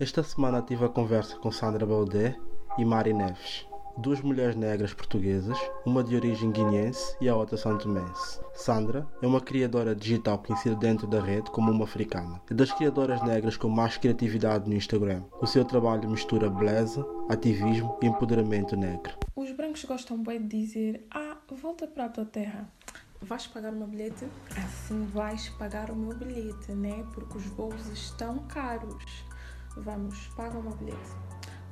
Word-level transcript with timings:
Esta 0.00 0.22
semana 0.22 0.62
tive 0.62 0.86
a 0.86 0.88
conversa 0.88 1.36
com 1.36 1.52
Sandra 1.52 1.84
Baudé 1.84 2.34
e 2.78 2.86
Mari 2.86 3.12
Neves, 3.12 3.66
duas 3.98 4.22
mulheres 4.22 4.56
negras 4.56 4.94
portuguesas, 4.94 5.58
uma 5.84 6.02
de 6.02 6.16
origem 6.16 6.50
guineense 6.50 7.14
e 7.20 7.28
a 7.28 7.36
outra 7.36 7.58
santomense. 7.58 8.40
Sandra 8.54 9.06
é 9.20 9.26
uma 9.26 9.42
criadora 9.42 9.94
digital 9.94 10.38
conhecida 10.38 10.74
dentro 10.74 11.06
da 11.06 11.20
rede 11.20 11.50
como 11.50 11.70
uma 11.70 11.84
africana. 11.84 12.40
É 12.50 12.54
das 12.54 12.72
criadoras 12.72 13.20
negras 13.20 13.58
com 13.58 13.68
mais 13.68 13.98
criatividade 13.98 14.66
no 14.66 14.74
Instagram. 14.74 15.22
O 15.38 15.46
seu 15.46 15.66
trabalho 15.66 16.08
mistura 16.08 16.48
beleza, 16.48 17.04
ativismo 17.28 17.98
e 18.00 18.06
empoderamento 18.06 18.74
negro. 18.78 19.12
Os 19.36 19.52
brancos 19.52 19.84
gostam 19.84 20.22
bem 20.22 20.40
de 20.40 20.60
dizer: 20.60 21.06
Ah, 21.10 21.36
volta 21.50 21.86
para 21.86 22.06
a 22.06 22.08
tua 22.08 22.24
terra. 22.24 22.72
Vais 23.20 23.46
pagar 23.46 23.74
o 23.74 23.76
meu 23.76 23.86
bilhete? 23.86 24.26
Assim 24.56 25.04
vais 25.12 25.50
pagar 25.50 25.90
o 25.90 25.94
meu 25.94 26.16
bilhete, 26.16 26.72
né? 26.72 27.04
Porque 27.12 27.36
os 27.36 27.44
voos 27.48 27.86
estão 27.88 28.38
caros. 28.48 29.28
Vamos, 29.76 30.28
paga 30.36 30.58
o 30.58 30.62
meu 30.62 30.72
bilhete. 30.72 31.10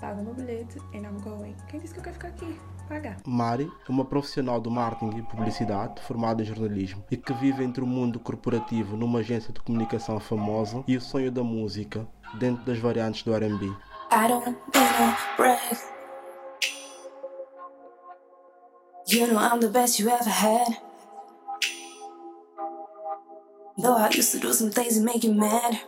Paga 0.00 0.20
o 0.20 0.24
meu 0.24 0.34
bilhete 0.34 0.78
and 0.94 1.02
I'm 1.02 1.20
going. 1.22 1.56
Quem 1.68 1.80
disse 1.80 1.92
que 1.94 2.00
eu 2.00 2.04
quero 2.04 2.14
ficar 2.14 2.28
aqui? 2.28 2.58
Paga. 2.88 3.16
Mari 3.26 3.70
é 3.86 3.90
uma 3.90 4.04
profissional 4.04 4.60
do 4.60 4.70
marketing 4.70 5.18
e 5.18 5.22
publicidade 5.22 6.00
formada 6.02 6.42
em 6.42 6.44
jornalismo 6.46 7.04
e 7.10 7.16
que 7.16 7.32
vive 7.34 7.64
entre 7.64 7.82
o 7.82 7.86
mundo 7.86 8.20
corporativo 8.20 8.96
numa 8.96 9.18
agência 9.18 9.52
de 9.52 9.60
comunicação 9.60 10.18
famosa 10.20 10.82
e 10.86 10.96
o 10.96 11.00
sonho 11.00 11.30
da 11.30 11.42
música 11.42 12.06
dentro 12.38 12.64
das 12.64 12.78
variantes 12.78 13.22
do 13.22 13.34
R&B. 13.34 13.66
I 14.10 14.28
don't 14.28 14.56
brag. 15.36 15.76
You 19.08 19.26
know 19.26 19.38
I'm 19.38 19.60
the 19.60 19.68
best 19.68 19.98
you 20.00 20.08
ever 20.08 20.30
had. 20.30 20.76
Though 23.76 23.96
I 23.96 24.08
used 24.10 24.32
to 24.32 24.38
do 24.38 24.52
some 24.52 24.70
things 24.70 24.94
that 24.94 25.04
make 25.04 25.26
you 25.26 25.34
mad. 25.34 25.80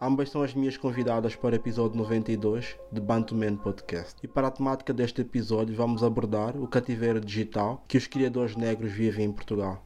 Ambas 0.00 0.30
são 0.30 0.40
as 0.40 0.54
minhas 0.54 0.76
convidadas 0.76 1.34
para 1.34 1.54
o 1.54 1.56
episódio 1.56 1.98
92 1.98 2.76
de 2.92 3.00
Bantu 3.00 3.34
Man 3.34 3.56
Podcast. 3.56 4.14
E 4.22 4.28
para 4.28 4.46
a 4.46 4.50
temática 4.52 4.92
deste 4.92 5.22
episódio 5.22 5.74
vamos 5.74 6.04
abordar 6.04 6.56
o 6.56 6.68
cativeiro 6.68 7.20
digital 7.20 7.82
que 7.88 7.98
os 7.98 8.06
criadores 8.06 8.54
negros 8.54 8.92
vivem 8.92 9.24
em 9.26 9.32
Portugal. 9.32 9.84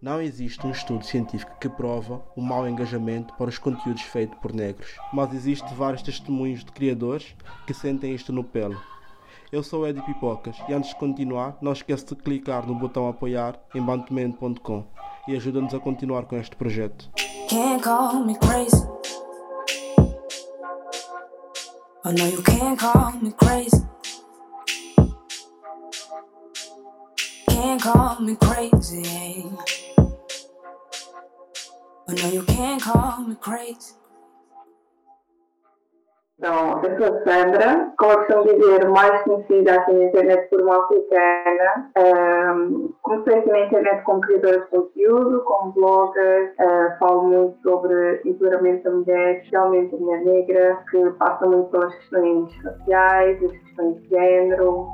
Não 0.00 0.20
existe 0.20 0.66
um 0.66 0.70
estudo 0.70 1.06
científico 1.06 1.58
que 1.58 1.70
prova 1.70 2.22
o 2.36 2.42
mau 2.42 2.68
engajamento 2.68 3.32
para 3.36 3.48
os 3.48 3.56
conteúdos 3.56 4.02
feitos 4.02 4.38
por 4.40 4.52
negros, 4.52 4.94
mas 5.10 5.32
existem 5.32 5.74
vários 5.74 6.02
testemunhos 6.02 6.62
de 6.62 6.70
criadores 6.70 7.34
que 7.66 7.72
sentem 7.72 8.14
isto 8.14 8.30
no 8.30 8.44
pelo. 8.44 8.78
Eu 9.50 9.62
sou 9.62 9.84
o 9.84 9.86
Eddie 9.86 10.04
Pipocas 10.04 10.58
e 10.68 10.74
antes 10.74 10.90
de 10.90 10.96
continuar, 10.96 11.56
não 11.62 11.72
esqueça 11.72 12.14
de 12.14 12.16
clicar 12.16 12.66
no 12.66 12.74
botão 12.74 13.08
apoiar 13.08 13.58
em 13.74 13.80
bantuman.com 13.80 14.84
e 15.26 15.34
ajuda-nos 15.34 15.74
a 15.74 15.80
continuar 15.80 16.26
com 16.26 16.36
este 16.36 16.56
projeto. 16.56 17.10
Can't 17.48 17.82
call 17.82 18.24
me 18.24 18.36
crazy. 18.38 18.86
Oh 22.04 22.12
no, 22.12 22.26
you 22.26 22.42
can't 22.42 22.78
call 22.78 23.12
me 23.20 23.32
crazy. 23.32 23.84
Can't 27.48 27.82
call 27.82 28.20
me 28.20 28.36
crazy. 28.36 29.44
Oh 32.08 32.12
no, 32.12 32.28
you 32.28 32.44
can't 32.44 32.80
call 32.80 33.22
me 33.26 33.34
crazy. 33.36 33.94
Então, 36.38 36.82
eu 36.82 36.98
sou 36.98 37.22
Sandra, 37.24 37.94
como 37.96 38.14
costumo 38.14 38.44
dizer, 38.44 38.86
mais 38.90 39.22
conhecida 39.22 39.74
aqui 39.74 39.92
na 39.94 40.04
internet 40.04 40.50
por 40.50 40.60
uma 40.60 40.84
africana. 40.84 41.90
Um, 41.96 42.92
comecei 43.00 43.38
aqui 43.38 43.48
na 43.48 43.60
internet 43.60 44.02
como 44.04 44.20
criadora 44.20 44.60
de 44.60 44.66
conteúdo, 44.66 45.40
como 45.44 45.72
blogger, 45.72 46.54
uh, 46.60 46.98
falo 46.98 47.22
muito 47.22 47.58
sobre 47.62 48.20
empoderamento 48.26 48.84
da 48.84 48.90
mulher, 48.90 49.36
especialmente 49.36 49.94
a 49.94 49.98
mulher 49.98 50.24
negra, 50.24 50.78
que 50.90 51.10
passa 51.12 51.46
muito 51.46 51.70
pelas 51.70 51.94
questões 51.94 52.54
raciais, 52.62 53.42
as 53.42 53.52
questões 53.52 54.02
de 54.02 54.08
género, 54.08 54.88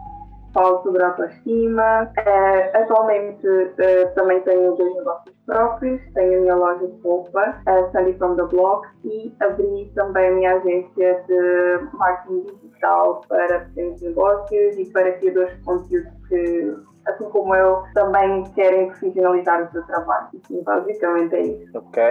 falo 0.53 0.83
sobre 0.83 1.03
autoestima. 1.03 2.11
Uh, 2.19 2.77
atualmente 2.77 3.47
uh, 3.47 4.15
também 4.15 4.41
tenho 4.43 4.75
dois 4.77 4.95
negócios 4.97 5.37
próprios, 5.47 6.01
tenho 6.15 6.39
a 6.39 6.41
minha 6.43 6.55
loja 6.55 6.87
de 6.87 7.01
roupa, 7.03 7.61
a 7.67 7.91
Sandy 7.91 8.15
from 8.19 8.37
the 8.37 8.45
Block, 8.45 8.87
e 9.05 9.35
abri 9.41 9.91
também 9.95 10.29
a 10.29 10.33
minha 10.33 10.57
agência 10.57 11.23
de 11.27 11.97
marketing 11.97 12.47
digital 12.62 13.23
para 13.29 13.61
pequenos 13.61 14.03
negócios 14.03 14.79
e 14.79 14.85
para 14.93 15.12
criadores 15.12 15.57
de 15.57 15.65
conteúdo 15.65 16.11
que 16.29 16.77
assim 17.07 17.25
como 17.31 17.55
eu, 17.55 17.83
também 17.95 18.45
querem 18.55 18.87
profissionalizar 18.89 19.65
o 19.65 19.73
seu 19.73 19.83
trabalho. 19.87 20.29
Basicamente 20.65 21.35
é 21.35 21.41
isso. 21.43 21.79
Ok. 21.79 22.03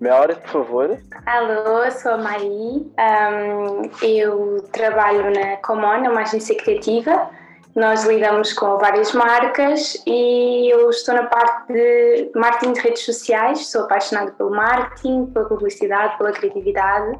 Meia 0.00 0.20
hora, 0.20 0.34
por 0.34 0.48
favor. 0.48 0.98
Alô, 1.26 1.84
eu 1.84 1.90
sou 1.92 2.12
a 2.12 2.18
Mari. 2.18 2.90
Um, 2.98 3.82
eu 4.02 4.62
trabalho 4.72 5.30
na 5.32 5.56
Comon, 5.58 6.10
uma 6.10 6.22
agência 6.22 6.56
criativa. 6.56 7.30
Nós 7.76 8.04
lidamos 8.04 8.54
com 8.54 8.78
várias 8.78 9.12
marcas 9.12 10.02
e 10.06 10.72
eu 10.72 10.88
estou 10.88 11.14
na 11.14 11.24
parte 11.24 11.70
de 11.74 12.30
marketing 12.34 12.72
de 12.72 12.80
redes 12.80 13.04
sociais. 13.04 13.66
Sou 13.66 13.82
apaixonada 13.82 14.32
pelo 14.32 14.48
marketing, 14.50 15.26
pela 15.26 15.46
publicidade, 15.46 16.16
pela 16.16 16.32
criatividade 16.32 17.18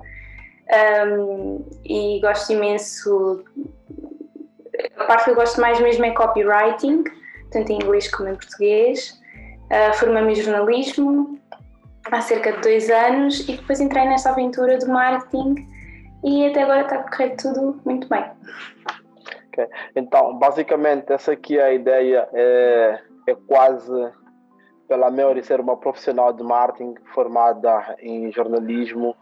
um, 1.11 1.63
e 1.85 2.19
gosto 2.23 2.55
imenso. 2.55 3.45
A 4.97 5.05
parte 5.05 5.25
que 5.25 5.31
eu 5.33 5.35
gosto 5.35 5.61
mais 5.61 5.79
mesmo 5.79 6.07
é 6.07 6.13
copywriting, 6.13 7.05
tanto 7.51 7.73
em 7.73 7.77
inglês 7.77 8.11
como 8.11 8.31
em 8.31 8.35
português. 8.35 9.21
Uh, 9.65 9.93
Formei-me 9.99 10.33
em 10.33 10.37
jornalismo 10.37 11.39
há 12.11 12.23
cerca 12.23 12.53
de 12.53 12.63
dois 12.63 12.89
anos 12.89 13.41
e 13.41 13.59
depois 13.59 13.79
entrei 13.79 14.07
nesta 14.07 14.31
aventura 14.31 14.79
do 14.79 14.89
marketing 14.89 15.55
e 16.25 16.47
até 16.47 16.63
agora 16.63 16.81
está 16.81 16.97
a 16.97 17.11
correr 17.11 17.37
tudo 17.37 17.79
muito 17.85 18.09
bem. 18.09 18.25
Okay. 19.57 19.69
Então, 19.97 20.39
basicamente, 20.39 21.11
essa 21.11 21.33
aqui 21.33 21.59
é 21.59 21.65
a 21.65 21.73
ideia, 21.73 22.29
é, 22.35 23.01
é 23.27 23.35
quase 23.47 23.91
pela 24.87 25.11
Meori 25.11 25.43
ser 25.43 25.61
uma 25.61 25.79
profissional 25.79 26.33
de 26.33 26.43
marketing 26.43 26.95
formada 27.15 27.97
em 28.01 28.31
jornalismo, 28.31 29.17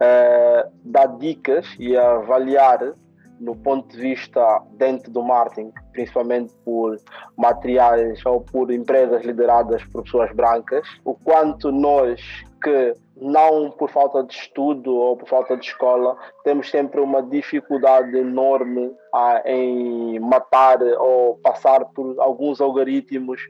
é, 0.00 0.66
dar 0.82 1.06
dicas 1.18 1.66
e 1.78 1.96
avaliar 1.96 2.94
no 3.38 3.54
ponto 3.54 3.94
de 3.94 4.00
vista 4.00 4.62
dentro 4.72 5.12
do 5.12 5.22
marketing, 5.22 5.70
principalmente 5.92 6.54
por 6.64 6.96
materiais 7.36 8.24
ou 8.24 8.40
por 8.40 8.72
empresas 8.72 9.22
lideradas 9.22 9.84
por 9.84 10.02
pessoas 10.02 10.32
brancas, 10.34 10.88
o 11.04 11.14
quanto 11.14 11.70
nós 11.70 12.20
que 12.62 12.94
não 13.16 13.70
por 13.70 13.90
falta 13.90 14.22
de 14.22 14.34
estudo 14.34 14.94
ou 14.94 15.16
por 15.16 15.28
falta 15.28 15.56
de 15.56 15.64
escola, 15.66 16.16
temos 16.42 16.70
sempre 16.70 17.00
uma 17.00 17.22
dificuldade 17.22 18.16
enorme 18.16 18.92
ah, 19.12 19.42
em 19.44 20.18
matar 20.18 20.82
ou 20.98 21.36
passar 21.38 21.84
por 21.86 22.16
alguns 22.18 22.60
algoritmos 22.60 23.40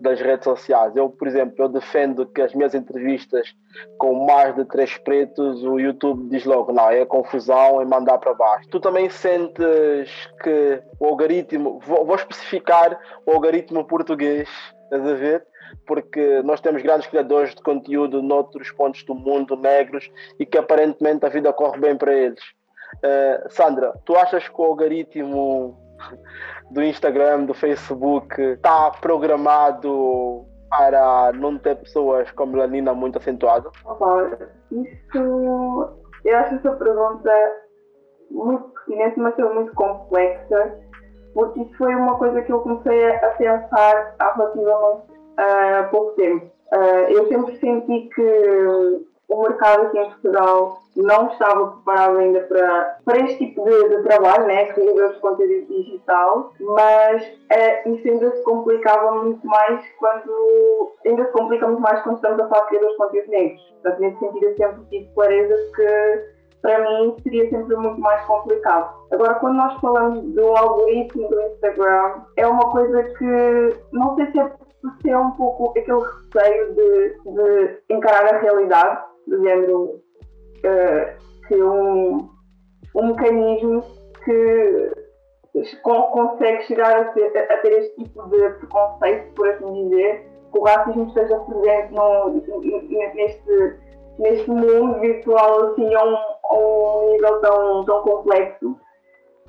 das 0.00 0.20
redes 0.20 0.44
sociais. 0.44 0.94
Eu, 0.96 1.08
por 1.08 1.28
exemplo, 1.28 1.54
eu 1.58 1.68
defendo 1.68 2.26
que 2.26 2.42
as 2.42 2.54
minhas 2.54 2.74
entrevistas 2.74 3.54
com 3.98 4.26
mais 4.26 4.54
de 4.54 4.64
três 4.64 4.96
pretos, 4.98 5.62
o 5.62 5.78
YouTube 5.78 6.28
diz 6.28 6.44
logo, 6.44 6.72
não, 6.72 6.90
é 6.90 7.04
confusão, 7.04 7.80
é 7.80 7.84
mandar 7.84 8.18
para 8.18 8.34
baixo. 8.34 8.68
Tu 8.70 8.80
também 8.80 9.08
sentes 9.08 10.28
que 10.42 10.82
o 10.98 11.06
algoritmo, 11.06 11.78
vou, 11.84 12.04
vou 12.04 12.16
especificar 12.16 12.98
o 13.26 13.32
algoritmo 13.32 13.84
português, 13.84 14.48
estás 14.84 15.06
a 15.06 15.14
ver? 15.14 15.46
Porque 15.86 16.42
nós 16.42 16.60
temos 16.60 16.82
grandes 16.82 17.06
criadores 17.06 17.54
de 17.54 17.62
conteúdo 17.62 18.22
noutros 18.22 18.70
pontos 18.70 19.02
do 19.04 19.14
mundo, 19.14 19.56
negros, 19.56 20.10
e 20.38 20.46
que 20.46 20.58
aparentemente 20.58 21.24
a 21.24 21.28
vida 21.28 21.52
corre 21.52 21.78
bem 21.78 21.96
para 21.96 22.12
eles. 22.12 22.42
Uh, 22.96 23.48
Sandra, 23.50 23.94
tu 24.04 24.16
achas 24.16 24.48
que 24.48 24.60
o 24.60 24.64
algoritmo 24.64 25.76
do 26.70 26.82
Instagram, 26.82 27.44
do 27.44 27.54
Facebook, 27.54 28.40
está 28.40 28.90
programado 29.00 30.46
para 30.70 31.32
não 31.32 31.58
ter 31.58 31.76
pessoas 31.76 32.30
com 32.32 32.46
melanina 32.46 32.94
muito 32.94 33.18
acentuada? 33.18 33.68
isso, 34.70 35.88
eu 36.24 36.36
acho 36.38 36.54
essa 36.54 36.70
pergunta 36.72 37.32
muito 38.30 38.64
pertinente, 38.70 39.18
mas 39.18 39.38
é 39.38 39.42
muito 39.42 39.74
complexa, 39.74 40.78
porque 41.34 41.60
isso 41.60 41.76
foi 41.76 41.94
uma 41.94 42.16
coisa 42.16 42.40
que 42.42 42.52
eu 42.52 42.60
comecei 42.60 43.16
a 43.16 43.30
pensar 43.30 44.14
há 44.18 44.32
relativamente 44.34 45.19
há 45.40 45.88
pouco 45.90 46.12
tempo. 46.12 46.46
Uh, 46.72 47.10
eu 47.10 47.26
sempre 47.28 47.56
senti 47.56 48.08
que 48.14 49.04
o 49.28 49.42
mercado 49.42 49.86
aqui 49.86 49.98
em 49.98 50.04
Portugal 50.10 50.78
não 50.96 51.28
estava 51.28 51.68
preparado 51.68 52.18
ainda 52.18 52.40
para, 52.40 52.98
para 53.04 53.18
este 53.18 53.46
tipo 53.46 53.64
de, 53.64 53.88
de 53.88 54.02
trabalho, 54.02 54.46
né, 54.46 54.66
criadores 54.72 55.14
de 55.14 55.20
conteúdo 55.20 55.66
digital, 55.66 56.52
mas 56.60 57.22
uh, 57.24 57.88
isso 57.94 58.08
ainda 58.08 58.30
se 58.36 58.42
complicava 58.42 59.22
muito 59.22 59.44
mais 59.46 59.84
quando 59.98 60.92
ainda 61.06 61.24
se 61.26 61.32
complica 61.32 61.66
muito 61.66 61.80
mais 61.80 62.02
quando 62.02 62.16
estamos 62.16 62.40
a 62.40 62.48
falar 62.48 62.62
de 62.62 62.68
criadores 62.68 62.92
de 62.92 62.98
conteúdo 62.98 63.30
negros. 63.30 63.74
Portanto, 63.82 64.00
nesse 64.00 64.18
sentido 64.18 64.44
eu 64.44 64.56
sempre 64.56 64.84
tive 64.90 65.14
clareza 65.14 65.54
que 65.74 66.40
para 66.62 66.78
mim 66.78 67.16
seria 67.22 67.48
sempre 67.50 67.76
muito 67.76 68.00
mais 68.00 68.22
complicado. 68.26 68.94
Agora, 69.10 69.34
quando 69.36 69.56
nós 69.56 69.80
falamos 69.80 70.22
do 70.34 70.56
algoritmo 70.56 71.28
do 71.28 71.40
Instagram, 71.40 72.22
é 72.36 72.46
uma 72.46 72.70
coisa 72.70 73.02
que 73.02 73.76
não 73.92 74.14
sei 74.16 74.26
se 74.30 74.40
é 74.40 74.52
por 74.82 74.92
ser 75.02 75.16
um 75.16 75.30
pouco 75.32 75.70
aquele 75.70 75.98
receio 75.98 76.74
de, 76.74 77.08
de 77.24 77.82
encarar 77.90 78.34
a 78.34 78.38
realidade, 78.38 79.02
do 79.26 79.36
uh, 79.36 80.00
que 81.46 81.62
um, 81.62 82.28
um 82.94 83.06
mecanismo 83.08 83.82
que 84.24 84.92
consegue 85.82 86.62
chegar 86.62 86.96
a 86.96 87.04
ter, 87.12 87.36
a 87.50 87.56
ter, 87.58 87.72
este 87.72 88.04
tipo 88.04 88.28
de 88.28 88.50
preconceito, 88.50 89.34
por 89.34 89.48
assim 89.48 89.88
dizer, 89.88 90.26
que 90.52 90.58
o 90.58 90.62
racismo 90.62 91.06
esteja 91.08 91.38
presente 91.40 91.92
no, 91.92 92.30
neste, 93.14 93.76
neste 94.18 94.50
mundo 94.50 95.00
virtual 95.00 95.72
assim, 95.72 95.94
a 95.94 96.04
um, 96.04 96.16
a 96.16 96.58
um 96.58 97.12
nível 97.12 97.40
tão, 97.40 97.84
tão 97.84 98.02
complexo. 98.02 98.76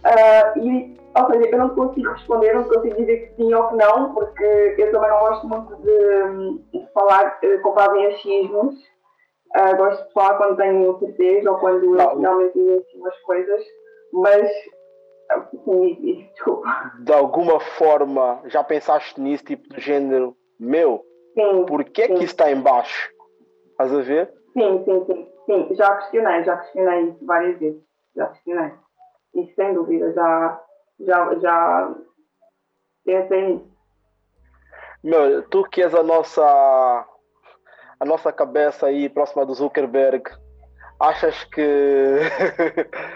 Uh, 0.03 0.59
e, 0.59 0.97
ou 1.15 1.31
seja, 1.31 1.49
eu 1.49 1.57
não 1.57 1.69
consigo 1.69 2.11
responder, 2.11 2.53
não 2.53 2.63
consigo 2.63 2.95
dizer 2.95 3.17
que 3.17 3.35
sim 3.35 3.53
ou 3.53 3.67
que 3.67 3.75
não, 3.75 4.13
porque 4.13 4.75
eu 4.77 4.91
também 4.91 5.09
não 5.09 5.19
gosto 5.19 5.47
muito 5.47 5.75
de, 5.77 6.79
de 6.79 6.91
falar 6.93 7.39
uh, 7.43 7.61
com 7.61 7.73
base 7.73 7.97
em 7.97 8.05
achismos. 8.07 8.75
Uh, 9.55 9.77
gosto 9.77 10.07
de 10.07 10.13
falar 10.13 10.37
quando 10.37 10.57
tenho 10.57 10.97
certeza 10.99 11.51
ou 11.51 11.57
quando 11.57 11.83
eu 11.83 12.19
realmente 12.19 12.53
vivencio 12.57 13.07
as 13.07 13.21
coisas, 13.21 13.63
mas 14.13 14.49
sim, 15.65 16.29
desculpa. 16.33 16.91
De 16.99 17.13
alguma 17.13 17.59
forma 17.59 18.41
já 18.45 18.63
pensaste 18.63 19.19
nisso, 19.19 19.43
tipo 19.43 19.67
do 19.69 19.79
género 19.79 20.35
meu? 20.59 21.03
Sim. 21.33 21.65
Por 21.65 21.83
que 21.83 22.07
que 22.07 22.23
está 22.23 22.49
em 22.49 22.61
baixo? 22.61 23.11
Estás 23.71 23.93
a 23.93 24.01
ver? 24.01 24.33
Sim, 24.53 24.83
sim, 24.85 25.05
sim. 25.05 25.27
Sim, 25.45 25.75
já 25.75 25.95
questionei, 25.97 26.43
já 26.43 26.57
questionei 26.57 27.09
isso 27.09 27.25
várias 27.25 27.59
vezes. 27.59 27.81
Já 28.15 28.27
questionei. 28.27 28.71
Isso 29.35 29.53
sem 29.55 29.73
dúvida, 29.73 30.11
já, 30.13 30.61
já, 30.99 31.35
já 31.39 31.95
pensei. 33.05 33.63
Meu, 35.03 35.41
tu 35.49 35.63
que 35.63 35.81
és 35.81 35.93
a 35.95 36.03
nossa 36.03 37.07
a 38.01 38.05
nossa 38.05 38.31
cabeça 38.31 38.87
aí 38.87 39.07
próxima 39.07 39.45
do 39.45 39.53
Zuckerberg, 39.53 40.23
achas 40.99 41.43
que 41.45 42.19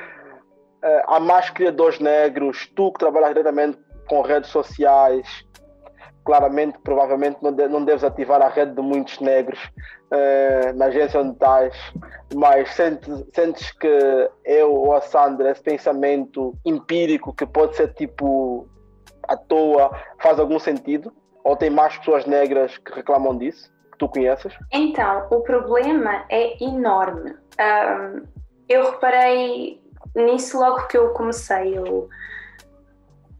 há 1.07 1.19
mais 1.19 1.49
criadores 1.49 1.99
negros, 1.99 2.67
tu 2.75 2.91
que 2.91 2.99
trabalhas 2.99 3.29
diretamente 3.29 3.79
com 4.07 4.21
redes 4.21 4.49
sociais, 4.51 5.44
claramente, 6.25 6.77
provavelmente 6.79 7.37
não, 7.41 7.53
de, 7.53 7.67
não 7.67 7.85
deves 7.85 8.03
ativar 8.03 8.41
a 8.41 8.49
rede 8.49 8.73
de 8.73 8.81
muitos 8.81 9.19
negros 9.19 9.59
uh, 10.11 10.75
na 10.75 10.85
agência 10.85 11.21
onde 11.21 11.33
estás, 11.33 11.75
mas 12.33 12.73
sentes, 12.73 13.23
sentes 13.33 13.71
que 13.71 14.29
eu 14.43 14.73
ou 14.73 14.95
a 14.95 15.01
Sandra, 15.01 15.51
esse 15.51 15.61
pensamento 15.61 16.53
empírico 16.65 17.31
que 17.33 17.45
pode 17.45 17.75
ser 17.75 17.93
tipo 17.93 18.67
à 19.27 19.37
toa, 19.37 19.91
faz 20.19 20.39
algum 20.39 20.59
sentido? 20.59 21.13
Ou 21.43 21.55
tem 21.55 21.69
mais 21.69 21.95
pessoas 21.97 22.25
negras 22.25 22.75
que 22.79 22.91
reclamam 22.91 23.37
disso, 23.37 23.71
que 23.91 23.97
tu 23.99 24.09
conheces? 24.09 24.51
Então, 24.73 25.27
o 25.29 25.41
problema 25.41 26.25
é 26.29 26.63
enorme. 26.63 27.35
Um, 27.59 28.23
eu 28.67 28.91
reparei 28.91 29.79
nisso 30.15 30.59
logo 30.59 30.87
que 30.87 30.97
eu 30.97 31.09
comecei. 31.09 31.77
Eu, 31.77 32.09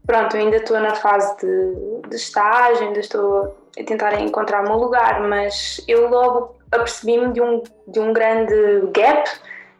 pronto, 0.06 0.36
ainda 0.36 0.56
estou 0.56 0.78
na 0.80 0.94
fase 0.94 1.36
de, 1.38 2.08
de 2.08 2.16
estágio, 2.16 2.86
ainda 2.86 3.00
estou 3.00 3.56
a 3.78 3.84
tentar 3.84 4.18
encontrar 4.20 4.64
o 4.64 4.68
meu 4.68 4.78
lugar, 4.78 5.20
mas 5.20 5.82
eu 5.86 6.08
logo 6.08 6.56
apercebi-me 6.70 7.32
de 7.32 7.40
um, 7.40 7.62
de 7.86 8.00
um 8.00 8.12
grande 8.12 8.54
gap 8.92 9.28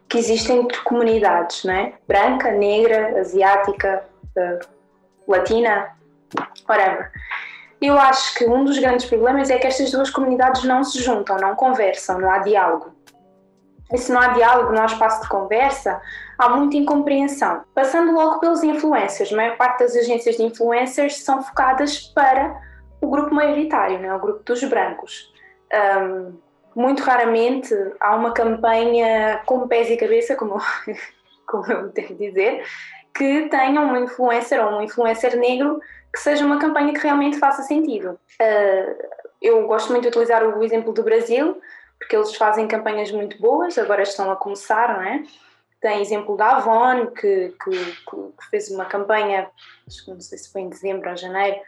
que 0.09 0.17
existe 0.17 0.51
entre 0.51 0.79
comunidades, 0.81 1.63
não 1.63 1.73
é? 1.73 1.93
Branca, 2.07 2.51
negra, 2.51 3.19
asiática, 3.19 4.03
uh, 4.37 4.65
latina, 5.27 5.89
whatever. 6.67 7.11
Eu 7.81 7.97
acho 7.99 8.35
que 8.35 8.45
um 8.45 8.63
dos 8.63 8.79
grandes 8.79 9.05
problemas 9.05 9.49
é 9.49 9.57
que 9.57 9.67
estas 9.67 9.91
duas 9.91 10.09
comunidades 10.09 10.63
não 10.63 10.83
se 10.83 11.01
juntam, 11.01 11.37
não 11.37 11.55
conversam, 11.55 12.19
não 12.19 12.31
há 12.31 12.39
diálogo. 12.39 12.96
E 13.91 13.97
se 13.97 14.11
não 14.11 14.19
há 14.19 14.29
diálogo, 14.29 14.73
não 14.73 14.81
há 14.81 14.85
espaço 14.85 15.21
de 15.21 15.29
conversa, 15.29 16.01
há 16.37 16.49
muita 16.49 16.75
incompreensão. 16.77 17.63
Passando 17.73 18.11
logo 18.11 18.39
pelos 18.39 18.63
influencers, 18.63 19.31
a 19.31 19.35
maior 19.35 19.57
parte 19.57 19.79
das 19.79 19.95
agências 19.95 20.35
de 20.35 20.43
influencers 20.43 21.23
são 21.23 21.41
focadas 21.41 21.99
para 21.99 22.59
o 22.99 23.07
grupo 23.07 23.33
maioritário, 23.33 23.99
né? 23.99 24.13
o 24.13 24.19
grupo 24.19 24.43
dos 24.43 24.63
brancos. 24.63 25.31
Um, 26.01 26.33
muito 26.75 27.01
raramente 27.01 27.73
há 27.99 28.15
uma 28.15 28.33
campanha 28.33 29.41
com 29.45 29.67
pés 29.67 29.89
e 29.89 29.97
cabeça, 29.97 30.35
como, 30.35 30.61
como 31.47 31.65
eu 31.71 31.87
devo 31.89 32.13
dizer, 32.13 32.63
que 33.15 33.47
tenha 33.49 33.81
um 33.81 34.03
influencer 34.03 34.63
ou 34.63 34.77
um 34.77 34.81
influencer 34.83 35.37
negro 35.37 35.79
que 36.13 36.19
seja 36.19 36.45
uma 36.45 36.59
campanha 36.59 36.93
que 36.93 36.99
realmente 36.99 37.39
faça 37.39 37.63
sentido. 37.63 38.19
Uh, 38.41 39.07
eu 39.41 39.65
gosto 39.67 39.89
muito 39.89 40.03
de 40.03 40.09
utilizar 40.09 40.43
o 40.43 40.63
exemplo 40.63 40.93
do 40.93 41.03
Brasil, 41.03 41.59
porque 41.99 42.15
eles 42.15 42.35
fazem 42.35 42.67
campanhas 42.67 43.11
muito 43.11 43.39
boas, 43.41 43.77
agora 43.77 44.03
estão 44.03 44.31
a 44.31 44.35
começar, 44.35 44.97
não 44.97 45.03
é? 45.03 45.23
Tem 45.81 46.01
exemplo 46.01 46.35
da 46.35 46.57
Avon, 46.57 47.07
que, 47.07 47.53
que, 47.63 47.71
que 47.71 48.49
fez 48.49 48.69
uma 48.69 48.85
campanha, 48.85 49.49
não 50.07 50.19
sei 50.19 50.37
se 50.37 50.51
foi 50.51 50.61
em 50.61 50.69
dezembro 50.69 51.09
ou 51.09 51.15
janeiro, 51.15 51.59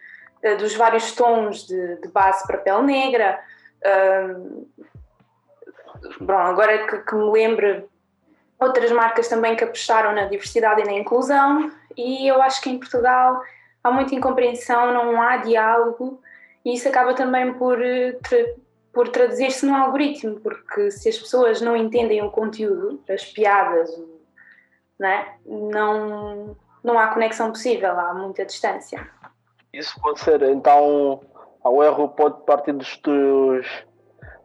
eh, 0.42 0.56
dos 0.56 0.76
vários 0.76 1.12
tons 1.14 1.68
de, 1.68 1.98
de 1.98 2.08
base 2.10 2.46
para 2.48 2.58
pele 2.58 2.81
negra. 2.84 3.40
Um, 3.86 4.66
bom, 6.22 6.38
agora 6.38 6.88
que, 6.88 6.98
que, 7.00 7.16
me 7.16 7.31
lembro, 7.31 7.90
outras 8.60 8.92
marcas 8.92 9.28
também 9.28 9.56
que 9.56 9.64
apostaram 9.64 10.14
na 10.14 10.26
diversidade 10.26 10.81
e 10.81 10.86
na 10.86 10.94
inclusão, 10.94 11.72
e 11.96 12.28
eu 12.28 12.42
acho 12.42 12.62
que 12.62 12.70
em 12.70 12.80
Portugal 12.80 13.42
há 13.84 13.92
muita 13.92 14.16
incompreensão, 14.16 14.94
não 14.94 15.22
há 15.22 15.38
diálogo, 15.38 16.22
e 16.64 16.74
isso 16.74 16.88
acaba 16.88 17.14
também 17.14 17.54
por 17.54 17.81
eh, 17.81 18.18
por 18.94 19.09
traduzir-se 19.09 19.65
num 19.65 19.75
algoritmo, 19.75 20.39
porque 20.39 20.91
se 20.91 21.09
as 21.09 21.18
pessoas 21.18 21.62
não 21.62 21.75
entendem 21.75 22.21
o 22.21 22.31
conteúdo, 22.31 23.01
as 23.09 23.25
piadas, 23.25 23.89
né, 25.00 25.36
não, 25.45 26.56
não 26.83 26.97
há 26.97 27.07
conexão 27.07 27.51
possível, 27.51 28.00
há 28.00 28.13
muita 28.13 28.45
distância. 28.45 29.07
Isso 29.71 30.00
pode 30.01 30.19
ser, 30.19 30.41
então, 30.44 31.21
o 31.63 31.83
erro 31.83 32.09
pode 32.09 32.44
partir 32.45 32.71
dos, 32.71 32.97
dos, 32.97 33.68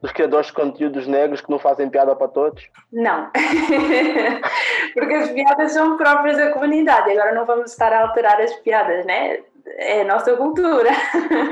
dos 0.03 0.13
criadores 0.13 0.49
de 0.49 0.53
conteúdos 0.53 1.07
negros 1.07 1.41
que 1.41 1.51
não 1.51 1.59
fazem 1.59 1.89
piada 1.89 2.15
para 2.15 2.29
todos? 2.29 2.69
Não, 2.93 3.31
porque 4.93 5.15
as 5.15 5.31
piadas 5.31 5.73
são 5.73 5.97
próprias 5.97 6.37
da 6.37 6.53
comunidade, 6.53 7.11
agora 7.11 7.35
não 7.35 7.47
vamos 7.47 7.71
estar 7.71 7.93
a 7.93 8.03
alterar 8.03 8.39
as 8.41 8.55
piadas, 8.57 9.07
né? 9.07 9.39
É 9.79 10.03
a 10.03 10.05
nossa 10.05 10.37
cultura. 10.37 10.91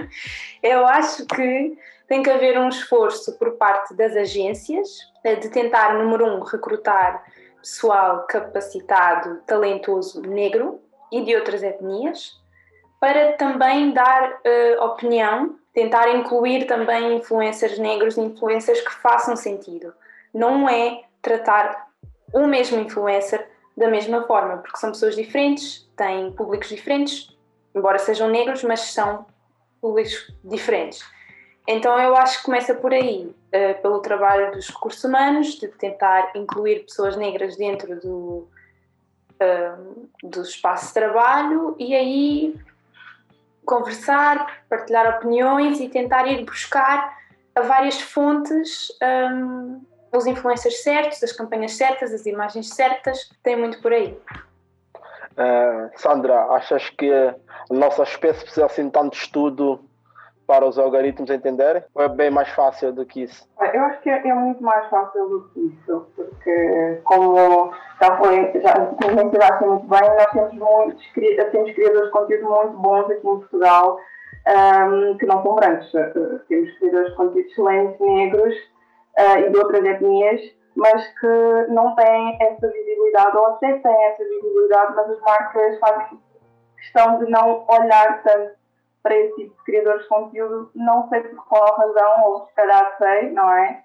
Eu 0.63 0.87
acho 0.87 1.25
que 1.27 1.79
tem 2.13 2.23
que 2.23 2.29
haver 2.29 2.59
um 2.59 2.69
esforço 2.69 3.39
por 3.39 3.53
parte 3.53 3.95
das 3.95 4.15
agências 4.15 4.99
eh, 5.25 5.35
de 5.37 5.49
tentar, 5.49 5.95
número 5.95 6.27
um, 6.27 6.41
recrutar 6.41 7.25
pessoal 7.59 8.27
capacitado, 8.27 9.41
talentoso, 9.47 10.21
negro 10.21 10.79
e 11.11 11.25
de 11.25 11.35
outras 11.35 11.63
etnias, 11.63 12.39
para 13.01 13.33
também 13.39 13.95
dar 13.95 14.31
uh, 14.31 14.85
opinião, 14.85 15.57
tentar 15.73 16.15
incluir 16.15 16.67
também 16.67 17.17
influencers 17.17 17.79
negros 17.79 18.19
influencers 18.19 18.83
que 18.83 18.93
façam 18.93 19.35
sentido. 19.35 19.95
Não 20.35 20.69
é 20.69 21.05
tratar 21.23 21.89
o 22.31 22.47
mesmo 22.47 22.79
influencer 22.79 23.49
da 23.75 23.89
mesma 23.89 24.27
forma, 24.27 24.59
porque 24.59 24.77
são 24.77 24.91
pessoas 24.91 25.17
diferentes, 25.17 25.91
têm 25.97 26.31
públicos 26.33 26.69
diferentes, 26.69 27.35
embora 27.75 27.99
sejam 27.99 28.29
negros, 28.29 28.63
mas 28.63 28.81
são 28.81 29.25
públicos 29.81 30.31
diferentes. 30.45 31.03
Então 31.67 31.99
eu 32.01 32.17
acho 32.17 32.39
que 32.39 32.45
começa 32.45 32.75
por 32.75 32.93
aí, 32.93 33.27
uh, 33.27 33.83
pelo 33.83 34.01
trabalho 34.01 34.53
dos 34.53 34.69
recursos 34.69 35.03
humanos, 35.05 35.55
de 35.55 35.69
tentar 35.69 36.33
incluir 36.35 36.81
pessoas 36.81 37.17
negras 37.17 37.57
dentro 37.57 38.01
do, 38.01 38.49
uh, 39.41 40.09
do 40.23 40.43
espaço 40.43 40.89
de 40.89 40.95
trabalho 40.95 41.77
e 41.79 41.95
aí 41.95 42.61
conversar, 43.65 44.65
partilhar 44.69 45.17
opiniões 45.17 45.81
e 45.81 45.89
tentar 45.89 46.27
ir 46.27 46.45
buscar 46.45 47.17
a 47.55 47.61
várias 47.61 48.01
fontes 48.01 48.89
um, 49.33 49.81
os 50.13 50.27
influencers 50.27 50.83
certos, 50.83 51.23
as 51.23 51.33
campanhas 51.33 51.73
certas, 51.73 52.13
as 52.13 52.27
imagens 52.27 52.69
certas, 52.71 53.31
tem 53.43 53.57
muito 53.57 53.81
por 53.81 53.93
aí. 53.93 54.19
Uh, 55.33 55.91
Sandra, 55.97 56.39
achas 56.51 56.91
que 56.91 57.11
a 57.11 57.35
nossa 57.71 58.03
espécie 58.03 58.43
precisa 58.43 58.67
assim 58.67 58.91
tanto 58.91 59.17
estudo 59.17 59.81
para 60.53 60.67
os 60.67 60.79
algoritmos 60.79 61.31
entenderem? 61.31 61.83
Ou 61.95 62.03
é 62.03 62.09
bem 62.11 62.31
mais 62.31 62.51
fácil 62.51 62.93
do 62.93 63.07
que 63.07 63.23
isso? 63.23 63.49
Eu 63.73 63.83
acho 63.85 64.03
que 64.03 64.11
é, 64.11 64.29
é 64.29 64.35
muito 64.35 64.63
mais 64.63 64.87
fácil 64.91 65.27
do 65.27 65.49
que 65.49 65.61
isso, 65.61 66.07
porque 66.15 67.01
como 67.05 67.73
já 67.99 68.19
foi, 68.19 68.53
já 68.61 68.75
mencionaste 69.15 69.65
muito 69.65 69.87
bem, 69.87 70.09
nós 70.11 70.31
temos 70.33 70.53
muitos 70.53 71.13
temos 71.53 71.73
criadores 71.73 72.05
de 72.05 72.11
conteúdo 72.11 72.51
muito 72.51 72.77
bons 72.77 73.11
aqui 73.11 73.27
em 73.27 73.39
Portugal, 73.39 73.99
um, 74.47 75.17
que 75.17 75.25
não 75.25 75.43
são 75.43 75.55
brancos. 75.55 75.95
Uh, 75.95 76.39
temos 76.47 76.79
criadores 76.79 77.09
de 77.09 77.17
conteúdo 77.17 77.49
excelentes, 77.49 78.01
negros 78.01 78.55
uh, 79.19 79.39
e 79.39 79.49
de 79.49 79.57
outras 79.57 79.85
etnias, 79.87 80.41
mas 80.77 81.09
que 81.19 81.73
não 81.73 81.95
têm 81.95 82.37
essa 82.43 82.69
visibilidade, 82.69 83.37
ou 83.39 83.47
até 83.47 83.73
têm 83.79 84.05
essa 84.05 84.23
visibilidade, 84.23 84.93
mas 84.97 85.11
as 85.13 85.21
marcas 85.23 85.79
fazem 85.79 86.19
questão 86.77 87.19
de 87.21 87.31
não 87.31 87.65
olhar 87.69 88.23
tanto 88.23 88.62
para 89.03 89.17
esse 89.17 89.35
tipo 89.37 89.57
de 89.57 89.65
criadores 89.65 90.03
de 90.03 90.09
conteúdo, 90.09 90.71
não 90.75 91.09
sei 91.09 91.21
por 91.23 91.47
qual 91.47 91.77
razão, 91.77 92.25
ou 92.25 92.47
se 92.47 92.55
calhar 92.55 92.97
sei, 92.99 93.31
não 93.31 93.51
é? 93.51 93.85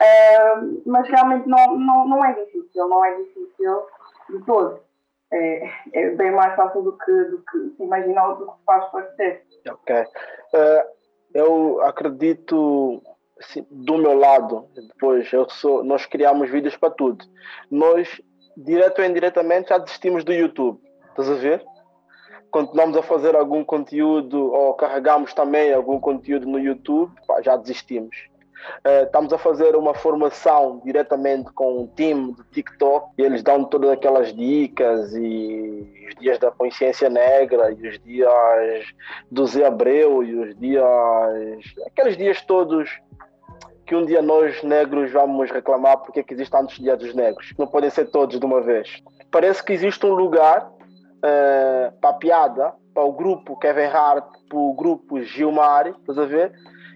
Uh, 0.00 0.82
mas 0.86 1.08
realmente 1.08 1.48
não, 1.48 1.78
não, 1.78 2.08
não 2.08 2.24
é 2.24 2.32
difícil, 2.34 2.88
não 2.88 3.04
é 3.04 3.16
difícil 3.16 3.82
de 4.30 4.44
todo. 4.44 4.80
É, 5.32 5.70
é 5.92 6.10
bem 6.10 6.30
mais 6.30 6.54
fácil 6.54 6.82
do 6.82 6.96
que, 6.96 7.12
do 7.12 7.38
que 7.38 7.76
se 7.76 7.82
imagina 7.82 8.28
ou 8.28 8.36
do 8.36 8.46
que 8.46 8.64
faz 8.64 8.84
parecer. 8.90 9.44
Ok. 9.68 9.96
Uh, 10.02 10.96
eu 11.34 11.82
acredito 11.82 13.02
assim, 13.40 13.66
do 13.70 13.98
meu 13.98 14.16
lado, 14.16 14.68
depois 14.74 15.30
eu 15.32 15.48
sou, 15.48 15.82
nós 15.82 16.06
criamos 16.06 16.50
vídeos 16.50 16.76
para 16.76 16.90
tudo. 16.90 17.24
Nós, 17.70 18.20
direto 18.56 19.00
ou 19.00 19.04
indiretamente, 19.04 19.70
já 19.70 19.78
desistimos 19.78 20.24
do 20.24 20.32
YouTube. 20.32 20.80
Estás 21.10 21.30
a 21.30 21.34
ver? 21.34 21.64
Continuamos 22.56 22.96
a 22.96 23.02
fazer 23.02 23.36
algum 23.36 23.62
conteúdo 23.62 24.50
ou 24.50 24.72
carregamos 24.72 25.34
também 25.34 25.74
algum 25.74 26.00
conteúdo 26.00 26.46
no 26.46 26.58
YouTube, 26.58 27.12
pá, 27.26 27.42
já 27.42 27.54
desistimos. 27.54 28.16
Uh, 28.78 29.04
estamos 29.04 29.30
a 29.30 29.36
fazer 29.36 29.76
uma 29.76 29.92
formação 29.92 30.80
diretamente 30.82 31.52
com 31.52 31.82
um 31.82 31.86
time 31.86 32.32
do 32.32 32.42
TikTok. 32.44 33.10
E 33.18 33.20
eles 33.20 33.42
dão 33.42 33.62
todas 33.62 33.90
aquelas 33.90 34.34
dicas 34.34 35.14
e 35.14 36.08
os 36.08 36.14
dias 36.14 36.38
da 36.38 36.50
consciência 36.50 37.10
negra 37.10 37.72
e 37.72 37.88
os 37.88 37.98
dias 37.98 38.86
do 39.30 39.46
Zé 39.46 39.66
Abreu 39.66 40.22
e 40.22 40.34
os 40.34 40.58
dias 40.58 40.82
aqueles 41.86 42.16
dias 42.16 42.40
todos 42.40 42.88
que 43.84 43.94
um 43.94 44.06
dia 44.06 44.22
nós 44.22 44.62
negros 44.62 45.12
vamos 45.12 45.50
reclamar 45.50 45.98
porque 45.98 46.20
é 46.20 46.22
que 46.22 46.32
existem 46.32 46.58
tantos 46.58 46.78
dias 46.78 46.98
dos 46.98 47.14
negros. 47.14 47.52
Não 47.58 47.66
podem 47.66 47.90
ser 47.90 48.06
todos 48.06 48.40
de 48.40 48.46
uma 48.46 48.62
vez. 48.62 49.02
Parece 49.30 49.62
que 49.62 49.74
existe 49.74 50.06
um 50.06 50.14
lugar 50.14 50.74
uh, 51.26 51.92
para 52.00 52.10
a 52.10 52.14
piada 52.14 52.74
para 52.94 53.04
o 53.04 53.12
grupo 53.12 53.58
Kevin 53.58 53.86
Hart 53.86 54.24
para 54.48 54.58
o 54.58 54.74
grupo 54.74 55.20
Gilmar 55.22 55.88
estás 55.88 56.18
a 56.18 56.24
ver 56.24 56.52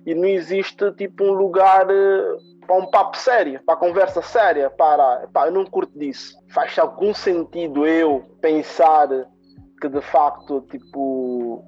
e 0.07 0.15
não 0.15 0.27
existe 0.27 0.91
tipo 0.93 1.25
um 1.25 1.33
lugar 1.33 1.87
uh, 1.87 2.51
para 2.67 2.77
um 2.77 2.87
papo 2.87 3.17
sério, 3.17 3.61
para 3.67 3.77
conversa 3.77 4.23
séria, 4.23 4.71
para 4.71 5.29
eu 5.47 5.51
não 5.51 5.67
curto 5.67 5.99
disso. 5.99 6.37
Faz 6.55 6.79
algum 6.79 7.13
sentido 7.13 7.85
eu 7.85 8.25
pensar 8.41 9.09
que 9.81 9.89
de 9.89 10.01
facto 10.01 10.61
tipo 10.71 11.65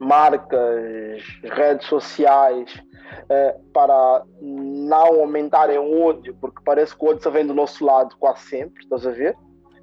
marcas, 0.00 1.22
redes 1.44 1.86
sociais 1.86 2.74
uh, 2.74 3.72
para 3.72 4.24
não 4.40 5.20
aumentarem 5.20 5.78
o 5.78 6.02
ódio, 6.02 6.36
porque 6.40 6.60
parece 6.64 6.96
que 6.96 7.04
o 7.04 7.08
ódio 7.08 7.22
só 7.22 7.30
vem 7.30 7.46
do 7.46 7.54
nosso 7.54 7.84
lado 7.84 8.16
quase 8.18 8.40
sempre, 8.40 8.82
estás 8.82 9.06
a 9.06 9.10
ver? 9.12 9.36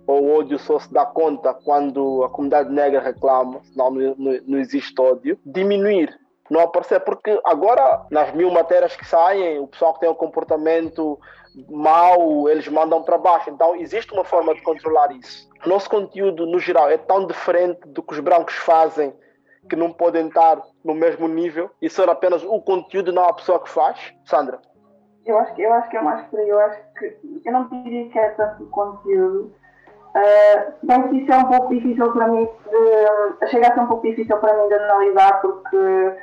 Ou 0.09 0.23
o 0.23 0.39
ódio 0.39 0.57
só 0.57 0.79
se 0.79 0.91
dá 0.91 1.05
conta 1.05 1.53
quando 1.53 2.23
a 2.23 2.29
comunidade 2.29 2.71
negra 2.71 2.99
reclama, 2.99 3.61
senão 3.65 3.91
não, 3.91 4.15
não, 4.17 4.57
existe 4.57 4.99
ódio. 4.99 5.37
Diminuir 5.45 6.19
não 6.49 6.61
aparecer, 6.61 6.99
porque 7.01 7.39
agora, 7.45 8.07
nas 8.09 8.33
mil 8.33 8.49
matérias 8.49 8.95
que 8.95 9.05
saem, 9.05 9.59
o 9.59 9.67
pessoal 9.67 9.93
que 9.93 9.99
tem 9.99 10.09
um 10.09 10.15
comportamento 10.15 11.19
mau, 11.69 12.49
eles 12.49 12.67
mandam 12.67 13.03
para 13.03 13.19
baixo. 13.19 13.51
Então, 13.51 13.75
existe 13.75 14.11
uma 14.11 14.23
forma 14.23 14.55
de 14.55 14.63
controlar 14.63 15.11
isso. 15.11 15.47
Nosso 15.63 15.87
conteúdo, 15.87 16.47
no 16.47 16.57
geral, 16.57 16.89
é 16.89 16.97
tão 16.97 17.27
diferente 17.27 17.81
do 17.89 18.01
que 18.01 18.13
os 18.13 18.19
brancos 18.19 18.55
fazem 18.55 19.13
que 19.69 19.75
não 19.75 19.93
podem 19.93 20.27
estar 20.27 20.59
no 20.83 20.95
mesmo 20.95 21.27
nível 21.27 21.69
e 21.79 21.87
ser 21.87 22.09
apenas 22.09 22.43
o 22.43 22.59
conteúdo, 22.59 23.13
não 23.13 23.25
a 23.25 23.33
pessoa 23.33 23.59
que 23.59 23.69
faz. 23.69 24.11
Sandra? 24.25 24.59
Eu 25.23 25.37
acho 25.37 25.61
eu 25.61 25.71
acho 25.71 25.87
que 25.91 25.97
é 25.97 26.01
mais 26.01 26.25
por 26.29 26.39
aí. 26.39 26.49
Eu 26.49 26.59
acho 26.61 26.81
que 26.97 27.15
eu 27.45 27.53
não 27.53 27.69
diria 27.83 28.09
que 28.09 28.17
é 28.17 28.29
tanto 28.29 28.63
o 28.63 28.69
conteúdo. 28.71 29.53
Uh, 30.09 30.73
bem 30.83 31.07
que 31.09 31.17
isso 31.17 31.31
é 31.31 31.37
um 31.37 31.45
pouco 31.45 31.73
difícil 31.73 32.11
para 32.11 32.27
mim, 32.27 32.45
de, 32.45 33.47
chega 33.47 33.67
a 33.67 33.73
ser 33.73 33.79
um 33.79 33.87
pouco 33.87 34.07
difícil 34.07 34.37
para 34.37 34.57
mim 34.57 34.67
de 34.67 34.73
analisar, 34.73 35.39
porque 35.39 36.17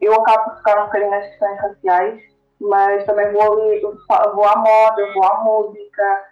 eu 0.00 0.14
acabo 0.14 0.50
por 0.50 0.56
ficar 0.58 0.82
um 0.82 0.86
bocadinho 0.86 1.10
nas 1.10 1.26
questões 1.26 1.60
raciais, 1.60 2.22
mas 2.60 3.04
também 3.06 3.32
vou 3.32 3.42
ali, 3.42 3.80
vou 3.80 4.44
à 4.44 4.56
moda, 4.56 5.12
vou 5.14 5.24
à 5.24 5.42
música, 5.42 6.24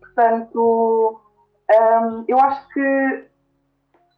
portanto, 0.00 1.20
um, 1.70 2.24
eu 2.28 2.38
acho 2.38 2.68
que 2.68 3.24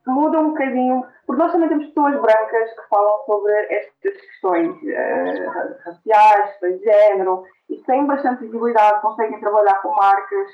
muda 0.07 0.41
um 0.41 0.49
bocadinho, 0.51 1.07
porque 1.27 1.43
nós 1.43 1.53
também 1.53 1.69
temos 1.69 1.87
pessoas 1.87 2.21
brancas 2.21 2.71
que 2.71 2.89
falam 2.89 3.19
sobre 3.25 3.53
estas 3.71 4.21
questões 4.21 4.77
uh, 4.83 5.79
raciais, 5.85 6.59
de 6.61 6.79
género, 6.79 7.45
e 7.71 7.77
têm 7.83 8.07
bastante 8.07 8.43
visibilidade, 8.43 9.01
conseguem 9.01 9.41
trabalhar 9.41 9.81
com 9.81 9.95
marcas, 9.95 10.49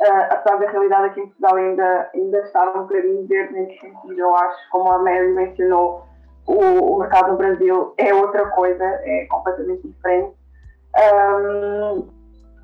uh, 0.00 0.26
apesar 0.30 0.56
da 0.58 0.70
realidade 0.70 1.06
aqui 1.06 1.20
em 1.20 1.26
Portugal 1.26 1.56
ainda, 1.56 2.10
ainda 2.14 2.38
estar 2.40 2.68
um 2.70 2.82
bocadinho 2.82 3.26
verde 3.26 3.52
nesse 3.52 3.80
sentido, 3.80 4.18
eu 4.18 4.34
acho, 4.34 4.70
como 4.70 4.90
a 4.90 4.98
Mary 4.98 5.32
mencionou, 5.32 6.04
o, 6.46 6.94
o 6.94 6.98
mercado 6.98 7.32
no 7.32 7.36
Brasil 7.36 7.94
é 7.98 8.12
outra 8.14 8.46
coisa, 8.50 8.84
é 8.84 9.26
completamente 9.26 9.86
diferente. 9.86 10.34
Um, 10.96 12.08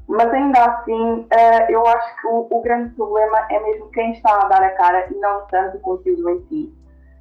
mas 0.08 0.32
ainda 0.32 0.64
assim, 0.64 1.20
uh, 1.20 1.70
eu 1.70 1.86
acho 1.86 2.20
que 2.20 2.26
o, 2.26 2.46
o, 2.50 2.62
grande 2.62 2.94
problema 2.94 3.46
é 3.50 3.60
mesmo 3.60 3.90
quem 3.90 4.12
está 4.12 4.42
a 4.42 4.48
dar 4.48 4.62
a 4.62 4.70
cara 4.70 5.06
e 5.10 5.14
não 5.16 5.46
tanto 5.46 5.76
o 5.76 5.80
conteúdo 5.80 6.30
em 6.30 6.46
si. 6.48 6.74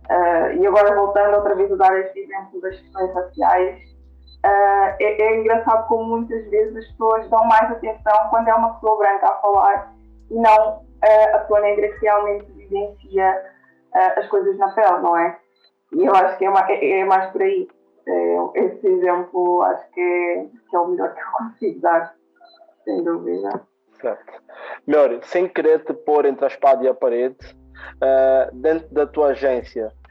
Uh, 0.09 0.61
e 0.61 0.67
agora 0.67 0.95
voltando 0.95 1.35
outra 1.35 1.55
vez 1.55 1.71
a 1.71 1.75
dar 1.75 1.99
este 1.99 2.19
exemplo 2.19 2.61
das 2.61 2.79
questões 2.79 3.13
raciais, 3.13 3.95
é, 4.43 4.95
é, 4.99 5.39
engraçado 5.39 5.87
como 5.87 6.17
muitas 6.17 6.47
vezes 6.49 6.75
as 6.77 6.85
pessoas 6.91 7.27
dão 7.29 7.43
mais 7.45 7.71
atenção 7.71 8.27
quando 8.29 8.47
é 8.47 8.53
uma 8.53 8.75
pessoa 8.75 8.97
branca 8.97 9.27
a 9.27 9.35
falar 9.37 9.94
e 10.29 10.35
não 10.35 10.85
a 11.33 11.39
pessoa 11.39 11.59
negra 11.61 11.87
que 11.87 11.99
realmente 11.99 12.51
vivencia 12.53 13.41
as 13.93 14.27
coisas 14.27 14.57
na 14.57 14.69
pele, 14.73 15.01
não 15.01 15.17
é? 15.17 15.37
E 15.93 16.05
eu 16.05 16.13
acho 16.13 16.37
que 16.37 16.45
é, 16.45 16.49
mais, 16.49 16.69
é, 16.69 16.99
é 16.99 17.05
mais 17.05 17.31
por 17.31 17.41
aí. 17.41 17.67
É, 18.07 18.37
esse 18.55 18.87
exemplo 18.87 19.61
acho 19.63 19.89
que 19.91 20.01
é, 20.01 20.45
que 20.69 20.75
é 20.75 20.79
o 20.79 20.87
melhor 20.87 21.13
que 21.13 21.21
eu 21.21 21.31
consigo 21.37 21.79
dar, 21.79 22.15
sem 22.83 23.03
dúvida. 23.03 23.61
Certo. 23.99 24.33
Melhor, 24.85 25.23
sem 25.23 25.47
querer 25.47 25.83
te 25.83 25.93
pôr 25.93 26.25
entre 26.25 26.45
a 26.45 26.47
espada 26.47 26.83
e 26.83 26.87
a 26.87 26.93
parede, 26.93 27.37
uh, 27.95 28.55
dentro 28.55 28.93
da 28.93 29.07
tua 29.07 29.27
agência, 29.27 29.87
uh, 29.87 30.04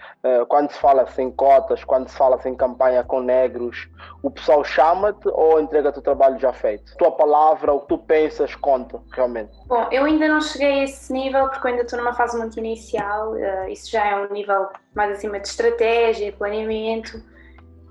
quando 0.48 0.70
se 0.70 0.78
fala 0.78 1.06
sem 1.08 1.30
cotas, 1.30 1.84
quando 1.84 2.08
se 2.08 2.16
fala 2.16 2.40
sem 2.40 2.54
campanha 2.54 3.04
com 3.04 3.20
negros, 3.20 3.88
o 4.22 4.30
pessoal 4.30 4.64
chama-te 4.64 5.28
ou 5.28 5.60
entrega-te 5.60 5.98
o 5.98 6.02
trabalho 6.02 6.38
já 6.38 6.52
feito? 6.52 6.96
Tua 6.96 7.12
palavra, 7.12 7.72
o 7.72 7.80
que 7.80 7.88
tu 7.88 7.98
pensas, 7.98 8.54
conta 8.54 9.00
realmente. 9.12 9.52
Bom, 9.66 9.86
eu 9.90 10.04
ainda 10.04 10.26
não 10.26 10.40
cheguei 10.40 10.80
a 10.80 10.84
esse 10.84 11.12
nível 11.12 11.48
porque 11.48 11.68
ainda 11.68 11.82
estou 11.82 11.98
numa 11.98 12.14
fase 12.14 12.36
muito 12.38 12.58
inicial. 12.58 13.32
Uh, 13.32 13.68
isso 13.68 13.90
já 13.90 14.06
é 14.06 14.16
um 14.16 14.32
nível 14.32 14.68
mais 14.94 15.12
acima 15.12 15.38
de 15.38 15.48
estratégia, 15.48 16.32
planeamento. 16.32 17.22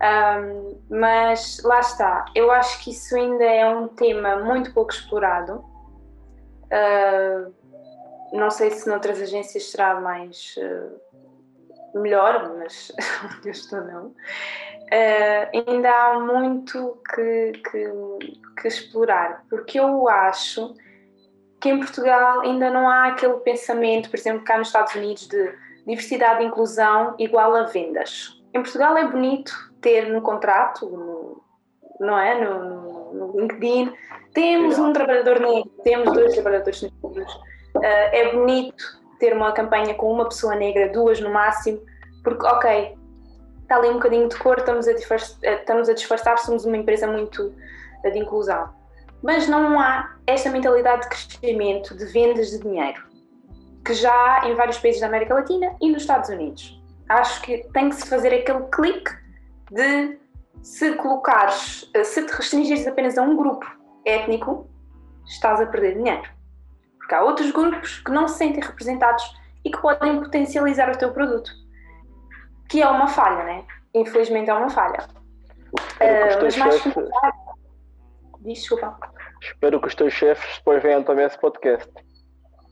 Um, 0.03 0.81
mas 0.89 1.61
lá 1.63 1.79
está, 1.79 2.25
eu 2.35 2.51
acho 2.51 2.83
que 2.83 2.91
isso 2.91 3.15
ainda 3.15 3.45
é 3.45 3.65
um 3.69 3.87
tema 3.87 4.37
muito 4.37 4.73
pouco 4.73 4.91
explorado. 4.91 5.63
Uh, 6.65 7.53
não 8.33 8.49
sei 8.49 8.71
se 8.71 8.89
noutras 8.89 9.21
agências 9.21 9.69
será 9.69 10.01
mais 10.01 10.55
uh, 10.57 10.99
melhor, 11.93 12.55
mas 12.57 12.91
onde 13.23 13.47
eu 13.49 13.51
estou 13.51 13.81
não. 13.81 14.07
Uh, 14.07 15.67
ainda 15.67 15.89
há 15.89 16.19
muito 16.19 16.99
que, 17.13 17.53
que, 17.53 17.91
que, 18.61 18.67
explorar, 18.67 19.43
porque 19.49 19.79
eu 19.79 20.07
acho 20.07 20.75
que 21.59 21.69
em 21.69 21.79
Portugal 21.79 22.41
ainda 22.41 22.69
não 22.69 22.87
há 22.87 23.07
aquele 23.07 23.37
pensamento, 23.37 24.09
por 24.09 24.19
exemplo, 24.19 24.43
cá 24.43 24.57
nos 24.57 24.67
Estados 24.67 24.93
Unidos, 24.93 25.27
de 25.27 25.55
diversidade 25.87 26.43
e 26.43 26.47
inclusão 26.47 27.15
igual 27.17 27.55
a 27.55 27.63
vendas. 27.63 28.39
Em 28.53 28.61
Portugal 28.61 28.95
é 28.97 29.07
bonito 29.07 29.51
ter 29.81 30.09
no 30.09 30.21
contrato, 30.21 30.87
no, 30.87 31.41
não 31.99 32.19
é? 32.19 32.43
No, 32.43 33.13
no 33.13 33.39
LinkedIn, 33.39 33.93
temos 34.33 34.77
um 34.77 34.93
trabalhador 34.93 35.39
negro, 35.39 35.71
temos 35.83 36.11
dois 36.11 36.33
trabalhadores 36.33 36.81
negros. 36.81 37.33
Uh, 37.75 37.81
é 37.81 38.31
bonito 38.31 39.02
ter 39.19 39.33
uma 39.33 39.51
campanha 39.51 39.93
com 39.93 40.11
uma 40.11 40.25
pessoa 40.25 40.55
negra, 40.55 40.89
duas 40.89 41.19
no 41.19 41.31
máximo, 41.31 41.81
porque, 42.23 42.45
ok, 42.45 42.97
está 43.61 43.77
ali 43.77 43.89
um 43.89 43.93
bocadinho 43.93 44.27
de 44.27 44.37
cor, 44.37 44.57
estamos 44.59 44.87
a, 44.87 44.91
eh, 44.91 45.55
estamos 45.55 45.89
a 45.89 45.93
disfarçar, 45.93 46.37
somos 46.39 46.65
uma 46.65 46.77
empresa 46.77 47.07
muito 47.07 47.53
eh, 48.03 48.09
de 48.11 48.19
inclusão. 48.19 48.69
Mas 49.21 49.47
não 49.47 49.79
há 49.79 50.15
esta 50.27 50.49
mentalidade 50.49 51.03
de 51.03 51.09
crescimento, 51.09 51.95
de 51.95 52.05
vendas 52.05 52.51
de 52.51 52.59
dinheiro, 52.59 53.01
que 53.85 53.93
já 53.93 54.11
há 54.11 54.49
em 54.49 54.55
vários 54.55 54.77
países 54.77 55.01
da 55.01 55.07
América 55.07 55.33
Latina 55.33 55.75
e 55.81 55.91
nos 55.91 56.03
Estados 56.03 56.29
Unidos. 56.29 56.81
Acho 57.09 57.41
que 57.41 57.65
tem 57.73 57.89
que 57.89 57.95
se 57.95 58.07
fazer 58.07 58.33
aquele 58.33 58.63
clique 58.71 59.11
de 59.71 60.17
se 60.61 60.93
colocares, 60.93 61.89
se 62.05 62.25
te 62.25 62.31
restringires 62.31 62.87
apenas 62.87 63.17
a 63.17 63.21
um 63.21 63.35
grupo 63.35 63.65
étnico, 64.05 64.69
estás 65.25 65.59
a 65.59 65.65
perder 65.65 65.95
dinheiro. 65.95 66.32
Porque 67.03 67.15
há 67.15 67.21
outros 67.21 67.51
grupos 67.51 67.99
que 67.99 68.11
não 68.11 68.27
se 68.29 68.37
sentem 68.37 68.63
representados 68.63 69.23
e 69.65 69.69
que 69.69 69.77
podem 69.81 70.21
potencializar 70.21 70.89
o 70.89 70.97
teu 70.97 71.11
produto. 71.11 71.51
Que 72.69 72.81
é 72.81 72.87
uma 72.87 73.07
falha, 73.07 73.43
né? 73.43 73.65
Infelizmente 73.93 74.49
é 74.49 74.53
uma 74.53 74.69
falha. 74.69 75.05
Uh, 75.73 76.41
mas 76.41 76.55
mais 76.55 76.81
Desculpa. 78.39 78.97
Espero 79.41 79.81
que 79.81 79.87
os 79.87 79.95
teus 79.95 80.13
chefes 80.13 80.57
depois 80.57 80.81
venham 80.81 81.03
também 81.03 81.25
esse 81.25 81.37
podcast. 81.37 81.91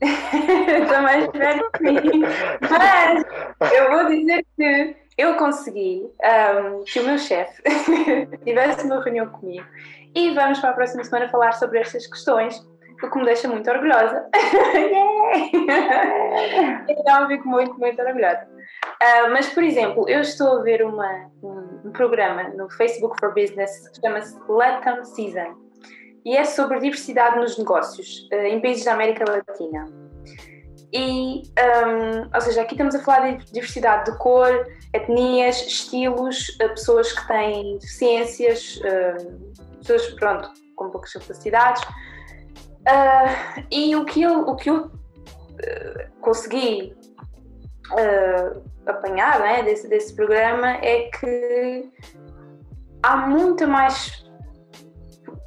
também 0.00 1.24
espero 1.24 1.70
que 1.72 1.88
sim. 1.88 2.22
Mas 2.70 3.72
eu 3.72 3.90
vou 3.90 4.08
dizer 4.08 4.44
que 4.56 4.96
eu 5.18 5.36
consegui 5.36 6.02
um, 6.02 6.84
que 6.84 7.00
o 7.00 7.04
meu 7.04 7.18
chefe 7.18 7.62
tivesse 8.44 8.84
uma 8.86 9.02
reunião 9.02 9.28
comigo 9.28 9.66
e 10.14 10.34
vamos 10.34 10.58
para 10.58 10.70
a 10.70 10.74
próxima 10.74 11.04
semana 11.04 11.28
falar 11.28 11.52
sobre 11.52 11.78
estas 11.78 12.06
questões, 12.06 12.58
o 13.02 13.10
que 13.10 13.18
me 13.18 13.24
deixa 13.24 13.48
muito 13.48 13.70
orgulhosa. 13.70 14.28
então 16.88 17.28
fico 17.28 17.48
muito, 17.48 17.78
muito 17.78 18.00
orgulhosa. 18.00 18.46
Uh, 19.02 19.30
mas, 19.32 19.48
por 19.48 19.62
exemplo, 19.62 20.08
eu 20.08 20.20
estou 20.20 20.58
a 20.58 20.62
ver 20.62 20.84
uma, 20.84 21.30
um, 21.42 21.80
um 21.84 21.92
programa 21.92 22.44
no 22.50 22.70
Facebook 22.70 23.18
for 23.18 23.34
Business 23.34 23.88
que 23.88 24.00
chama-se 24.00 24.38
Latam 24.48 25.04
Season 25.04 25.56
e 26.24 26.36
é 26.36 26.44
sobre 26.44 26.78
diversidade 26.78 27.38
nos 27.38 27.58
negócios 27.58 28.28
uh, 28.32 28.46
em 28.46 28.60
países 28.60 28.84
da 28.84 28.92
América 28.92 29.24
Latina. 29.28 29.86
E, 30.92 31.42
um, 31.58 32.30
ou 32.34 32.40
seja, 32.40 32.62
aqui 32.62 32.74
estamos 32.74 32.94
a 32.94 33.00
falar 33.00 33.36
de 33.36 33.50
diversidade 33.50 34.10
de 34.10 34.18
cor, 34.18 34.66
etnias, 34.92 35.66
estilos, 35.66 36.50
uh, 36.62 36.68
pessoas 36.68 37.12
que 37.12 37.26
têm 37.26 37.78
deficiências, 37.78 38.76
uh, 38.76 39.78
pessoas, 39.78 40.06
pronto, 40.14 40.50
com 40.76 40.90
poucas 40.90 41.12
capacidades. 41.14 41.82
Uh, 42.82 43.64
e 43.70 43.94
o 43.94 44.04
que 44.04 44.22
eu, 44.22 44.40
o 44.40 44.56
que 44.56 44.70
eu 44.70 44.90
consegui 46.20 46.96
apanhar 48.86 49.38
né, 49.40 49.62
desse, 49.62 49.88
desse 49.88 50.14
programa 50.14 50.70
é 50.82 51.10
que 51.10 51.90
há 53.02 53.16
muita 53.28 53.66
mais 53.66 54.24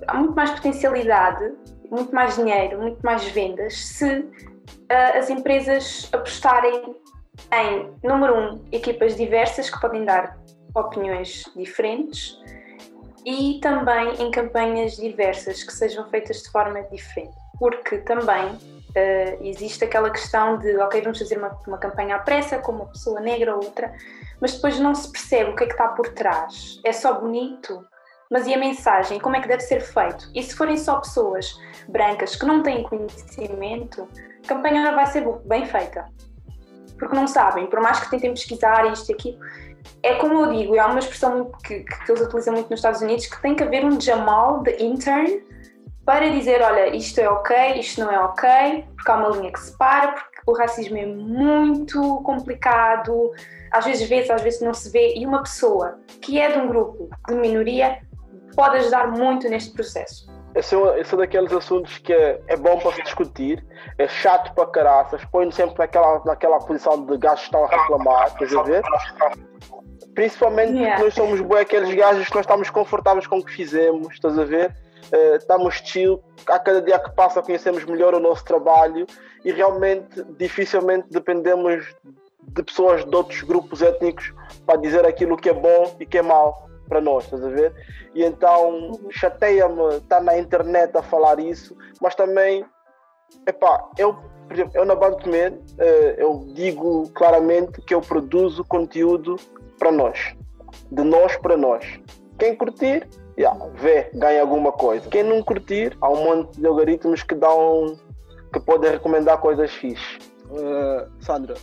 há 0.08 0.14
muito 0.14 0.36
mais 0.36 0.52
potencialidade, 0.52 1.54
muito 1.90 2.14
mais 2.14 2.36
dinheiro, 2.36 2.80
muito 2.80 3.02
mais 3.04 3.26
vendas 3.26 3.78
se 3.78 4.20
uh, 4.20 5.18
as 5.18 5.30
empresas 5.30 6.10
apostarem 6.14 6.96
em, 7.52 7.92
número 8.04 8.38
um, 8.38 8.66
equipas 8.72 9.16
diversas 9.16 9.70
que 9.70 9.80
podem 9.80 10.06
dar 10.06 10.38
opiniões 10.76 11.44
diferentes 11.56 12.40
e 13.26 13.60
também 13.60 14.22
em 14.22 14.30
campanhas 14.30 14.96
diversas 14.98 15.64
que 15.64 15.74
sejam 15.74 16.08
feitas 16.10 16.44
de 16.44 16.52
forma 16.52 16.84
diferente. 16.84 17.36
Porque 17.58 17.98
também 18.00 18.46
uh, 18.48 19.38
existe 19.42 19.84
aquela 19.84 20.10
questão 20.12 20.60
de, 20.60 20.78
ok, 20.78 21.02
vamos 21.02 21.18
fazer 21.18 21.38
uma, 21.38 21.58
uma 21.68 21.78
campanha 21.78 22.18
à 22.18 22.20
pressa 22.20 22.60
com 22.60 22.74
uma 22.74 22.86
pessoa 22.86 23.20
negra 23.20 23.56
ou 23.56 23.64
outra, 23.64 23.94
mas 24.40 24.54
depois 24.54 24.80
não 24.80 24.94
se 24.94 25.12
percebe 25.12 25.52
o 25.52 25.56
que 25.56 25.64
é 25.64 25.68
que 25.68 25.74
está 25.74 25.88
por 25.88 26.10
trás. 26.10 26.80
É 26.86 26.92
só 26.92 27.20
bonito, 27.20 27.84
mas 28.30 28.46
e 28.48 28.54
a 28.54 28.58
mensagem? 28.58 29.20
Como 29.20 29.36
é 29.36 29.42
que 29.42 29.48
deve 29.48 29.62
ser 29.62 29.82
feito? 29.82 30.30
E 30.34 30.44
se 30.44 30.56
forem 30.56 30.78
só 30.78 30.98
pessoas 30.98 31.58
brancas 31.88 32.36
que 32.36 32.46
não 32.46 32.62
têm 32.62 32.84
conhecimento, 32.84 34.08
a 34.44 34.48
campanha 34.48 34.84
não 34.84 34.96
vai 34.96 35.08
ser 35.08 35.26
bem 35.46 35.66
feita. 35.66 36.06
Porque 36.98 37.16
não 37.16 37.28
sabem, 37.28 37.68
por 37.68 37.82
mais 37.82 38.00
que 38.00 38.10
tentem 38.10 38.32
pesquisar 38.32 38.92
isto 38.92 39.10
e 39.10 39.14
aquilo. 39.14 39.40
É 40.04 40.16
como 40.16 40.34
eu 40.42 40.54
digo, 40.54 40.80
há 40.80 40.88
uma 40.88 41.00
expressão 41.00 41.52
que, 41.64 41.80
que 41.80 42.12
eles 42.12 42.22
utilizam 42.22 42.54
muito 42.54 42.70
nos 42.70 42.80
Estados 42.80 43.02
Unidos 43.02 43.26
que 43.26 43.42
tem 43.42 43.56
que 43.56 43.64
haver 43.64 43.84
um 43.84 44.00
Jamal 44.00 44.62
de 44.62 44.84
intern 44.84 45.44
para 46.06 46.30
dizer: 46.30 46.62
olha, 46.62 46.96
isto 46.96 47.20
é 47.20 47.30
ok, 47.30 47.80
isto 47.80 48.02
não 48.02 48.12
é 48.12 48.20
ok, 48.20 48.86
porque 48.96 49.12
há 49.12 49.16
uma 49.16 49.30
linha 49.30 49.52
que 49.52 49.60
separa, 49.60 50.12
porque 50.12 50.42
o 50.46 50.54
racismo 50.54 50.98
é 50.98 51.06
muito 51.06 52.22
complicado, 52.24 53.32
às 53.72 53.86
vezes 53.86 54.08
vê-se, 54.08 54.32
às 54.32 54.42
vezes 54.42 54.62
não 54.62 54.74
se 54.74 54.90
vê, 54.92 55.16
e 55.16 55.26
uma 55.26 55.42
pessoa 55.42 56.00
que 56.22 56.40
é 56.40 56.52
de 56.52 56.60
um 56.60 56.68
grupo 56.68 57.10
de 57.28 57.34
minoria 57.36 58.00
pode 58.56 58.78
ajudar 58.78 59.12
muito 59.12 59.50
neste 59.50 59.74
processo. 59.74 60.34
Esse 60.56 60.74
é, 60.74 61.00
esse 61.02 61.14
é 61.14 61.18
daqueles 61.18 61.52
assuntos 61.52 61.98
que 61.98 62.14
é, 62.14 62.40
é, 62.48 62.56
bom 62.56 62.80
para 62.80 62.94
se 62.94 63.04
discutir, 63.04 63.66
é 63.98 64.08
chato 64.08 64.54
para 64.56 64.66
caraças, 64.68 65.26
põe 65.26 65.52
sempre 65.52 65.76
naquela, 65.78 66.22
naquela 66.24 66.60
posição 66.60 67.06
de 67.06 67.18
gajos 67.18 67.42
que 67.42 67.46
estão 67.48 67.66
a 67.66 67.68
reclamar, 67.68 68.34
quer 68.38 68.46
a? 68.46 68.82
Principalmente 70.16 70.72
yeah. 70.72 70.96
porque 70.96 71.04
nós 71.04 71.14
somos 71.14 71.42
bem 71.42 71.60
aqueles 71.60 71.94
gajos 71.94 72.28
que 72.28 72.36
nós 72.36 72.46
estamos 72.46 72.70
confortáveis 72.70 73.28
com 73.28 73.40
o 73.40 73.46
que 73.46 73.52
fizemos, 73.52 74.14
estás 74.14 74.40
a 74.40 74.46
ver? 74.46 74.74
Uh, 75.14 75.36
estamos 75.36 75.76
chill, 75.84 76.24
a 76.48 76.58
cada 76.58 76.82
dia 76.82 76.98
que 76.98 77.12
passa 77.12 77.42
conhecemos 77.42 77.84
melhor 77.86 78.16
o 78.16 78.20
nosso 78.20 78.44
trabalho 78.44 79.06
e 79.44 79.52
realmente 79.52 80.24
dificilmente 80.40 81.08
dependemos 81.12 81.86
de 82.42 82.64
pessoas 82.64 83.04
de 83.06 83.16
outros 83.16 83.42
grupos 83.42 83.82
étnicos 83.82 84.34
para 84.66 84.80
dizer 84.80 85.06
aquilo 85.06 85.36
que 85.38 85.50
é 85.50 85.54
bom 85.54 85.96
e 86.00 86.06
que 86.06 86.18
é 86.18 86.22
mau 86.22 86.66
para 86.88 87.02
nós, 87.02 87.26
estás 87.26 87.44
a 87.44 87.50
ver? 87.50 87.74
E 88.14 88.24
então 88.24 89.00
chateia-me 89.12 89.98
estar 89.98 90.22
na 90.22 90.38
internet 90.38 90.96
a 90.96 91.02
falar 91.02 91.40
isso, 91.40 91.76
mas 92.02 92.16
também, 92.16 92.66
epá, 93.48 93.90
eu, 93.98 94.14
por 94.48 94.54
exemplo, 94.54 94.72
eu 94.76 94.86
na 94.86 94.96
Bandcomer, 94.96 95.60
eh, 95.78 96.16
eu 96.20 96.46
digo 96.54 97.10
claramente 97.10 97.82
que 97.82 97.94
eu 97.94 98.02
produzo 98.02 98.64
conteúdo 98.64 99.38
para 99.78 99.92
nós, 99.92 100.36
de 100.92 101.04
nós 101.04 101.38
para 101.38 101.58
nós. 101.58 101.86
Quem 102.38 102.56
curtir, 102.56 103.08
yeah, 103.38 103.58
vê, 103.76 104.10
ganha 104.14 104.42
alguma 104.42 104.72
coisa. 104.72 105.10
Quem 105.10 105.24
não 105.24 105.42
curtir, 105.42 105.98
há 106.02 106.10
um 106.10 106.24
monte 106.24 106.60
de 106.60 106.68
algoritmos 106.68 107.24
que 107.24 107.36
dão, 107.36 107.98
que 108.52 108.60
podem 108.60 108.92
recomendar 108.92 109.40
coisas 109.40 109.72
fixes. 109.72 110.20
Uh, 110.50 111.10
Sandra, 111.24 111.56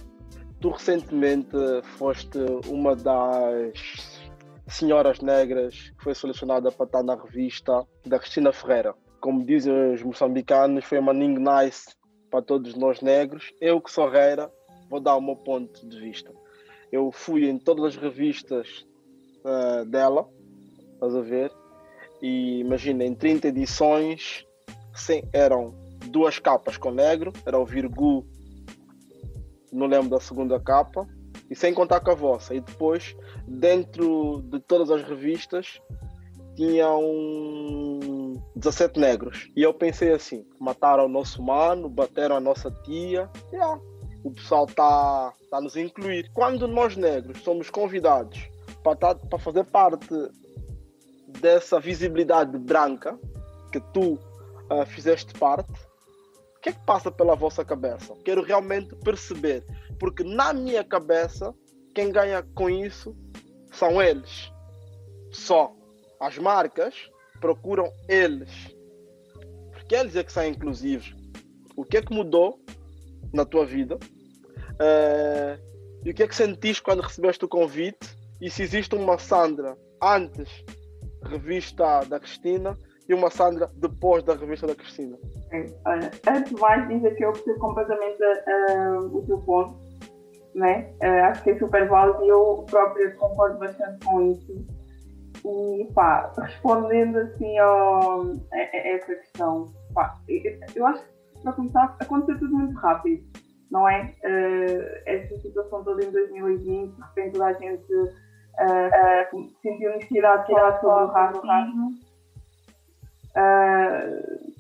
tu 0.61 0.71
recentemente 0.71 1.57
foste 1.99 2.39
uma 2.69 2.97
das 2.97 4.21
Senhoras 4.69 5.21
Negras, 5.21 5.93
que 5.99 6.05
foi 6.05 6.15
selecionada 6.15 6.73
para 6.73 6.87
estar 6.87 7.03
na 7.03 7.15
revista 7.15 7.87
da 8.07 8.19
Cristina 8.19 8.53
Ferreira. 8.53 8.95
Como 9.21 9.45
dizem 9.45 9.93
os 9.93 10.03
moçambicanos, 10.03 10.85
foi 10.85 10.99
uma 10.99 11.13
ning 11.13 11.39
nice 11.39 11.95
para 12.31 12.43
todos 12.43 12.75
nós 12.75 13.01
negros. 13.01 13.53
Eu, 13.61 13.81
que 13.81 13.91
sou 13.91 14.09
reira, 14.09 14.51
vou 14.89 15.01
dar 15.01 15.17
o 15.17 15.21
meu 15.21 15.37
ponto 15.37 15.87
de 15.87 16.01
vista. 16.01 16.33
Eu 16.93 17.11
fui 17.11 17.49
em 17.49 17.59
todas 17.59 17.85
as 17.87 17.97
revistas 17.97 18.87
uh, 19.45 19.85
dela, 19.87 20.29
estás 20.93 21.17
a 21.17 21.23
ver? 21.23 21.51
E 22.21 22.61
imagina, 22.61 23.03
em 23.05 23.15
30 23.15 23.49
edições 23.49 24.47
sim, 24.95 25.23
eram 25.33 25.75
duas 26.07 26.39
capas 26.39 26.77
com 26.77 26.91
negro, 26.91 27.33
era 27.47 27.59
o 27.59 27.65
Virgu, 27.65 28.27
não 29.73 29.87
lembro 29.87 30.11
da 30.11 30.21
segunda 30.21 30.61
capa, 30.61 31.07
e 31.51 31.57
sem 31.57 31.73
contar 31.73 32.01
com 32.01 32.11
a 32.11 32.15
vossa. 32.15 32.55
E 32.55 32.61
depois, 32.61 33.17
dentro 33.47 34.43
de 34.43 34.61
todas 34.61 34.91
as 34.91 35.03
revistas, 35.03 35.81
tinham 36.55 37.01
17 38.55 39.01
negros. 39.01 39.51
E 39.57 39.63
eu 39.63 39.73
pensei 39.73 40.13
assim: 40.13 40.47
mataram 40.59 41.07
o 41.07 41.09
nosso 41.09 41.43
mano, 41.43 41.89
bateram 41.89 42.37
a 42.37 42.41
nossa 42.41 42.71
tia. 42.71 43.31
Yeah. 43.53 43.81
O 44.25 44.31
pessoal 44.31 44.65
está 44.65 45.33
tá 45.51 45.57
a 45.57 45.61
nos 45.61 45.77
incluir. 45.77 46.31
Quando 46.33 46.69
nós 46.69 46.97
negros 46.97 47.43
somos 47.43 47.71
convidados 47.71 48.39
para 48.83 48.97
tá, 48.97 49.39
fazer 49.39 49.65
parte 49.65 50.15
dessa 51.41 51.81
visibilidade 51.81 52.57
branca 52.59 53.19
que 53.73 53.81
tu 53.93 54.15
uh, 54.15 54.87
fizeste 54.87 55.33
parte, 55.35 55.73
o 56.57 56.61
que 56.61 56.69
é 56.69 56.73
que 56.73 56.85
passa 56.87 57.11
pela 57.11 57.35
vossa 57.35 57.65
cabeça? 57.65 58.15
Quero 58.25 58.43
realmente 58.43 58.95
perceber 58.97 59.65
porque 60.03 60.25
na 60.25 60.53
minha 60.53 60.83
cabeça, 60.83 61.55
quem 61.95 62.11
ganha 62.11 62.43
com 62.57 62.69
isso 62.69 63.17
são 63.71 64.03
eles. 64.03 64.51
Só. 65.31 65.73
As 66.19 66.37
marcas 66.39 67.09
procuram 67.41 67.89
eles. 68.09 68.51
Porque 69.71 69.95
eles 69.95 70.17
é 70.17 70.25
que 70.25 70.33
são 70.33 70.45
inclusivos. 70.45 71.15
O 71.77 71.85
que 71.85 71.99
é 71.99 72.03
que 72.03 72.13
mudou 72.13 72.61
na 73.33 73.45
tua 73.45 73.65
vida? 73.65 73.97
Uh, 74.83 75.59
e 76.05 76.11
o 76.11 76.15
que 76.15 76.23
é 76.23 76.29
que 76.29 76.35
sentiste 76.35 76.83
quando 76.83 77.01
recebeste 77.01 77.45
o 77.45 77.49
convite? 77.49 78.17
E 78.41 78.51
se 78.51 78.63
existe 78.63 78.95
uma 78.97 79.19
Sandra 79.19 79.77
antes 80.03 80.65
revista 81.25 82.01
da 82.05 82.19
Cristina 82.19 82.77
e 83.09 83.15
uma 83.15 83.31
Sandra 83.31 83.71
depois 83.77 84.25
da 84.25 84.35
revista 84.35 84.67
da 84.67 84.75
Cristina? 84.75 85.17
Olha, 85.87 86.11
antes 86.29 86.53
de 86.53 86.61
mais 86.61 86.89
dizer 86.89 87.15
que 87.15 87.25
eu 87.25 87.33
percebo 87.33 87.59
completamente 87.61 88.21
uh, 88.23 89.17
o 89.17 89.25
teu 89.25 89.39
ponto 89.39 89.93
né? 90.55 90.93
Uh, 91.03 91.25
acho 91.27 91.43
que 91.43 91.51
é 91.51 91.59
super 91.59 91.89
válido 91.89 92.25
e 92.25 92.29
eu 92.29 92.65
própria 92.71 93.11
concordo 93.13 93.59
bastante 93.59 94.05
com 94.05 94.33
isso. 94.33 94.67
E 95.45 95.89
pá, 95.93 96.33
respondendo 96.39 97.19
assim 97.19 97.59
ao, 97.59 98.23
a, 98.23 98.57
a 98.57 98.89
essa 98.89 99.15
questão, 99.15 99.67
pá, 99.95 100.19
eu 100.77 100.87
acho 100.87 101.03
que 101.03 101.43
para 101.43 101.53
começar 101.55 101.97
aconteceu 102.01 102.39
tudo 102.39 102.57
muito 102.57 102.79
rápido, 102.79 103.25
não 103.73 103.89
é? 103.89 104.15
Uh, 104.23 105.03
essa 105.07 105.37
situação 105.41 105.83
toda 105.83 106.05
em 106.05 106.11
2020, 106.13 106.95
de 106.95 107.03
repente 107.03 107.33
toda 107.33 107.47
a 107.47 107.53
gente 107.55 107.93
uh, 107.93 109.51
sentiu 109.61 109.91
necessidade 109.93 110.47
de 110.47 110.53
falar 110.53 110.81
sobre 110.81 111.05
o 111.05 111.07
racismo, 111.09 111.91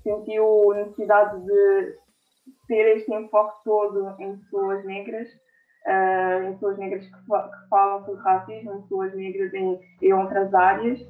sentiu 0.02 0.72
necessidade 0.74 1.44
de 1.44 1.98
ter 2.66 2.96
este 2.96 3.14
enfoque 3.14 3.62
todo 3.64 4.14
em 4.18 4.36
pessoas 4.38 4.84
negras 4.84 5.28
uh, 5.86 6.48
em 6.48 6.52
pessoas 6.54 6.78
negras 6.78 7.04
que, 7.04 7.12
que, 7.12 7.68
falam 7.68 8.04
sobre 8.04 8.22
racismo, 8.22 8.72
em 8.72 8.82
pessoas 8.82 9.14
negras 9.14 9.54
em, 9.54 9.80
em 10.00 10.12
outras 10.12 10.52
áreas. 10.54 11.00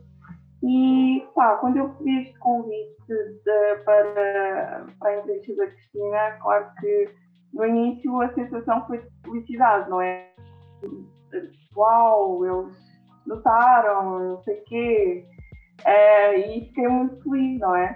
E 0.63 1.27
pá, 1.35 1.57
quando 1.57 1.79
eu 1.79 1.93
fiz 1.97 2.29
este 2.29 2.39
convite 2.39 3.07
de, 3.09 3.77
para, 3.85 4.87
para 4.99 5.11
a 5.11 5.19
entrevista 5.19 5.57
da 5.57 5.67
Cristina, 5.67 6.39
claro 6.41 6.71
que 6.81 7.11
no 7.53 7.67
início 7.67 8.21
a 8.21 8.33
sensação 8.35 8.87
foi 8.87 8.99
de 8.99 9.09
felicidade, 9.25 9.91
não 9.91 10.01
é? 10.01 10.33
Uau, 11.77 12.45
eles 12.45 12.77
notaram, 13.27 14.19
não 14.19 14.43
sei 14.43 14.61
o 14.61 14.65
quê. 14.65 15.27
Uh, 15.81 16.39
e 16.39 16.67
fiquei 16.67 16.89
muito 16.89 17.23
feliz, 17.23 17.61
não 17.61 17.75
é? 17.75 17.95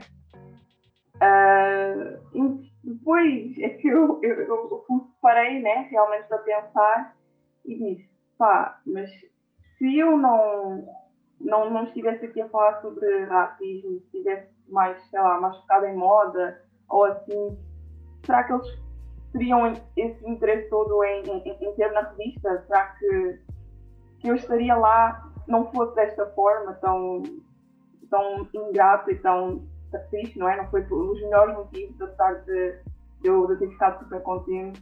Uh, 1.16 2.66
depois 2.85 3.59
é 3.59 3.71
que 3.71 3.88
eu, 3.88 4.21
eu, 4.23 4.40
eu, 4.42 4.85
eu 4.88 5.11
parei, 5.21 5.61
né, 5.61 5.88
realmente 5.90 6.33
a 6.33 6.38
pensar 6.38 7.16
e 7.64 7.75
disse, 7.75 8.09
pá, 8.38 8.81
mas 8.87 9.11
se 9.77 9.99
eu 9.99 10.16
não, 10.16 10.87
não, 11.40 11.71
não 11.71 11.85
estivesse 11.85 12.27
aqui 12.27 12.40
a 12.40 12.49
falar 12.49 12.81
sobre 12.81 13.25
racismo, 13.25 13.99
se 13.99 14.05
estivesse 14.05 14.49
mais, 14.69 15.03
sei 15.11 15.21
lá, 15.21 15.40
mais 15.40 15.57
focada 15.57 15.88
em 15.88 15.97
moda 15.97 16.62
ou 16.88 17.05
assim, 17.05 17.59
será 18.25 18.45
que 18.45 18.53
eles 18.53 18.86
teriam 19.37 19.72
esse 19.96 20.29
interesse 20.29 20.68
todo 20.70 21.05
em, 21.05 21.22
em, 21.22 21.57
em 21.61 21.75
ter 21.75 21.92
na 21.92 22.01
revista? 22.01 22.64
Será 22.66 22.87
que, 22.99 23.38
que 24.20 24.29
eu 24.29 24.35
estaria 24.35 24.75
lá 24.75 25.31
não 25.46 25.70
fosse 25.72 25.94
desta 25.94 26.27
forma 26.31 26.72
tão, 26.75 27.22
tão 28.11 28.49
ingrato 28.53 29.11
e 29.11 29.16
tão 29.16 29.62
triste, 30.11 30.38
não 30.38 30.49
é? 30.49 30.57
Não 30.57 30.68
foi 30.68 30.83
dos 30.83 31.20
melhores 31.20 31.55
motivos, 31.57 32.01
apesar 32.01 32.35
de, 32.44 32.81
eu, 33.25 33.46
de 33.46 33.57
ter 33.57 33.68
ficado 33.70 34.03
super 34.03 34.20
contente 34.22 34.81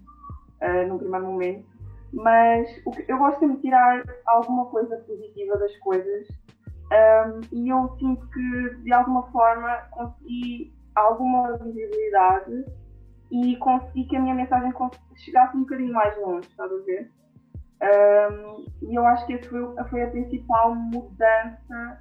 uh, 0.62 0.88
no 0.88 0.98
primeiro 0.98 1.26
momento. 1.26 1.66
Mas 2.12 2.68
o 2.86 2.92
que, 2.92 3.04
eu 3.08 3.18
gosto 3.18 3.46
de 3.46 3.60
tirar 3.60 4.04
alguma 4.26 4.66
coisa 4.66 4.96
positiva 4.98 5.58
das 5.58 5.76
coisas 5.78 6.28
um, 6.92 7.40
e 7.52 7.68
eu 7.68 7.88
sinto 7.98 8.26
que 8.28 8.74
de 8.82 8.92
alguma 8.92 9.24
forma 9.32 9.68
consegui 9.90 10.72
alguma 10.94 11.56
visibilidade 11.58 12.64
e 13.34 13.56
consegui 13.56 14.04
que 14.04 14.16
a 14.16 14.20
minha 14.20 14.34
mensagem 14.34 14.72
chegasse 15.16 15.56
um 15.56 15.62
bocadinho 15.62 15.92
mais 15.92 16.16
longe, 16.18 16.46
estás 16.48 16.70
a 16.70 16.76
ver? 16.84 17.10
Um, 17.82 18.64
e 18.88 18.94
eu 18.94 19.04
acho 19.06 19.26
que 19.26 19.34
essa 19.34 19.50
foi, 19.50 19.84
foi 19.90 20.02
a 20.04 20.10
principal 20.10 20.72
mudança 20.76 22.00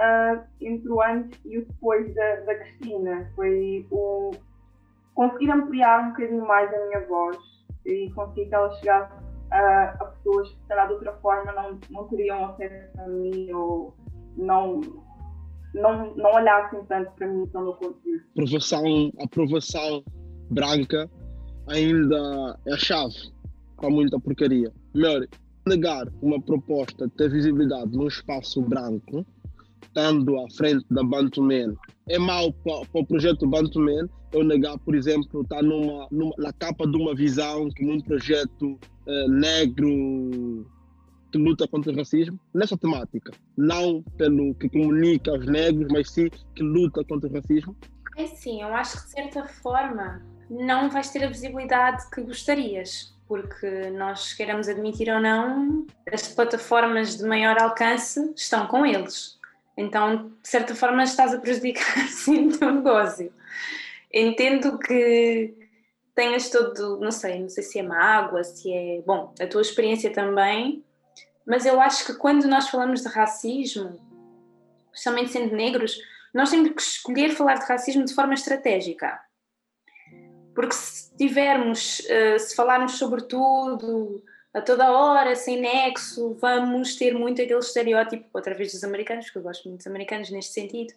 uh, 0.00 0.44
entre 0.60 0.88
o 0.88 1.00
antes 1.00 1.40
e 1.44 1.58
o 1.58 1.64
depois 1.64 2.12
da, 2.16 2.40
da 2.40 2.56
Cristina. 2.56 3.30
Foi 3.36 3.86
o 3.88 4.32
conseguir 5.14 5.52
ampliar 5.52 6.06
um 6.06 6.08
bocadinho 6.08 6.44
mais 6.44 6.74
a 6.74 6.86
minha 6.86 7.06
voz 7.06 7.38
e 7.86 8.10
conseguir 8.10 8.48
que 8.48 8.54
ela 8.56 8.74
chegasse 8.74 9.12
a, 9.52 9.90
a 10.00 10.04
pessoas 10.06 10.48
que, 10.50 10.74
de 10.74 10.92
outra 10.92 11.12
forma, 11.18 11.52
não, 11.52 11.78
não 11.88 12.08
teriam 12.08 12.46
acesso 12.46 13.00
a 13.00 13.06
mim 13.06 13.52
ou 13.52 13.94
não, 14.36 14.80
não, 15.72 16.16
não 16.16 16.32
olhassem 16.32 16.84
tanto 16.86 17.12
para 17.12 17.28
mim 17.28 17.46
pelo 17.46 17.64
meu 17.64 17.74
conteúdo. 17.74 18.24
Aprovação, 18.32 19.12
aprovação 19.22 20.02
branca 20.50 21.10
ainda 21.66 22.58
é 22.66 22.74
a 22.74 22.76
chave 22.76 23.32
para 23.76 23.90
muita 23.90 24.18
porcaria. 24.18 24.72
Melhor, 24.94 25.26
negar 25.66 26.08
uma 26.22 26.40
proposta 26.40 27.06
de 27.06 27.14
ter 27.14 27.30
visibilidade 27.30 27.90
num 27.92 28.06
espaço 28.06 28.60
branco, 28.62 29.26
estando 29.82 30.38
à 30.40 30.50
frente 30.50 30.84
da 30.90 31.02
Bantuman, 31.02 31.74
é 32.08 32.18
mau 32.18 32.52
para, 32.52 32.86
o 32.92 33.06
projeto 33.06 33.46
Bantuman 33.46 34.08
eu 34.32 34.42
negar, 34.42 34.76
por 34.78 34.94
exemplo, 34.94 35.42
estar 35.42 35.62
numa, 35.62 36.08
numa, 36.10 36.34
na 36.38 36.52
capa 36.52 36.86
de 36.86 36.96
uma 36.96 37.14
visão 37.14 37.68
que 37.70 37.84
num 37.84 38.00
projeto 38.00 38.78
uh, 39.06 39.28
negro 39.28 40.66
que 41.30 41.38
luta 41.38 41.66
contra 41.66 41.92
o 41.92 41.96
racismo, 41.96 42.38
nessa 42.52 42.76
temática. 42.76 43.32
Não 43.56 44.02
pelo 44.16 44.54
que 44.54 44.68
comunica 44.68 45.32
aos 45.32 45.46
negros, 45.46 45.88
mas 45.90 46.10
sim 46.10 46.28
que 46.54 46.62
luta 46.62 47.04
contra 47.04 47.28
o 47.28 47.32
racismo. 47.32 47.76
É 48.16 48.26
sim, 48.26 48.62
eu 48.62 48.68
acho 48.68 48.98
que 48.98 49.04
de 49.06 49.10
certa 49.10 49.44
forma 49.46 50.24
não 50.48 50.90
vais 50.90 51.10
ter 51.10 51.24
a 51.24 51.28
visibilidade 51.28 52.08
que 52.10 52.20
gostarias, 52.22 53.14
porque 53.26 53.90
nós 53.90 54.32
queiramos 54.32 54.68
admitir 54.68 55.08
ou 55.12 55.20
não, 55.20 55.86
as 56.12 56.28
plataformas 56.28 57.16
de 57.16 57.24
maior 57.24 57.58
alcance 57.58 58.32
estão 58.36 58.66
com 58.66 58.84
eles. 58.84 59.38
Então, 59.76 60.28
de 60.42 60.48
certa 60.48 60.74
forma, 60.74 61.02
estás 61.02 61.34
a 61.34 61.38
prejudicar 61.38 62.06
sim 62.08 62.48
o 62.48 62.58
teu 62.58 62.72
negócio. 62.72 63.32
Entendo 64.12 64.78
que 64.78 65.54
tenhas 66.14 66.48
todo, 66.48 67.00
não 67.00 67.10
sei, 67.10 67.40
não 67.40 67.48
sei 67.48 67.62
se 67.64 67.78
é 67.78 67.82
mágoa, 67.82 68.44
se 68.44 68.72
é, 68.72 69.02
bom, 69.04 69.34
a 69.40 69.46
tua 69.46 69.62
experiência 69.62 70.12
também, 70.12 70.84
mas 71.44 71.66
eu 71.66 71.80
acho 71.80 72.06
que 72.06 72.14
quando 72.14 72.46
nós 72.46 72.68
falamos 72.68 73.02
de 73.02 73.08
racismo, 73.08 74.00
especialmente 74.92 75.32
sendo 75.32 75.56
negros, 75.56 75.98
nós 76.32 76.50
temos 76.50 76.70
que 76.70 76.82
escolher 76.82 77.30
falar 77.30 77.54
de 77.54 77.66
racismo 77.66 78.04
de 78.04 78.14
forma 78.14 78.34
estratégica. 78.34 79.20
Porque 80.54 80.74
se 80.74 81.16
tivermos, 81.16 82.02
eh, 82.08 82.38
se 82.38 82.54
falarmos 82.54 82.92
sobre 82.92 83.22
tudo, 83.22 84.22
a 84.54 84.60
toda 84.60 84.92
hora, 84.92 85.34
sem 85.34 85.60
nexo, 85.60 86.36
vamos 86.40 86.94
ter 86.94 87.12
muito 87.12 87.42
aquele 87.42 87.58
estereótipo, 87.58 88.28
outra 88.32 88.54
vez 88.54 88.72
dos 88.72 88.84
americanos, 88.84 89.26
porque 89.26 89.38
eu 89.38 89.42
gosto 89.42 89.68
muito 89.68 89.78
dos 89.78 89.86
americanos 89.88 90.30
neste 90.30 90.52
sentido, 90.52 90.94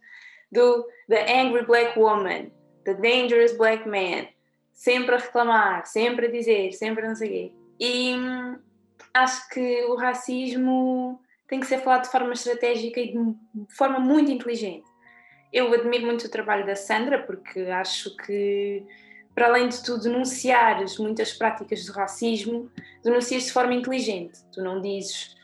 do 0.52 0.88
The 1.10 1.41
Angry 1.41 1.65
Black 1.65 2.00
Woman, 2.00 2.52
The 2.86 2.93
Dangerous 2.93 3.58
Black 3.58 3.88
Man, 3.88 4.28
sempre 4.72 5.15
a 5.15 5.17
reclamar, 5.17 5.88
sempre 5.88 6.28
a 6.28 6.32
dizer, 6.32 6.72
sempre 6.74 7.04
a 7.04 7.10
não 7.10 7.15
sei 7.15 7.30
quê. 7.30 7.52
E 7.80 8.15
hum, 8.15 8.60
acho 9.12 9.50
que 9.50 9.86
o 9.86 9.96
racismo 9.96 11.20
tem 11.48 11.60
que 11.60 11.65
ser 11.65 11.80
falado 11.80 12.04
de 12.04 12.12
forma 12.12 12.34
estratégica 12.34 13.00
e 13.00 13.13
de 13.13 13.76
forma 13.76 14.00
muito 14.00 14.32
inteligente. 14.32 14.86
Eu 15.52 15.74
admiro 15.74 16.06
muito 16.06 16.26
o 16.26 16.30
trabalho 16.30 16.65
da 16.65 16.76
Sandra, 16.76 17.24
porque 17.24 17.62
acho 17.62 18.15
que 18.17 18.86
para 19.38 19.50
além 19.50 19.69
de 19.69 19.84
tu 19.84 20.00
denunciares 20.00 20.97
muitas 20.97 21.32
práticas 21.32 21.86
de 21.86 21.91
racismo, 21.91 22.71
denuncias 23.04 23.43
de 23.43 23.52
forma 23.52 23.76
inteligente. 23.76 24.39
Tu 24.52 24.63
não 24.63 24.82
dizes 24.82 25.36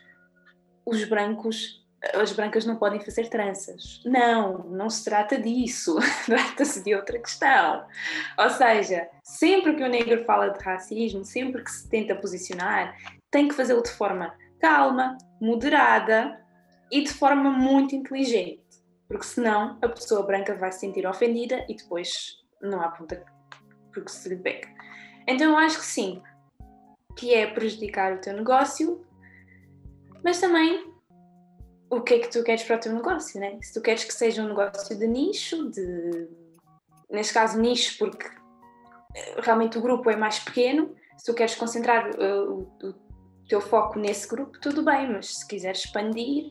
os 0.84 1.04
brancos, 1.04 1.86
as 2.12 2.32
brancas 2.32 2.66
não 2.66 2.74
podem 2.74 2.98
fazer 2.98 3.28
tranças. 3.28 4.02
Não, 4.04 4.64
não 4.64 4.90
se 4.90 5.04
trata 5.04 5.40
disso. 5.40 5.96
Trata-se 6.26 6.82
de 6.82 6.92
outra 6.92 7.20
questão. 7.20 7.86
Ou 8.36 8.50
seja, 8.50 9.08
sempre 9.22 9.76
que 9.76 9.84
o 9.84 9.88
negro 9.88 10.24
fala 10.24 10.48
de 10.48 10.58
racismo, 10.58 11.24
sempre 11.24 11.62
que 11.62 11.70
se 11.70 11.88
tenta 11.88 12.16
posicionar, 12.16 12.96
tem 13.30 13.46
que 13.46 13.54
fazê-lo 13.54 13.80
de 13.84 13.92
forma 13.92 14.34
calma, 14.58 15.16
moderada 15.40 16.44
e 16.90 17.04
de 17.04 17.12
forma 17.14 17.48
muito 17.48 17.94
inteligente. 17.94 18.60
Porque 19.06 19.24
senão 19.24 19.78
a 19.80 19.88
pessoa 19.88 20.26
branca 20.26 20.52
vai 20.56 20.72
se 20.72 20.80
sentir 20.80 21.06
ofendida 21.06 21.64
e 21.68 21.76
depois 21.76 22.42
não 22.60 22.80
há 22.80 22.88
ponta 22.88 23.33
porque 23.94 24.10
se 24.10 24.28
lhe 24.28 24.36
pega. 24.36 24.68
Então 25.26 25.52
eu 25.52 25.56
acho 25.56 25.78
que 25.78 25.86
sim, 25.86 26.20
que 27.16 27.32
é 27.32 27.46
prejudicar 27.46 28.12
o 28.12 28.20
teu 28.20 28.34
negócio, 28.34 29.04
mas 30.22 30.40
também 30.40 30.92
o 31.88 32.00
que 32.00 32.14
é 32.14 32.18
que 32.18 32.30
tu 32.30 32.42
queres 32.42 32.64
para 32.64 32.76
o 32.76 32.80
teu 32.80 32.92
negócio, 32.92 33.40
né? 33.40 33.58
Se 33.62 33.72
tu 33.72 33.80
queres 33.80 34.04
que 34.04 34.12
seja 34.12 34.42
um 34.42 34.48
negócio 34.48 34.98
de 34.98 35.06
nicho, 35.06 35.70
de 35.70 36.28
neste 37.10 37.32
caso 37.32 37.60
nicho 37.60 37.96
porque 37.98 38.26
eh, 39.14 39.40
realmente 39.40 39.78
o 39.78 39.80
grupo 39.80 40.10
é 40.10 40.16
mais 40.16 40.38
pequeno, 40.38 40.94
se 41.16 41.24
tu 41.24 41.34
queres 41.34 41.54
concentrar 41.54 42.10
uh, 42.10 42.68
o, 42.82 42.88
o 42.88 42.94
teu 43.48 43.60
foco 43.60 43.98
nesse 43.98 44.28
grupo, 44.28 44.58
tudo 44.60 44.82
bem, 44.82 45.12
mas 45.12 45.36
se 45.38 45.46
quiseres 45.46 45.84
expandir, 45.84 46.50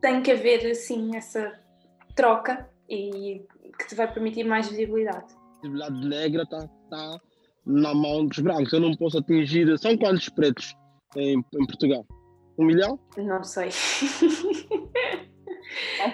tem 0.00 0.22
que 0.22 0.30
haver 0.30 0.70
assim 0.70 1.16
essa 1.16 1.52
troca 2.14 2.68
e 2.88 3.44
que 3.78 3.88
te 3.88 3.94
vai 3.94 4.12
permitir 4.12 4.44
mais 4.44 4.68
visibilidade. 4.68 5.34
Visibilidade 5.62 6.06
negra 6.06 6.42
está 6.42 6.68
está 6.94 7.20
na 7.66 7.94
mão 7.94 8.26
dos 8.26 8.38
brancos. 8.38 8.72
Eu 8.72 8.80
não 8.80 8.94
posso 8.94 9.18
atingir. 9.18 9.76
São 9.78 9.96
quantos 9.96 10.28
pretos 10.28 10.74
em, 11.16 11.38
em 11.38 11.66
Portugal? 11.66 12.06
Um 12.56 12.66
milhão? 12.66 12.98
Não 13.16 13.42
sei. 13.42 13.70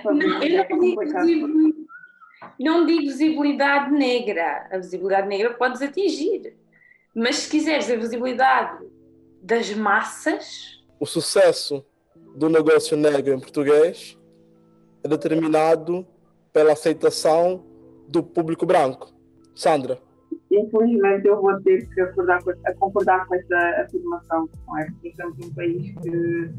não, 0.04 0.42
eu 0.42 0.66
não 0.68 1.26
digo, 1.26 1.86
não 2.58 2.86
digo 2.86 3.02
visibilidade 3.02 3.92
negra. 3.92 4.68
A 4.70 4.78
visibilidade 4.78 5.28
negra 5.28 5.54
podes 5.54 5.82
atingir. 5.82 6.56
Mas 7.14 7.36
se 7.36 7.50
quiseres 7.50 7.90
a 7.90 7.96
visibilidade 7.96 8.86
das 9.42 9.74
massas. 9.74 10.82
O 10.98 11.06
sucesso 11.06 11.84
do 12.36 12.48
negócio 12.48 12.96
negro 12.96 13.34
em 13.34 13.40
português 13.40 14.16
é 15.02 15.08
determinado 15.08 16.06
pela 16.52 16.72
aceitação 16.72 17.66
do 18.08 18.22
público 18.22 18.64
branco. 18.64 19.12
Sandra 19.54 20.00
infelizmente 20.50 21.26
eu 21.26 21.40
vou 21.40 21.60
ter 21.62 21.86
que 21.88 22.00
acordar 22.00 22.42
com, 22.42 22.50
a 22.50 22.74
concordar 22.74 23.26
com 23.26 23.34
essa 23.34 23.82
afirmação, 23.82 24.48
não 24.66 24.78
é? 24.78 24.86
Porque 24.86 25.08
estamos 25.08 25.38
num 25.38 25.54
país 25.54 25.94
que, 26.02 26.50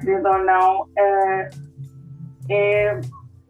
querendo 0.00 0.28
ou 0.28 0.38
não, 0.44 0.88
é, 0.98 1.48
é 2.50 3.00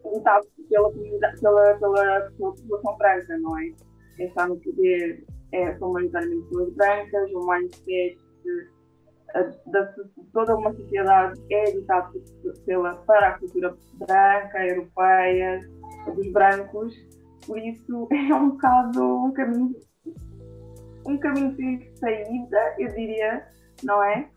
lutado 0.03 0.47
pela, 0.69 0.91
pela, 0.91 1.73
pela, 1.75 2.21
pela 2.37 2.51
população 2.51 2.97
branca, 2.97 3.37
não 3.39 3.59
é? 3.59 3.71
Quem 4.15 4.27
está 4.27 4.47
no 4.47 4.57
poder 4.57 5.23
é, 5.51 5.77
são 5.77 5.93
maioritariamente 5.93 6.47
pessoas 6.47 6.73
brancas, 6.73 7.31
o 7.33 7.47
mindset 7.47 8.17
da, 9.67 9.93
toda 10.33 10.55
uma 10.55 10.73
sociedade 10.73 11.39
é 11.51 11.69
editada 11.69 12.11
pela, 12.65 12.95
para 12.95 13.29
a 13.29 13.39
cultura 13.39 13.75
branca, 13.95 14.65
europeia, 14.65 15.61
dos 16.15 16.31
brancos, 16.31 16.95
por 17.47 17.57
isso 17.57 18.07
é 18.11 18.35
um 18.35 18.49
bocado 18.51 19.25
um 19.25 19.31
caminho, 19.31 19.75
um 21.05 21.17
caminho 21.17 21.55
sem 21.55 21.95
saída, 21.95 22.75
eu 22.77 22.93
diria, 22.93 23.47
não 23.83 24.03
é? 24.03 24.29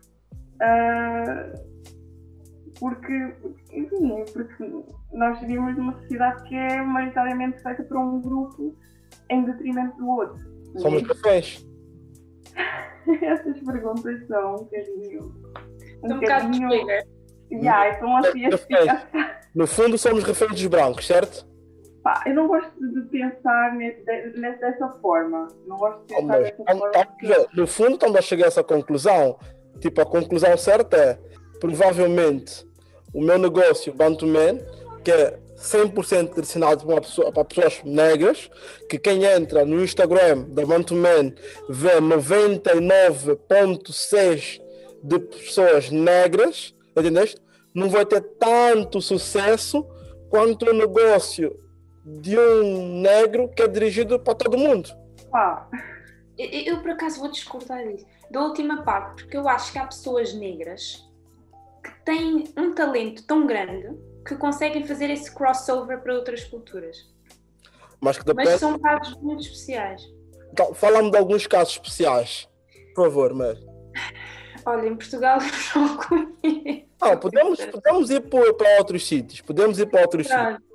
Uh, 0.55 1.71
porque, 2.79 3.33
enfim, 3.71 4.23
porque 4.33 4.83
nós 5.13 5.39
vivemos 5.41 5.77
numa 5.77 5.93
sociedade 5.99 6.43
que 6.47 6.55
é 6.55 6.81
maioritariamente 6.81 7.61
feita 7.61 7.83
por 7.83 7.97
um 7.97 8.21
grupo 8.21 8.75
em 9.29 9.43
detrimento 9.43 9.97
do 9.97 10.07
outro. 10.07 10.39
Somos 10.77 11.03
reféns. 11.03 11.67
Essas 13.21 13.59
perguntas 13.59 14.25
são 14.27 14.55
um 14.55 14.57
bocadinho. 14.57 15.35
Um, 16.03 16.13
um 16.13 16.19
bocadinho. 16.19 16.69
Yeah, 17.51 17.97
então 17.97 18.15
assim, 18.17 18.45
assim, 18.45 18.65
no 19.53 19.67
fundo, 19.67 19.97
somos 19.97 20.23
reféns 20.23 20.51
dos 20.51 20.67
brancos, 20.67 21.05
certo? 21.05 21.50
Eu 22.25 22.33
não 22.33 22.47
gosto 22.47 22.71
de 22.79 23.01
pensar 23.09 23.77
dessa 24.59 24.89
forma. 25.01 25.47
Não 25.67 25.77
gosto 25.77 26.01
de 26.01 26.07
pensar 26.15 26.37
oh, 26.37 26.41
dessa 26.41 26.55
forma. 26.55 26.91
Porque... 26.91 27.47
No 27.53 27.67
fundo, 27.67 27.93
estamos 27.93 28.15
a 28.15 28.21
chegar 28.21 28.45
a 28.45 28.47
essa 28.47 28.63
conclusão. 28.63 29.37
Tipo, 29.79 30.01
a 30.01 30.05
conclusão 30.05 30.57
certa 30.57 30.97
é 30.97 31.19
provavelmente 31.59 32.67
o 33.13 33.21
meu 33.21 33.37
negócio, 33.37 33.93
Bantuman, 33.93 34.57
que 35.03 35.11
é 35.11 35.37
100% 35.57 36.33
direcionado 36.33 36.83
para, 36.85 37.01
pessoa, 37.01 37.31
para, 37.31 37.45
pessoas 37.45 37.83
negras, 37.83 38.49
que 38.89 38.97
quem 38.97 39.25
entra 39.25 39.63
no 39.63 39.83
Instagram 39.83 40.45
da 40.49 40.65
Bantuman 40.65 41.31
vê 41.69 42.01
99,6% 42.01 44.59
de 45.03 45.19
pessoas 45.19 45.91
negras, 45.91 46.73
entendeste? 46.95 47.39
Não 47.73 47.89
vai 47.89 48.05
ter 48.05 48.21
tanto 48.39 49.01
sucesso 49.01 49.83
quanto 50.29 50.69
o 50.69 50.73
negócio 50.73 51.59
de 52.19 52.37
um 52.37 53.01
negro 53.01 53.47
que 53.49 53.61
é 53.61 53.67
dirigido 53.67 54.19
para 54.19 54.35
todo 54.35 54.57
mundo. 54.57 54.89
Ah. 55.33 55.67
Eu, 56.37 56.47
eu, 56.49 56.81
por 56.81 56.91
acaso 56.91 57.19
vou 57.19 57.29
discordar 57.29 57.87
disso, 57.87 58.05
da 58.29 58.41
última 58.41 58.83
parte, 58.83 59.23
porque 59.23 59.37
eu 59.37 59.47
acho 59.47 59.71
que 59.71 59.77
há 59.77 59.85
pessoas 59.85 60.33
negras 60.33 61.07
que 61.83 61.91
têm 62.03 62.45
um 62.57 62.73
talento 62.73 63.25
tão 63.25 63.45
grande 63.45 63.95
que 64.27 64.35
conseguem 64.35 64.85
fazer 64.85 65.09
esse 65.09 65.33
crossover 65.33 66.01
para 66.01 66.13
outras 66.13 66.43
culturas. 66.43 66.97
Mas, 67.99 68.17
que 68.17 68.25
depende... 68.25 68.49
Mas 68.49 68.59
são 68.59 68.79
casos 68.79 69.15
muito 69.21 69.41
especiais. 69.41 70.01
Então, 70.51 70.73
fala-me 70.73 71.11
de 71.11 71.17
alguns 71.17 71.45
casos 71.47 71.73
especiais, 71.73 72.49
por 72.95 73.05
favor, 73.05 73.33
Mary. 73.33 73.63
Olha, 74.65 74.87
em 74.87 74.95
Portugal 74.95 75.39
eu 75.75 75.81
não 75.81 75.97
conheço. 75.97 76.85
Ah, 76.99 77.17
podemos, 77.17 77.65
podemos 77.65 78.09
ir 78.11 78.21
para 78.21 78.77
outros 78.77 79.07
sítios. 79.07 79.41
Podemos 79.41 79.79
ir 79.79 79.87
para 79.87 80.01
outros 80.01 80.27
sítios. 80.27 80.70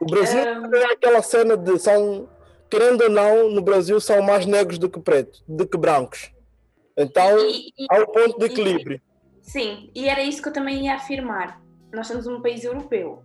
O 0.00 0.06
Brasil 0.06 0.40
um... 0.40 0.74
é 0.74 0.92
aquela 0.92 1.22
cena 1.22 1.56
de 1.56 1.78
são, 1.78 2.28
querendo 2.70 3.02
ou 3.02 3.10
não, 3.10 3.50
no 3.50 3.60
Brasil 3.60 4.00
são 4.00 4.22
mais 4.22 4.46
negros 4.46 4.78
do 4.78 4.88
que 4.88 4.98
pretos, 4.98 5.44
do 5.46 5.66
que 5.66 5.76
brancos. 5.76 6.32
Então, 6.96 7.38
e, 7.38 7.68
e, 7.78 7.86
há 7.90 8.00
um 8.00 8.06
ponto 8.06 8.38
de 8.38 8.46
equilíbrio. 8.46 9.00
E, 9.42 9.50
sim, 9.50 9.90
e 9.94 10.08
era 10.08 10.22
isso 10.22 10.42
que 10.42 10.48
eu 10.48 10.52
também 10.52 10.86
ia 10.86 10.94
afirmar. 10.94 11.62
Nós 11.92 12.06
somos 12.06 12.26
um 12.26 12.40
país 12.40 12.64
europeu, 12.64 13.22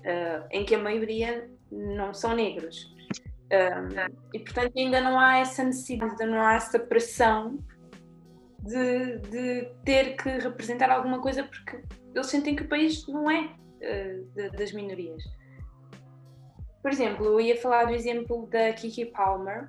uh, 0.00 0.46
em 0.50 0.64
que 0.64 0.74
a 0.74 0.78
maioria 0.78 1.48
não 1.70 2.12
são 2.12 2.34
negros. 2.34 2.92
Uh, 3.50 4.12
e 4.34 4.40
portanto 4.40 4.72
ainda 4.76 5.00
não 5.00 5.18
há 5.18 5.38
essa 5.38 5.64
necessidade, 5.64 6.12
ainda 6.12 6.26
não 6.26 6.42
há 6.42 6.56
essa 6.56 6.78
pressão 6.78 7.58
de, 8.58 9.18
de, 9.20 9.72
ter 9.86 10.16
que 10.16 10.28
representar 10.28 10.90
alguma 10.90 11.18
coisa 11.22 11.44
porque 11.44 11.80
eles 12.14 12.26
sentem 12.26 12.54
que 12.54 12.64
o 12.64 12.68
país 12.68 13.06
não 13.06 13.30
é 13.30 13.44
uh, 13.46 14.24
de, 14.34 14.50
das 14.50 14.72
minorias. 14.72 15.22
Por 16.82 16.90
exemplo, 16.90 17.26
eu 17.26 17.40
ia 17.40 17.60
falar 17.60 17.86
do 17.86 17.94
exemplo 17.94 18.46
da 18.46 18.72
Kiki 18.72 19.06
Palmer, 19.06 19.68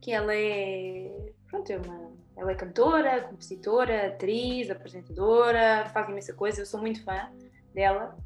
que 0.00 0.12
ela 0.12 0.34
é, 0.34 1.10
pronto, 1.48 1.70
é 1.70 1.78
uma, 1.78 2.12
ela 2.36 2.52
é 2.52 2.54
cantora, 2.54 3.22
compositora, 3.22 4.08
atriz, 4.08 4.70
apresentadora, 4.70 5.88
faz 5.92 6.08
imensa 6.08 6.34
coisa, 6.34 6.60
eu 6.60 6.66
sou 6.66 6.80
muito 6.80 7.02
fã 7.02 7.30
dela. 7.72 8.16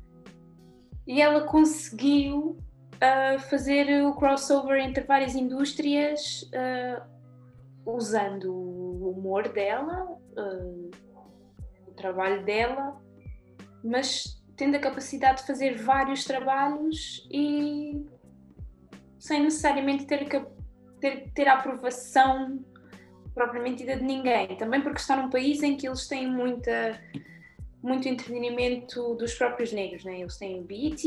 E 1.07 1.23
ela 1.23 1.43
conseguiu 1.47 2.59
uh, 2.97 3.39
fazer 3.49 4.05
o 4.05 4.15
crossover 4.15 4.81
entre 4.81 5.05
várias 5.05 5.35
indústrias 5.35 6.43
uh, 6.53 7.03
usando 7.87 8.53
o 8.53 9.11
humor 9.11 9.49
dela, 9.49 10.05
uh, 10.37 10.91
o 11.87 11.93
trabalho 11.93 12.45
dela, 12.45 13.01
mas 13.83 14.38
tendo 14.59 14.75
a 14.75 14.81
capacidade 14.81 15.41
de 15.41 15.47
fazer 15.47 15.77
vários 15.77 16.25
trabalhos 16.25 17.27
e 17.31 18.05
sem 19.19 19.45
necessariamente 19.45 20.05
ter, 20.05 20.29
que, 20.29 20.45
ter, 21.01 21.31
ter 21.33 21.47
a 21.47 21.55
aprovação 21.55 22.63
propriamente 23.33 23.85
de 23.85 23.97
ninguém. 24.03 24.57
Também 24.57 24.83
porque 24.83 24.99
está 24.99 25.17
num 25.17 25.31
país 25.31 25.63
em 25.63 25.77
que 25.77 25.87
eles 25.87 26.09
têm 26.09 26.29
muita, 26.29 27.01
muito 27.81 28.09
entretenimento 28.09 29.15
dos 29.15 29.33
próprios 29.35 29.73
negros. 29.73 30.05
Né? 30.05 30.21
Eles 30.21 30.37
têm 30.37 30.65
BET, 30.65 31.03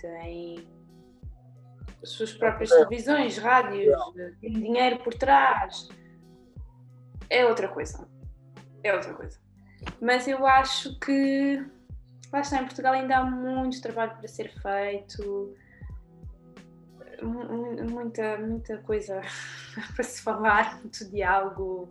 têm 0.00 0.66
as 2.02 2.08
suas 2.08 2.32
próprias 2.32 2.70
televisões, 2.70 3.36
rádios, 3.36 3.94
têm 4.40 4.52
dinheiro 4.52 4.98
por 5.00 5.12
trás. 5.12 5.90
É 7.28 7.44
outra 7.44 7.68
coisa. 7.68 8.08
É 8.82 8.94
outra 8.94 9.12
coisa. 9.12 9.38
Mas 10.00 10.26
eu 10.26 10.46
acho 10.46 10.98
que 11.00 11.62
lá 12.32 12.40
está, 12.40 12.60
em 12.60 12.64
Portugal 12.64 12.92
ainda 12.92 13.18
há 13.18 13.24
muito 13.24 13.80
trabalho 13.80 14.16
para 14.16 14.28
ser 14.28 14.52
feito, 14.60 15.54
muita, 17.22 18.38
muita 18.38 18.78
coisa 18.78 19.20
para 19.94 20.04
se 20.04 20.20
falar, 20.22 20.80
muito 20.80 21.08
diálogo, 21.10 21.88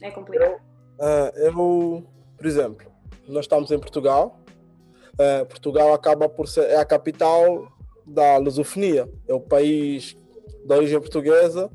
é 0.00 0.10
complicado. 0.10 0.60
Eu, 0.98 1.54
uh, 1.54 1.60
eu, 1.60 2.06
por 2.36 2.46
exemplo, 2.46 2.90
nós 3.28 3.44
estamos 3.44 3.70
em 3.70 3.78
Portugal, 3.78 4.40
uh, 5.14 5.46
Portugal 5.46 5.92
acaba 5.94 6.28
por 6.28 6.48
ser 6.48 6.64
é 6.70 6.76
a 6.76 6.84
capital 6.84 7.70
da 8.06 8.36
lusofonia, 8.38 9.08
é 9.28 9.34
o 9.34 9.40
país 9.40 10.16
da 10.64 10.76
origem 10.76 11.00
portuguesa, 11.00 11.70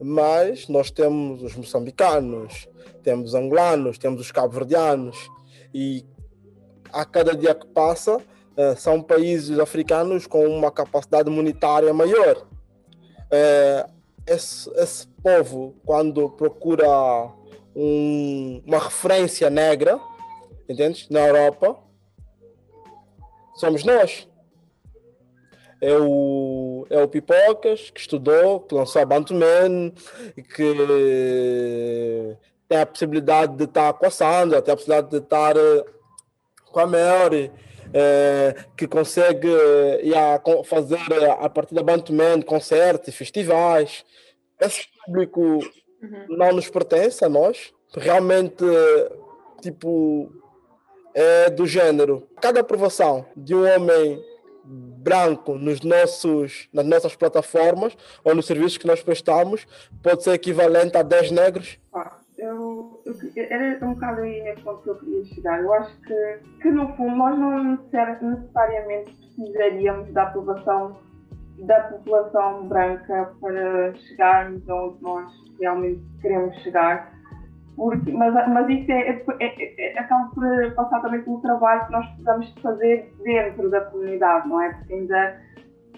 mas 0.00 0.68
nós 0.68 0.90
temos 0.90 1.42
os 1.42 1.54
moçambicanos, 1.56 2.68
temos 3.02 3.30
os 3.30 3.34
angolanos, 3.34 3.98
temos 3.98 4.20
os 4.20 4.30
cabo-verdianos, 4.30 5.30
e 5.72 6.04
a 6.94 7.04
cada 7.04 7.36
dia 7.36 7.54
que 7.54 7.66
passa, 7.66 8.16
uh, 8.16 8.76
são 8.76 9.02
países 9.02 9.58
africanos 9.58 10.26
com 10.26 10.46
uma 10.46 10.70
capacidade 10.70 11.28
monetária 11.28 11.92
maior. 11.92 12.46
Uh, 13.26 13.92
esse, 14.26 14.70
esse, 14.76 15.06
povo, 15.22 15.74
quando 15.84 16.30
procura 16.30 16.88
um, 17.74 18.62
uma 18.64 18.78
referência 18.78 19.50
negra, 19.50 19.98
entende? 20.68 21.06
Na 21.10 21.26
Europa, 21.26 21.76
somos 23.56 23.84
nós. 23.84 24.28
É 25.80 25.98
o, 25.98 26.86
é 26.88 27.02
o 27.02 27.08
Pipocas, 27.08 27.90
que 27.90 28.00
estudou, 28.00 28.60
que 28.60 28.74
lançou 28.74 29.02
a 29.02 29.04
Bantuman, 29.04 29.92
que 30.54 30.74
tem 32.68 32.78
a 32.78 32.86
possibilidade 32.86 33.56
de 33.56 33.64
estar 33.64 33.92
com 33.92 34.06
a 34.06 34.10
Sandra, 34.10 34.62
tem 34.62 34.72
a 34.72 34.76
possibilidade 34.76 35.10
de 35.10 35.18
estar 35.18 35.56
eh, 35.56 35.84
com 36.74 36.80
a 36.80 36.86
Mary, 36.86 37.52
é, 37.92 38.56
que 38.76 38.88
consegue 38.88 39.48
ia, 40.02 40.42
fazer 40.64 40.98
a 41.38 41.48
partir 41.48 41.74
da 41.74 41.82
Bantuman 41.84 42.42
concertos, 42.42 43.14
festivais. 43.14 44.04
Esse 44.60 44.88
público 45.06 45.40
uhum. 45.40 46.26
não 46.28 46.52
nos 46.52 46.68
pertence 46.68 47.24
a 47.24 47.28
nós. 47.28 47.72
Realmente, 47.96 48.64
tipo, 49.62 50.32
é 51.14 51.48
do 51.48 51.64
gênero. 51.64 52.26
Cada 52.40 52.60
aprovação 52.60 53.24
de 53.36 53.54
um 53.54 53.64
homem 53.64 54.20
branco 54.64 55.56
nos 55.56 55.82
nossos, 55.82 56.68
nas 56.72 56.86
nossas 56.86 57.14
plataformas 57.14 57.96
ou 58.24 58.34
nos 58.34 58.46
serviços 58.46 58.78
que 58.78 58.86
nós 58.86 59.02
prestamos 59.02 59.66
pode 60.02 60.24
ser 60.24 60.32
equivalente 60.32 60.96
a 60.96 61.02
10 61.02 61.30
negros. 61.30 61.78
Era 63.36 63.86
um 63.86 63.94
bocado 63.94 64.20
aí 64.22 64.42
nesse 64.42 64.62
ponto 64.62 64.82
que 64.82 64.90
eu 64.90 64.96
queria 64.96 65.24
chegar. 65.24 65.62
Eu 65.62 65.72
acho 65.74 66.00
que, 66.02 66.38
que 66.62 66.70
no 66.70 66.88
fundo, 66.96 67.16
nós 67.16 67.38
não 67.38 67.78
necessariamente 67.92 69.14
precisaríamos 69.16 70.12
da 70.12 70.24
aprovação 70.24 70.96
da 71.58 71.80
população 71.82 72.66
branca 72.66 73.32
para 73.40 73.94
chegarmos 73.94 74.68
onde 74.68 75.02
nós 75.02 75.32
realmente 75.60 76.02
queremos 76.20 76.56
chegar. 76.62 77.12
Porque, 77.76 78.12
mas, 78.12 78.32
mas 78.48 78.68
isso 78.68 78.90
é, 78.90 79.08
é, 79.08 79.24
é, 79.40 79.92
é, 79.92 79.98
acaba 79.98 80.30
por 80.32 80.74
passar 80.74 81.00
também 81.02 81.22
pelo 81.22 81.40
trabalho 81.40 81.86
que 81.86 81.92
nós 81.92 82.06
precisamos 82.06 82.54
fazer 82.62 83.12
dentro 83.24 83.68
da 83.68 83.80
comunidade, 83.82 84.48
não 84.48 84.60
é? 84.60 84.72
Porque 84.74 84.94
ainda, 84.94 85.40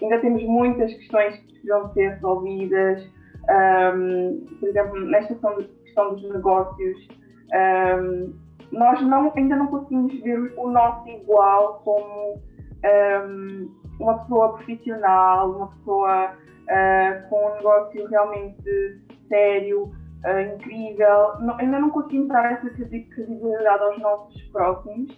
ainda 0.01 0.19
temos 0.19 0.43
muitas 0.43 0.91
questões 0.93 1.35
que 1.37 1.51
precisam 1.53 1.93
ser 1.93 2.09
resolvidas. 2.15 3.07
Um, 3.49 4.45
por 4.59 4.69
exemplo, 4.69 4.99
nesta 5.05 5.33
questão 5.33 5.57
questão 5.97 6.13
dos 6.13 6.29
negócios, 6.31 7.07
Um, 7.47 8.35
nós 8.73 9.01
não, 9.01 9.31
ainda 9.33 9.55
não 9.55 9.67
conseguimos 9.67 10.21
ver 10.21 10.53
o 10.57 10.69
nosso 10.69 11.07
igual 11.07 11.81
como 11.85 12.41
um, 12.83 13.71
uma 13.97 14.19
pessoa 14.19 14.53
profissional, 14.55 15.51
uma 15.51 15.67
pessoa 15.67 16.33
uh, 16.33 17.29
com 17.29 17.47
um 17.47 17.55
negócio 17.55 18.05
realmente 18.09 19.01
sério, 19.29 19.83
uh, 19.83 20.55
incrível. 20.55 21.39
Não, 21.39 21.57
ainda 21.57 21.79
não 21.79 21.89
conseguimos 21.89 22.27
dar 22.27 22.51
essa 22.51 22.69
credibilidade 22.69 23.83
aos 23.83 23.99
nossos 23.99 24.41
próximos. 24.51 25.09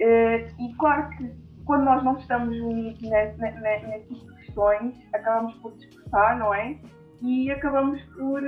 Uh, 0.00 0.46
e 0.60 0.74
claro 0.78 1.08
que 1.16 1.34
quando 1.64 1.86
nós 1.86 2.04
não 2.04 2.16
estamos 2.16 2.56
unidos 2.56 3.02
nesse, 3.02 3.36
nesse, 3.40 3.86
nesse 3.88 4.14
tipo 4.14 4.30
de 4.30 4.36
questões, 4.44 4.94
acabamos 5.12 5.54
por 5.54 5.72
dispersar, 5.72 6.38
não 6.38 6.54
é? 6.54 6.78
E 7.20 7.50
acabamos 7.50 8.00
por 8.16 8.40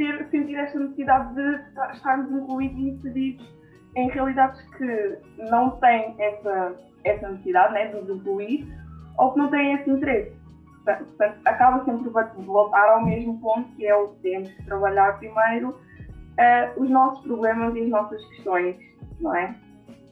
ter, 0.00 0.26
sentir 0.30 0.56
esta 0.56 0.78
necessidade 0.78 1.34
de 1.34 1.60
estarmos 1.92 2.32
incluídos 2.32 2.78
e 2.78 2.88
inseridos 2.88 3.54
em 3.96 4.08
realidades 4.08 4.58
que 4.76 5.18
não 5.50 5.72
têm 5.72 6.14
essa, 6.18 6.74
essa 7.04 7.28
necessidade 7.28 7.74
né, 7.74 7.88
de 7.88 8.00
nos 8.00 8.08
incluir 8.08 8.66
ou 9.18 9.32
que 9.32 9.38
não 9.38 9.50
têm 9.50 9.74
esse 9.74 9.90
interesse. 9.90 10.40
Portanto, 10.84 11.36
acaba 11.44 11.84
sempre 11.84 12.10
por 12.10 12.44
voltar 12.44 12.88
ao 12.88 13.04
mesmo 13.04 13.38
ponto, 13.40 13.68
que 13.76 13.86
é 13.86 13.94
o 13.94 14.08
que 14.08 14.20
temos 14.22 14.50
que 14.50 14.64
trabalhar 14.64 15.18
primeiro 15.18 15.68
uh, 15.68 16.82
os 16.82 16.88
nossos 16.88 17.22
problemas 17.24 17.76
e 17.76 17.82
as 17.82 17.88
nossas 17.90 18.24
questões, 18.28 18.76
não 19.20 19.36
é? 19.36 19.54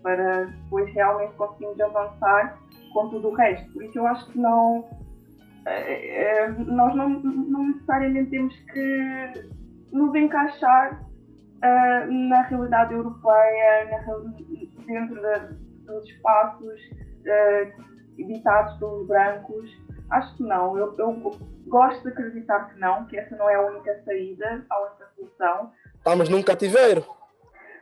Para 0.03 0.45
depois 0.45 0.93
realmente 0.93 1.33
conseguirmos 1.33 1.81
avançar 1.81 2.59
com 2.93 3.09
tudo 3.09 3.29
o 3.29 3.35
resto. 3.35 3.73
Por 3.73 3.83
isso 3.83 3.99
eu 3.99 4.07
acho 4.07 4.31
que 4.31 4.39
não. 4.39 4.81
Uh, 4.81 6.61
uh, 6.61 6.65
nós 6.67 6.95
não, 6.95 7.09
não 7.09 7.69
necessariamente 7.69 8.29
temos 8.29 8.55
que 8.73 9.58
nos 9.93 10.15
encaixar 10.15 11.01
uh, 11.03 12.13
na 12.13 12.43
realidade 12.43 12.95
europeia, 12.95 13.85
na, 13.91 13.99
dentro 14.85 15.21
de, 15.21 15.55
dos 15.85 16.05
espaços 16.09 16.81
uh, 17.27 17.85
editados 18.19 18.79
pelos 18.79 19.07
brancos. 19.07 19.71
Acho 20.11 20.37
que 20.37 20.43
não. 20.43 20.77
Eu, 20.77 20.95
eu, 20.99 21.39
gosto 21.67 22.03
de 22.03 22.09
acreditar 22.09 22.71
que 22.71 22.81
não, 22.81 23.05
que 23.07 23.19
essa 23.19 23.37
não 23.37 23.49
é 23.49 23.55
a 23.55 23.61
única 23.61 24.03
saída, 24.05 24.65
a 24.71 24.83
única 24.87 25.07
solução. 25.15 25.71
Estamos 25.97 26.29
num 26.29 26.43
cativeiro? 26.43 27.05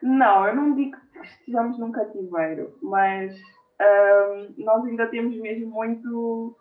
Não, 0.03 0.47
eu 0.47 0.55
não 0.55 0.75
digo 0.75 0.97
que 1.13 1.27
estejamos 1.27 1.79
num 1.79 1.93
cativeiro, 1.93 2.77
mas 2.83 3.33
uh, 3.35 4.55
nós 4.59 4.85
ainda 4.85 5.07
temos 5.07 5.37
mesmo 5.41 5.71
muito, 5.71 6.57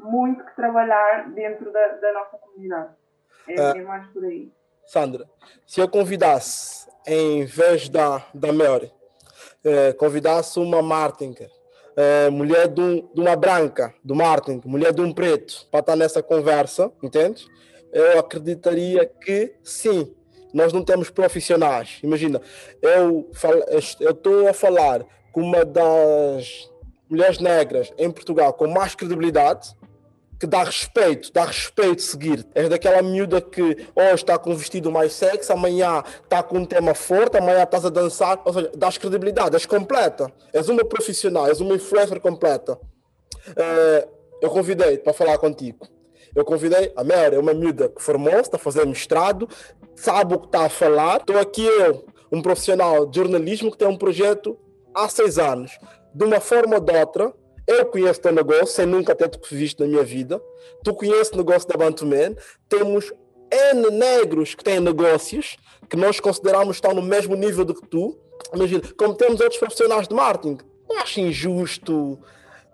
muito 0.00 0.44
que 0.44 0.56
trabalhar 0.56 1.30
dentro 1.32 1.70
da, 1.70 1.88
da 1.88 2.12
nossa 2.14 2.38
comunidade. 2.38 2.94
É, 3.48 3.60
uh, 3.60 3.76
é 3.76 3.82
mais 3.82 4.06
por 4.08 4.24
aí. 4.24 4.50
Sandra, 4.86 5.28
se 5.66 5.80
eu 5.80 5.88
convidasse, 5.88 6.86
em 7.06 7.44
vez 7.44 7.88
da, 7.88 8.24
da 8.34 8.52
Mary, 8.52 8.92
eh, 9.64 9.92
convidasse 9.94 10.58
uma 10.58 10.82
Martin, 10.82 11.34
eh, 11.96 12.30
mulher 12.30 12.68
de, 12.68 12.80
um, 12.80 13.08
de, 13.14 13.20
uma 13.20 13.36
branca, 13.36 13.94
do 14.04 14.14
Martin, 14.14 14.60
mulher 14.64 14.92
de 14.92 15.00
um 15.00 15.12
preto, 15.12 15.66
para 15.70 15.80
estar 15.80 15.96
nessa 15.96 16.22
conversa, 16.22 16.90
entende? 17.02 17.46
Eu 17.92 18.18
acreditaria 18.18 19.06
que 19.06 19.54
sim, 19.62 20.14
nós 20.52 20.72
não 20.72 20.84
temos 20.84 21.10
profissionais. 21.10 21.98
Imagina, 22.02 22.40
eu 22.80 23.30
estou 24.10 24.48
a 24.48 24.52
falar 24.52 25.04
com 25.32 25.42
uma 25.42 25.64
das 25.64 26.70
mulheres 27.08 27.38
negras 27.38 27.92
em 27.98 28.10
Portugal 28.10 28.52
com 28.54 28.66
mais 28.66 28.94
credibilidade, 28.94 29.74
que 30.42 30.46
dá 30.48 30.64
respeito, 30.64 31.32
dá 31.32 31.44
respeito 31.44 32.02
seguir. 32.02 32.44
És 32.52 32.68
daquela 32.68 33.00
miúda 33.00 33.40
que 33.40 33.62
hoje 33.94 34.14
está 34.14 34.36
com 34.36 34.50
um 34.50 34.56
vestido 34.56 34.90
mais 34.90 35.12
sexy, 35.12 35.52
amanhã 35.52 36.02
está 36.20 36.42
com 36.42 36.58
um 36.58 36.64
tema 36.64 36.94
forte, 36.94 37.36
amanhã 37.36 37.62
estás 37.62 37.84
a 37.84 37.90
dançar, 37.90 38.42
ou 38.44 38.52
seja, 38.52 38.72
dás 38.76 38.98
credibilidade, 38.98 39.54
és 39.54 39.64
completa. 39.64 40.32
És 40.52 40.68
uma 40.68 40.84
profissional, 40.84 41.46
és 41.46 41.60
uma 41.60 41.76
influencer 41.76 42.20
completa. 42.20 42.76
É, 43.54 44.08
eu 44.40 44.50
convidei 44.50 44.98
para 44.98 45.12
falar 45.12 45.38
contigo. 45.38 45.86
Eu 46.34 46.44
convidei 46.44 46.92
a 46.96 47.04
Mary, 47.04 47.36
é 47.36 47.38
uma 47.38 47.54
miúda 47.54 47.88
que 47.88 48.02
formou-se, 48.02 48.40
está 48.40 48.58
fazer 48.58 48.84
mestrado, 48.84 49.48
sabe 49.94 50.34
o 50.34 50.40
que 50.40 50.46
está 50.46 50.64
a 50.64 50.68
falar. 50.68 51.18
Estou 51.18 51.38
aqui 51.38 51.64
eu, 51.64 52.04
um 52.32 52.42
profissional 52.42 53.06
de 53.06 53.16
jornalismo 53.16 53.70
que 53.70 53.78
tem 53.78 53.86
um 53.86 53.96
projeto 53.96 54.58
há 54.92 55.08
seis 55.08 55.38
anos. 55.38 55.78
De 56.12 56.24
uma 56.24 56.40
forma 56.40 56.74
ou 56.74 56.80
de 56.80 56.98
outra, 56.98 57.32
eu 57.66 57.86
conheço 57.86 58.20
teu 58.20 58.32
negócio 58.32 58.66
sem 58.66 58.86
nunca 58.86 59.14
ter 59.14 59.28
te 59.28 59.54
visto 59.54 59.80
na 59.80 59.86
minha 59.86 60.02
vida. 60.02 60.42
Tu 60.82 60.94
conheces 60.94 61.32
o 61.32 61.36
negócio 61.36 61.68
da 61.68 61.76
Bantuman. 61.76 62.34
Temos 62.68 63.12
N 63.50 63.90
negros 63.90 64.54
que 64.54 64.64
têm 64.64 64.80
negócios 64.80 65.56
que 65.88 65.96
nós 65.96 66.18
consideramos 66.18 66.76
estão 66.76 66.94
no 66.94 67.02
mesmo 67.02 67.36
nível 67.36 67.64
do 67.64 67.74
que 67.74 67.86
tu. 67.86 68.18
Imagina, 68.52 68.82
como 68.96 69.14
temos 69.14 69.40
outros 69.40 69.58
profissionais 69.58 70.08
de 70.08 70.14
marketing. 70.14 70.58
Eu 70.90 70.98
acho 70.98 71.20
injusto 71.20 72.18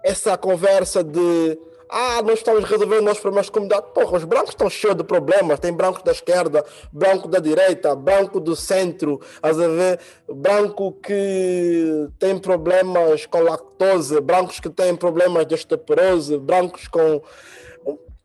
essa 0.04 0.36
conversa 0.36 1.02
de 1.04 1.58
ah, 1.90 2.22
nós 2.22 2.38
estamos 2.38 2.64
resolvendo 2.64 3.02
nossos 3.02 3.20
problemas 3.20 3.46
de 3.46 3.52
comunidade. 3.52 3.86
Porra, 3.94 4.18
os 4.18 4.24
brancos 4.24 4.50
estão 4.50 4.68
cheios 4.68 4.96
de 4.96 5.04
problemas. 5.04 5.58
Tem 5.58 5.72
branco 5.72 6.04
da 6.04 6.12
esquerda, 6.12 6.64
branco 6.92 7.28
da 7.28 7.38
direita, 7.38 7.94
branco 7.94 8.38
do 8.40 8.54
centro, 8.54 9.20
a 9.42 9.50
ver, 9.52 9.98
branco 10.28 10.92
que 10.92 12.08
tem 12.18 12.38
problemas 12.38 13.26
com 13.26 13.40
lactose, 13.40 14.20
brancos 14.20 14.60
que 14.60 14.68
têm 14.68 14.94
problemas 14.94 15.46
de 15.46 15.54
osteoporose, 15.54 16.36
brancos 16.38 16.88
com. 16.88 17.22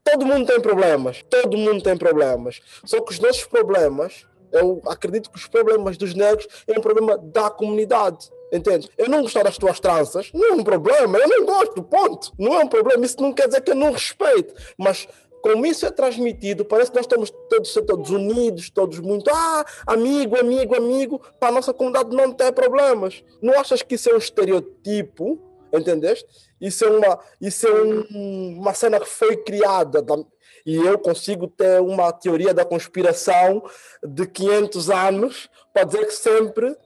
Todo 0.04 0.26
mundo 0.26 0.46
tem 0.46 0.60
problemas. 0.60 1.24
Todo 1.30 1.58
mundo 1.58 1.82
tem 1.82 1.98
problemas. 1.98 2.60
Só 2.84 3.00
que 3.00 3.14
os 3.14 3.20
nossos 3.20 3.46
problemas, 3.46 4.26
eu 4.52 4.82
acredito 4.88 5.32
que 5.32 5.38
os 5.38 5.48
problemas 5.48 5.96
dos 5.96 6.14
negros 6.14 6.48
é 6.68 6.78
um 6.78 6.82
problema 6.82 7.18
da 7.18 7.50
comunidade. 7.50 8.30
Entende? 8.54 8.88
Eu 8.96 9.10
não 9.10 9.24
gostar 9.24 9.42
das 9.42 9.58
tuas 9.58 9.80
tranças, 9.80 10.30
não 10.32 10.46
é 10.46 10.52
um 10.54 10.64
problema, 10.64 11.18
eu 11.18 11.28
não 11.28 11.44
gosto, 11.44 11.82
ponto. 11.82 12.32
Não 12.38 12.54
é 12.54 12.64
um 12.64 12.68
problema, 12.68 13.04
isso 13.04 13.20
não 13.20 13.34
quer 13.34 13.48
dizer 13.48 13.62
que 13.62 13.72
eu 13.72 13.76
não 13.76 13.92
respeito. 13.92 14.54
Mas 14.78 15.08
como 15.42 15.66
isso 15.66 15.88
é 15.88 15.92
transmitido, 15.92 16.64
parece 16.64 16.92
que 16.92 16.98
nós 16.98 17.06
estamos 17.06 17.32
todos, 17.50 17.74
todos 17.74 18.12
unidos, 18.12 18.70
todos 18.70 19.00
muito, 19.00 19.30
ah, 19.34 19.66
amigo, 19.88 20.40
amigo, 20.40 20.76
amigo, 20.76 21.20
para 21.40 21.50
a 21.50 21.52
nossa 21.52 21.74
comunidade 21.74 22.16
não 22.16 22.32
ter 22.32 22.52
problemas. 22.52 23.24
Não 23.42 23.60
achas 23.60 23.82
que 23.82 23.96
isso 23.96 24.12
é 24.12 24.14
um 24.14 24.20
estereotipo, 24.20 25.42
entendeste? 25.74 26.28
Isso 26.62 26.86
é 26.86 26.90
uma, 26.92 27.20
isso 27.42 27.68
é 27.68 27.74
um, 27.74 28.60
uma 28.60 28.74
cena 28.76 29.00
que 29.00 29.10
foi 29.10 29.36
criada 29.36 30.00
da, 30.00 30.16
e 30.64 30.76
eu 30.76 30.98
consigo 31.00 31.48
ter 31.48 31.82
uma 31.82 32.12
teoria 32.14 32.54
da 32.54 32.64
conspiração 32.64 33.64
de 34.02 34.28
500 34.28 34.90
anos 34.92 35.50
para 35.74 35.86
dizer 35.86 36.06
que 36.06 36.14
sempre 36.14 36.78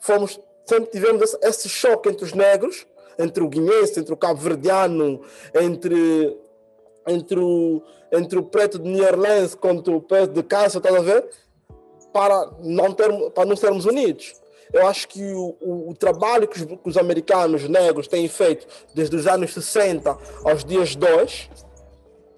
fomos 0.00 0.40
sempre 0.68 0.90
tivemos 0.90 1.34
esse, 1.42 1.68
choque 1.68 2.10
entre 2.10 2.24
os 2.24 2.34
negros, 2.34 2.86
entre 3.18 3.42
o 3.42 3.48
guinense, 3.48 3.98
entre 3.98 4.12
o 4.12 4.16
cabo-verdiano, 4.16 5.22
entre, 5.54 6.36
entre, 7.06 7.40
o, 7.40 7.82
entre 8.12 8.38
o 8.38 8.42
preto 8.42 8.78
de 8.78 8.88
New 8.88 9.04
Orleans 9.04 9.54
contra 9.54 9.92
o 9.92 10.00
preto 10.00 10.34
de 10.34 10.42
Cássia, 10.42 10.78
estás 10.78 10.94
a 10.94 11.00
ver? 11.00 11.28
Para 12.12 12.52
não, 12.60 12.92
ter, 12.92 13.30
para 13.30 13.46
não 13.46 13.56
sermos 13.56 13.86
unidos. 13.86 14.34
Eu 14.72 14.86
acho 14.86 15.08
que 15.08 15.24
o, 15.32 15.56
o, 15.60 15.90
o 15.90 15.94
trabalho 15.94 16.46
que 16.46 16.58
os, 16.58 16.64
que 16.64 16.88
os, 16.88 16.96
americanos 16.98 17.66
negros 17.66 18.06
têm 18.06 18.28
feito 18.28 18.66
desde 18.94 19.16
os 19.16 19.26
anos 19.26 19.54
60 19.54 20.16
aos 20.44 20.62
dias 20.62 20.94
de 20.94 21.10
hoje 21.10 21.50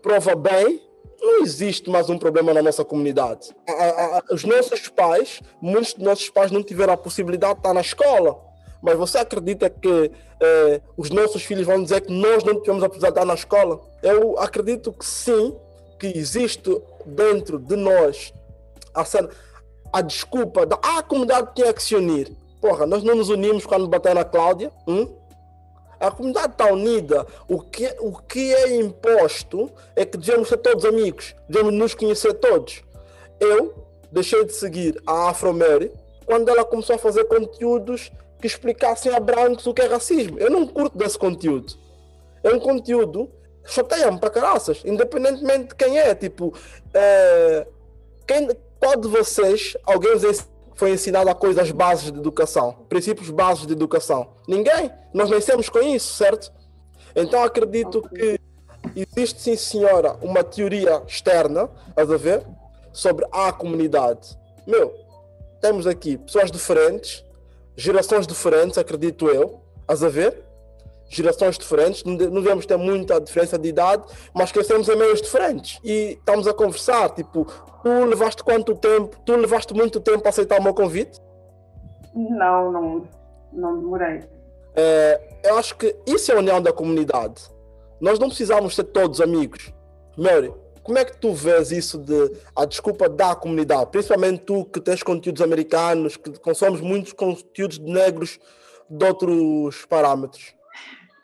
prova 0.00 0.36
bem 0.36 0.80
não 1.20 1.42
existe 1.42 1.90
mais 1.90 2.08
um 2.08 2.18
problema 2.18 2.52
na 2.54 2.62
nossa 2.62 2.84
comunidade. 2.84 3.54
A, 3.68 3.72
a, 3.72 4.18
a, 4.18 4.22
os 4.32 4.44
nossos 4.44 4.88
pais, 4.88 5.40
muitos 5.60 5.94
dos 5.94 6.04
nossos 6.04 6.30
pais 6.30 6.50
não 6.50 6.62
tiveram 6.62 6.92
a 6.92 6.96
possibilidade 6.96 7.54
de 7.54 7.60
estar 7.60 7.74
na 7.74 7.80
escola. 7.80 8.38
Mas 8.82 8.96
você 8.96 9.18
acredita 9.18 9.68
que 9.68 10.10
eh, 10.40 10.80
os 10.96 11.10
nossos 11.10 11.42
filhos 11.42 11.66
vão 11.66 11.82
dizer 11.82 12.00
que 12.00 12.12
nós 12.12 12.42
não 12.42 12.58
tivemos 12.58 12.82
a 12.82 12.88
possibilidade 12.88 13.14
de 13.14 13.20
estar 13.20 13.24
na 13.26 13.34
escola? 13.34 13.80
Eu 14.02 14.38
acredito 14.38 14.90
que 14.92 15.04
sim, 15.04 15.54
que 15.98 16.06
existe 16.06 16.80
dentro 17.04 17.58
de 17.58 17.76
nós 17.76 18.32
a, 18.94 19.04
a 19.92 20.00
desculpa 20.00 20.64
da 20.64 20.78
ah, 20.82 20.98
a 20.98 21.02
comunidade 21.02 21.50
tinha 21.54 21.72
que 21.72 21.82
se 21.82 21.94
unir. 21.94 22.34
Porra, 22.60 22.86
nós 22.86 23.02
não 23.02 23.14
nos 23.14 23.28
unimos 23.28 23.66
quando 23.66 23.88
bateu 23.88 24.14
na 24.14 24.24
Cláudia. 24.24 24.72
Hum? 24.86 25.19
A 26.00 26.10
comunidade 26.10 26.52
está 26.52 26.72
unida. 26.72 27.26
O 27.46 27.60
que, 27.60 27.94
o 28.00 28.16
que 28.16 28.54
é 28.54 28.74
imposto 28.76 29.70
é 29.94 30.04
que 30.04 30.16
devemos 30.16 30.48
ser 30.48 30.56
todos 30.56 30.84
amigos, 30.84 31.34
devemos 31.48 31.74
nos 31.74 31.94
conhecer 31.94 32.32
todos. 32.34 32.82
Eu 33.38 33.74
deixei 34.10 34.44
de 34.44 34.52
seguir 34.52 35.00
a 35.06 35.28
Afro 35.28 35.52
Mary 35.52 35.92
quando 36.24 36.48
ela 36.48 36.64
começou 36.64 36.96
a 36.96 36.98
fazer 36.98 37.24
conteúdos 37.24 38.10
que 38.40 38.46
explicassem 38.46 39.14
a 39.14 39.20
brancos 39.20 39.66
o 39.66 39.74
que 39.74 39.82
é 39.82 39.86
racismo. 39.86 40.38
Eu 40.38 40.50
não 40.50 40.66
curto 40.66 40.96
desse 40.96 41.18
conteúdo. 41.18 41.74
É 42.42 42.50
um 42.50 42.58
conteúdo 42.58 43.30
chateia-me 43.64 44.18
para 44.18 44.30
caraças, 44.30 44.82
independentemente 44.84 45.68
de 45.68 45.74
quem 45.74 45.98
é. 45.98 46.14
Tipo, 46.14 46.54
é, 46.94 47.66
quem, 48.26 48.48
qual 48.78 48.96
de 48.96 49.08
vocês, 49.08 49.76
alguém 49.84 50.16
foi 50.80 50.92
ensinado 50.92 51.28
a 51.28 51.34
coisas 51.34 51.70
bases 51.70 52.10
de 52.10 52.18
educação, 52.18 52.72
princípios 52.88 53.28
básicos 53.28 53.66
de 53.66 53.74
educação. 53.74 54.28
Ninguém. 54.48 54.90
Nós 55.12 55.28
nascemos 55.28 55.68
com 55.68 55.78
isso, 55.78 56.14
certo? 56.14 56.50
Então 57.14 57.42
acredito 57.44 58.00
que 58.08 58.40
existe 58.96 59.42
sim, 59.42 59.56
senhora, 59.56 60.16
uma 60.22 60.42
teoria 60.42 61.02
externa, 61.06 61.68
a 61.94 62.02
ver, 62.02 62.46
sobre 62.94 63.26
a 63.30 63.52
comunidade. 63.52 64.38
Meu, 64.66 64.94
temos 65.60 65.86
aqui 65.86 66.16
pessoas 66.16 66.50
diferentes, 66.50 67.22
gerações 67.76 68.26
diferentes, 68.26 68.78
acredito 68.78 69.28
eu, 69.28 69.60
a 70.02 70.08
ver? 70.08 70.42
Gerações 71.12 71.58
diferentes, 71.58 72.04
não 72.04 72.16
devemos 72.16 72.64
ter 72.64 72.76
muita 72.76 73.20
diferença 73.20 73.58
de 73.58 73.68
idade, 73.68 74.04
mas 74.32 74.52
crescemos 74.52 74.88
em 74.88 74.94
meios 74.94 75.20
diferentes. 75.20 75.80
E 75.82 76.12
estamos 76.12 76.46
a 76.46 76.54
conversar, 76.54 77.10
tipo, 77.10 77.44
tu 77.82 78.04
levaste 78.04 78.44
quanto 78.44 78.76
tempo, 78.76 79.18
tu 79.26 79.34
levaste 79.34 79.74
muito 79.74 80.00
tempo 80.00 80.20
para 80.20 80.28
aceitar 80.28 80.60
o 80.60 80.62
meu 80.62 80.72
convite? 80.72 81.20
Não, 82.14 82.70
não, 82.70 83.08
não 83.52 83.80
demorei. 83.80 84.20
É, 84.74 85.20
eu 85.44 85.58
acho 85.58 85.76
que 85.76 85.96
isso 86.06 86.30
é 86.30 86.36
a 86.36 86.38
união 86.38 86.62
da 86.62 86.72
comunidade. 86.72 87.42
Nós 88.00 88.18
não 88.20 88.28
precisamos 88.28 88.76
ser 88.76 88.84
todos 88.84 89.20
amigos. 89.20 89.72
Mary, 90.16 90.54
como 90.82 90.98
é 90.98 91.04
que 91.04 91.16
tu 91.16 91.32
vês 91.32 91.70
isso 91.70 91.98
de 91.98 92.32
a 92.56 92.64
desculpa 92.64 93.08
da 93.08 93.34
comunidade? 93.34 93.90
Principalmente 93.90 94.44
tu 94.44 94.64
que 94.64 94.80
tens 94.80 95.02
conteúdos 95.02 95.42
americanos, 95.42 96.16
que 96.16 96.38
consomes 96.38 96.80
muitos 96.80 97.12
conteúdos 97.12 97.78
de 97.78 97.90
negros 97.90 98.38
de 98.88 99.04
outros 99.04 99.84
parâmetros. 99.86 100.54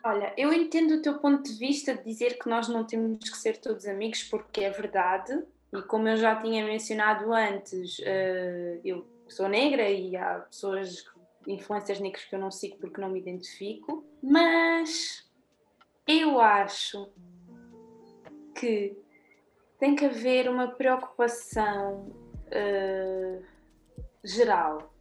Olha, 0.09 0.33
eu 0.37 0.53
entendo 0.53 0.95
o 0.95 1.03
teu 1.03 1.19
ponto 1.19 1.43
de 1.43 1.59
vista 1.59 1.93
de 1.93 2.05
dizer 2.05 2.39
que 2.39 2.49
nós 2.49 2.69
não 2.69 2.85
temos 2.85 3.29
que 3.29 3.37
ser 3.37 3.57
todos 3.57 3.89
amigos, 3.89 4.23
porque 4.23 4.61
é 4.61 4.71
verdade, 4.71 5.37
e 5.73 5.83
como 5.83 6.07
eu 6.07 6.17
já 6.17 6.41
tinha 6.41 6.65
mencionado 6.65 7.33
antes, 7.33 7.99
uh, 7.99 8.81
eu 8.85 9.05
sou 9.27 9.49
negra 9.49 9.91
e 9.91 10.17
há 10.17 10.47
pessoas, 10.49 11.05
influências 11.45 11.99
negras 11.99 12.25
que 12.25 12.37
eu 12.37 12.39
não 12.39 12.53
sigo 12.53 12.77
porque 12.77 13.01
não 13.01 13.09
me 13.09 13.19
identifico, 13.19 14.07
mas 14.23 15.29
eu 16.07 16.41
acho 16.41 17.11
que 18.55 18.97
tem 19.81 19.97
que 19.97 20.05
haver 20.05 20.49
uma 20.49 20.69
preocupação 20.69 22.13
uh, 22.47 23.45
geral. 24.23 24.95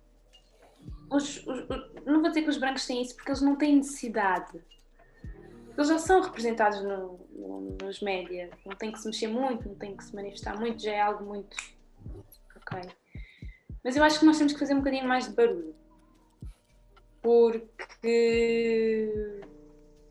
Os, 1.12 1.46
os, 1.46 1.68
não 2.08 2.22
vou 2.22 2.30
dizer 2.30 2.42
que 2.42 2.50
os 2.50 2.58
brancos 2.58 2.88
têm 2.88 3.04
isso 3.04 3.16
porque 3.16 3.30
eles 3.30 3.42
não 3.44 3.56
têm 3.56 3.76
necessidade. 3.76 4.66
Eles 5.78 5.90
já 5.90 6.00
são 6.00 6.22
representados 6.22 6.82
no, 6.82 7.20
no, 7.32 7.78
nos 7.82 8.02
médias, 8.02 8.50
não 8.66 8.76
tem 8.76 8.92
que 8.92 9.00
se 9.00 9.08
mexer 9.08 9.28
muito, 9.28 9.68
não 9.68 9.76
tem 9.76 9.96
que 9.96 10.04
se 10.04 10.16
manifestar 10.16 10.60
muito, 10.60 10.82
já 10.82 10.92
é 10.92 11.02
algo 11.02 11.26
muito. 11.26 11.56
Ok. 12.56 12.82
Mas 13.84 13.96
eu 13.96 14.04
acho 14.04 14.20
que 14.20 14.26
nós 14.26 14.38
temos 14.38 14.54
que 14.54 14.60
fazer 14.60 14.74
um 14.74 14.80
bocadinho 14.80 15.08
mais 15.08 15.28
de 15.28 15.36
barulho. 15.36 15.76
Porque 17.22 19.42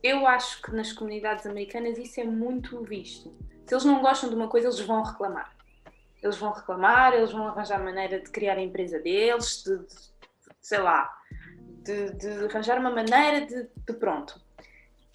eu 0.03 0.27
acho 0.27 0.63
que 0.63 0.73
nas 0.73 0.93
comunidades 0.93 1.47
americanas 1.47 1.99
isso 1.99 2.21
é 2.21 2.25
muito 2.25 2.83
visto 2.83 3.33
se 3.67 3.75
eles 3.75 3.85
não 3.85 4.01
gostam 4.01 4.29
de 4.29 4.35
uma 4.35 4.49
coisa, 4.49 4.69
eles 4.69 4.81
vão 4.81 5.03
reclamar. 5.03 5.55
Eles 6.23 6.37
vão 6.37 6.53
reclamar, 6.53 7.15
eles 7.15 7.33
vão 7.33 7.49
arranjar 7.49 7.83
maneira 7.83 8.21
de 8.21 8.31
criar 8.31 8.57
a 8.57 8.63
empresa 8.63 8.99
deles, 8.99 9.63
de, 9.63 9.79
de 9.79 9.95
sei 10.61 10.79
lá, 10.79 11.11
de, 11.83 12.13
de, 12.13 12.29
arranjar 12.47 12.79
uma 12.79 12.91
maneira 12.91 13.47
de, 13.47 13.69
de 13.87 13.93
pronto. 13.95 14.41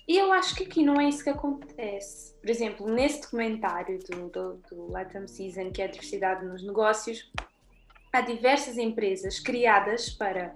E 0.10 0.18
eu 0.18 0.34
acho 0.34 0.56
que 0.56 0.64
aqui 0.64 0.84
não 0.84 1.00
é 1.00 1.08
isso 1.08 1.24
que 1.24 1.30
acontece. 1.30 2.34
Por 2.42 2.50
exemplo, 2.50 2.90
nesse 2.90 3.22
documentário 3.22 4.00
do, 4.10 4.28
do, 4.30 4.54
do 4.68 4.92
Latam 4.92 5.28
Season, 5.28 5.72
que 5.72 5.84
é 5.84 5.86
a 5.86 5.88
diversidade 5.88 6.44
nos 6.48 6.66
negócios, 6.66 7.32
há 8.12 8.22
diversas 8.22 8.80
empresas 8.80 9.40
criadas 9.40 10.10
para 10.10 10.56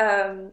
um, 0.00 0.50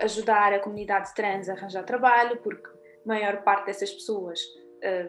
ajudar 0.00 0.54
a 0.54 0.58
comunidade 0.58 1.14
trans 1.14 1.48
a 1.48 1.52
arranjar 1.52 1.84
trabalho, 1.84 2.38
porque 2.38 2.66
a 2.66 3.06
maior 3.06 3.44
parte 3.44 3.66
dessas 3.66 3.92
pessoas 3.92 4.40
uh, 4.40 5.08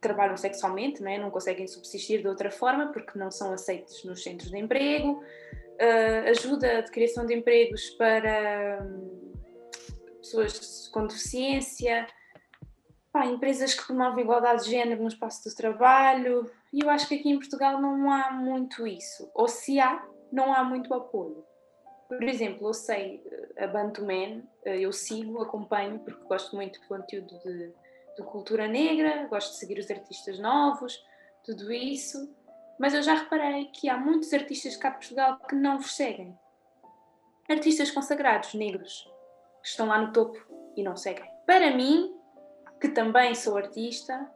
trabalham 0.00 0.36
sexualmente, 0.36 1.00
não, 1.00 1.12
é? 1.12 1.18
não 1.18 1.30
conseguem 1.30 1.68
subsistir 1.68 2.20
de 2.20 2.26
outra 2.26 2.50
forma 2.50 2.90
porque 2.90 3.16
não 3.16 3.30
são 3.30 3.52
aceitos 3.52 4.02
nos 4.02 4.24
centros 4.24 4.50
de 4.50 4.58
emprego, 4.58 5.22
uh, 5.22 6.30
ajuda 6.30 6.82
de 6.82 6.90
criação 6.90 7.24
de 7.24 7.32
empregos 7.32 7.90
para 7.90 8.84
um, 8.84 9.27
pessoas 10.28 10.88
com 10.88 11.06
deficiência, 11.06 12.06
pá, 13.12 13.26
empresas 13.26 13.74
que 13.74 13.86
promovem 13.86 14.24
igualdade 14.24 14.64
de 14.64 14.70
género 14.70 15.02
no 15.02 15.08
espaço 15.08 15.48
do 15.48 15.54
trabalho, 15.54 16.50
e 16.72 16.80
eu 16.80 16.90
acho 16.90 17.08
que 17.08 17.14
aqui 17.14 17.30
em 17.30 17.38
Portugal 17.38 17.80
não 17.80 18.10
há 18.10 18.30
muito 18.30 18.86
isso, 18.86 19.30
ou 19.34 19.48
se 19.48 19.80
há, 19.80 20.06
não 20.32 20.52
há 20.52 20.62
muito 20.62 20.92
apoio. 20.92 21.44
Por 22.08 22.22
exemplo, 22.22 22.68
eu 22.68 22.74
sei 22.74 23.22
a 23.58 23.66
Bantu 23.66 24.04
Man, 24.04 24.42
eu 24.64 24.92
sigo, 24.92 25.42
acompanho, 25.42 25.98
porque 25.98 26.24
gosto 26.24 26.56
muito 26.56 26.80
do 26.80 26.86
conteúdo 26.88 27.38
de 27.40 27.72
de 28.18 28.24
cultura 28.24 28.66
negra, 28.66 29.26
gosto 29.28 29.52
de 29.52 29.58
seguir 29.58 29.78
os 29.78 29.90
artistas 29.90 30.38
novos, 30.38 31.04
tudo 31.44 31.72
isso. 31.72 32.34
Mas 32.78 32.92
eu 32.94 33.02
já 33.02 33.14
reparei 33.14 33.66
que 33.66 33.88
há 33.88 33.96
muitos 33.96 34.32
artistas 34.32 34.76
cá 34.76 34.90
de 34.90 34.98
Portugal 34.98 35.38
que 35.48 35.54
não 35.54 35.78
vos 35.78 35.94
seguem. 35.94 36.36
Artistas 37.48 37.90
consagrados, 37.90 38.54
negros, 38.54 39.08
que 39.68 39.72
estão 39.72 39.86
lá 39.86 40.00
no 40.00 40.12
topo 40.12 40.38
e 40.74 40.82
não 40.82 40.96
seguem. 40.96 41.30
Para 41.44 41.70
mim, 41.70 42.14
que 42.80 42.88
também 42.88 43.34
sou 43.34 43.56
artista, 43.56 44.30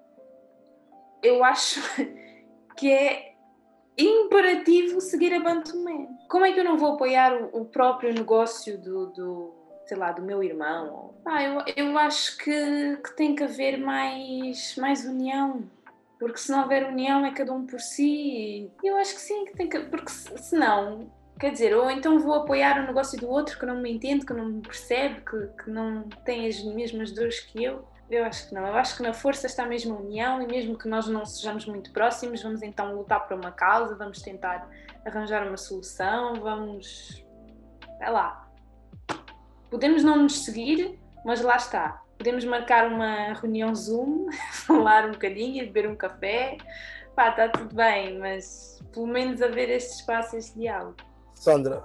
eu 1.23 1.43
acho 1.43 1.81
que 2.77 2.93
é 2.93 3.35
imperativo 3.97 5.01
seguir 5.01 5.33
a 5.33 5.41
Bantuman. 5.41 6.07
Como 6.29 6.45
é 6.45 6.53
que 6.53 6.61
eu 6.61 6.65
não 6.65 6.77
vou 6.77 6.95
apoiar 6.95 7.33
o, 7.53 7.65
próprio 7.65 8.13
negócio 8.13 8.79
do, 8.79 9.07
do 9.07 9.55
sei 9.87 9.97
lá, 9.97 10.13
do 10.13 10.23
meu 10.23 10.43
irmão. 10.43 11.15
Ah, 11.25 11.43
eu, 11.43 11.63
eu 11.77 11.99
acho 11.99 12.37
que, 12.39 12.97
que 12.97 13.17
tem 13.17 13.35
que 13.35 13.45
haver 13.45 13.79
mais, 13.79 14.77
mais 14.77 15.05
união. 15.05 15.63
Porque 16.19 16.39
se 16.39 16.53
não 16.53 16.63
houver 16.63 16.87
união 16.87 17.25
é 17.25 17.33
cada 17.33 17.53
um 17.53 17.67
por 17.67 17.81
si. 17.81 18.71
Eu 18.83 18.97
acho 18.97 19.15
que 19.15 19.21
sim, 19.21 19.45
que 19.47 19.57
tem 19.57 19.69
que. 19.69 19.79
Porque 19.81 20.11
senão, 20.11 21.11
quer 21.39 21.53
dizer, 21.53 21.77
ou 21.77 21.91
então 21.91 22.19
vou 22.19 22.35
apoiar 22.35 22.83
o 22.83 22.87
negócio 22.87 23.19
do 23.19 23.29
outro 23.29 23.59
que 23.59 23.67
não 23.67 23.77
me 23.77 23.93
entende, 23.93 24.25
que 24.25 24.33
não 24.33 24.45
me 24.45 24.63
percebe, 24.63 25.21
que, 25.21 25.63
que 25.63 25.71
não 25.71 26.03
tem 26.25 26.47
as 26.47 26.63
mesmas 26.63 27.13
dores 27.13 27.41
que 27.41 27.63
eu. 27.63 27.87
Eu 28.11 28.25
acho 28.25 28.49
que 28.49 28.55
não. 28.55 28.67
Eu 28.67 28.75
acho 28.75 28.97
que 28.97 29.03
na 29.03 29.15
força 29.15 29.47
está 29.47 29.65
mesmo 29.65 29.95
a 29.95 29.99
união 29.99 30.43
e 30.43 30.47
mesmo 30.47 30.77
que 30.77 30.87
nós 30.87 31.09
não 31.09 31.25
sejamos 31.25 31.67
muito 31.67 31.93
próximos, 31.93 32.43
vamos 32.43 32.63
então 32.63 32.95
lutar 32.95 33.27
por 33.27 33.37
uma 33.37 33.51
causa, 33.51 33.97
vamos 33.97 34.21
tentar 34.21 34.69
arranjar 35.05 35.47
uma 35.47 35.57
solução, 35.57 36.35
vamos. 36.35 37.25
sei 37.99 38.11
lá, 38.11 38.43
Podemos 39.73 40.05
não 40.05 40.19
nos 40.19 40.45
seguir, 40.45 40.99
mas 41.25 41.41
lá 41.41 41.57
está. 41.57 42.03
Podemos 42.19 42.45
marcar 42.45 42.89
uma 42.89 43.33
reunião 43.33 43.75
Zoom, 43.75 44.27
falar 44.67 45.07
um 45.07 45.13
bocadinho, 45.13 45.65
beber 45.65 45.89
um 45.89 45.97
café. 45.97 46.59
Pá, 47.17 47.31
está 47.31 47.49
tudo 47.49 47.75
bem, 47.75 48.19
mas 48.19 48.79
pelo 48.93 49.07
menos 49.07 49.41
haver 49.41 49.71
este 49.71 50.01
espaço, 50.01 50.37
este 50.37 50.59
diálogo. 50.59 50.97
Sandra, 51.43 51.83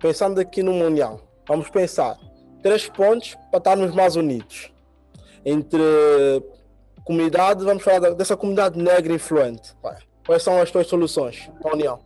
pensando 0.00 0.40
aqui 0.40 0.60
numa 0.60 0.86
união, 0.86 1.20
vamos 1.46 1.70
pensar 1.70 2.16
três 2.60 2.88
pontos 2.88 3.36
para 3.48 3.58
estarmos 3.58 3.94
mais 3.94 4.16
unidos. 4.16 4.74
Entre 5.44 5.78
comunidade, 7.04 7.64
vamos 7.64 7.84
falar 7.84 8.12
dessa 8.14 8.36
comunidade 8.36 8.76
negra 8.76 9.12
influente. 9.12 9.72
Quais 10.26 10.42
são 10.42 10.60
as 10.60 10.72
tuas 10.72 10.88
soluções 10.88 11.48
para 11.62 11.70
a 11.70 11.74
união? 11.74 12.00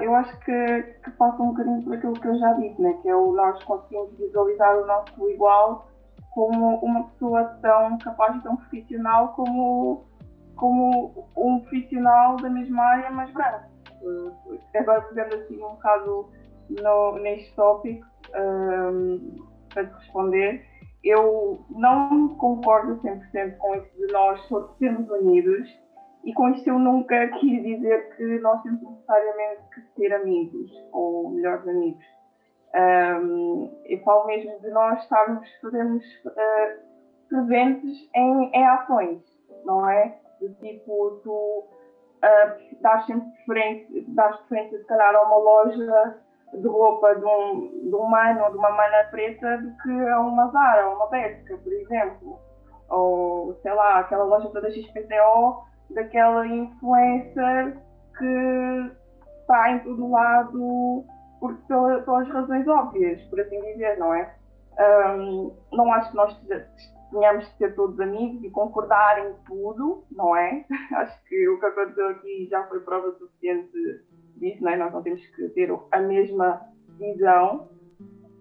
Eu 0.00 0.14
acho 0.14 0.38
que, 0.40 0.82
que 1.04 1.10
passa 1.18 1.42
um 1.42 1.48
bocadinho 1.48 1.82
por 1.82 1.92
aquilo 1.92 2.14
que 2.14 2.26
eu 2.26 2.38
já 2.38 2.54
disse, 2.54 2.80
né? 2.80 2.94
que 3.02 3.10
é 3.10 3.14
o 3.14 3.34
nós 3.34 3.62
conseguimos 3.64 4.16
visualizar 4.16 4.74
o 4.78 4.86
nosso 4.86 5.28
igual 5.28 5.86
como 6.30 6.76
uma 6.76 7.04
pessoa 7.10 7.44
tão 7.60 7.98
capaz 7.98 8.34
e 8.36 8.42
tão 8.42 8.56
profissional 8.56 9.34
como, 9.34 10.06
como 10.56 11.28
um 11.36 11.60
profissional 11.60 12.36
da 12.38 12.48
mesma 12.48 12.82
área, 12.82 13.10
mas 13.10 13.30
branco. 13.32 13.77
Agora, 14.74 15.02
pegando 15.02 15.34
assim 15.34 15.56
um 15.56 15.74
bocado 15.74 16.28
no, 16.70 17.18
neste 17.18 17.54
tópico, 17.54 18.06
um, 18.36 19.36
para 19.72 19.86
te 19.86 19.94
responder, 19.94 20.64
eu 21.04 21.64
não 21.70 22.34
concordo 22.36 23.00
100% 23.00 23.56
com 23.58 23.74
isso 23.76 23.96
de 23.96 24.12
nós 24.12 24.40
sermos 24.78 25.08
unidos 25.10 25.68
e 26.24 26.34
com 26.34 26.48
isto 26.50 26.68
eu 26.68 26.78
nunca 26.78 27.28
quis 27.38 27.62
dizer 27.62 28.16
que 28.16 28.38
nós 28.40 28.62
temos 28.62 28.82
necessariamente 28.82 29.62
que 29.74 29.80
ser 29.94 30.12
amigos 30.12 30.70
ou 30.92 31.30
melhores 31.30 31.66
amigos. 31.66 32.04
Um, 32.74 33.70
eu 33.86 33.98
falo 34.00 34.26
mesmo 34.26 34.60
de 34.60 34.70
nós 34.70 35.00
estarmos, 35.02 35.48
fazermos 35.62 36.04
uh, 36.26 36.82
presentes 37.28 38.10
em, 38.14 38.50
em, 38.52 38.66
ações, 38.66 39.22
não 39.64 39.88
é? 39.88 40.18
De 40.40 40.52
tipo, 40.56 41.20
tu 41.24 41.64
dás 42.80 43.06
sempre 43.06 43.28
preferência, 43.30 44.04
dás 44.08 44.36
preferência 44.38 44.78
se 44.78 44.86
calhar 44.86 45.14
a 45.14 45.22
uma 45.22 45.36
loja 45.36 46.18
de 46.52 46.66
roupa 46.66 47.14
de 47.14 47.24
um, 47.24 47.88
de 47.88 47.94
um 47.94 48.06
mano 48.08 48.44
ou 48.44 48.50
de 48.50 48.56
uma 48.56 48.70
mana 48.70 49.04
preta 49.10 49.58
do 49.58 49.70
que 49.82 50.08
a 50.08 50.20
uma 50.20 50.48
Zara 50.48 50.88
ou 50.88 50.96
uma 50.96 51.06
Bershka, 51.08 51.56
por 51.58 51.72
exemplo. 51.72 52.38
Ou, 52.88 53.54
sei 53.62 53.72
lá, 53.74 53.98
aquela 53.98 54.24
loja 54.24 54.48
toda 54.48 54.70
XPTO 54.70 55.62
daquela 55.90 56.46
influencer 56.46 57.76
que 58.16 58.92
está 59.40 59.70
em 59.70 59.78
todo 59.80 60.10
lado 60.10 61.04
por, 61.40 61.54
pelas 61.66 62.28
razões 62.28 62.66
óbvias, 62.66 63.22
por 63.24 63.40
assim 63.40 63.60
dizer, 63.60 63.98
não 63.98 64.14
é? 64.14 64.34
Um, 64.78 65.54
não 65.72 65.92
acho 65.92 66.10
que 66.10 66.16
nós 66.16 66.34
tenhamos 67.10 67.44
de 67.46 67.56
ser 67.56 67.74
todos 67.74 67.98
amigos 68.00 68.42
e 68.44 68.50
concordar 68.50 69.18
em 69.18 69.34
tudo, 69.46 70.04
não 70.10 70.36
é? 70.36 70.64
Acho 70.94 71.24
que 71.24 71.48
o 71.48 71.58
que 71.58 71.66
aconteceu 71.66 72.08
aqui 72.08 72.48
já 72.50 72.64
foi 72.64 72.80
prova 72.80 73.12
suficiente 73.12 73.70
disso, 74.36 74.62
não 74.62 74.70
é? 74.70 74.76
Nós 74.76 74.92
não 74.92 75.02
temos 75.02 75.24
que 75.26 75.48
ter 75.50 75.70
a 75.92 76.00
mesma 76.00 76.60
visão, 76.98 77.68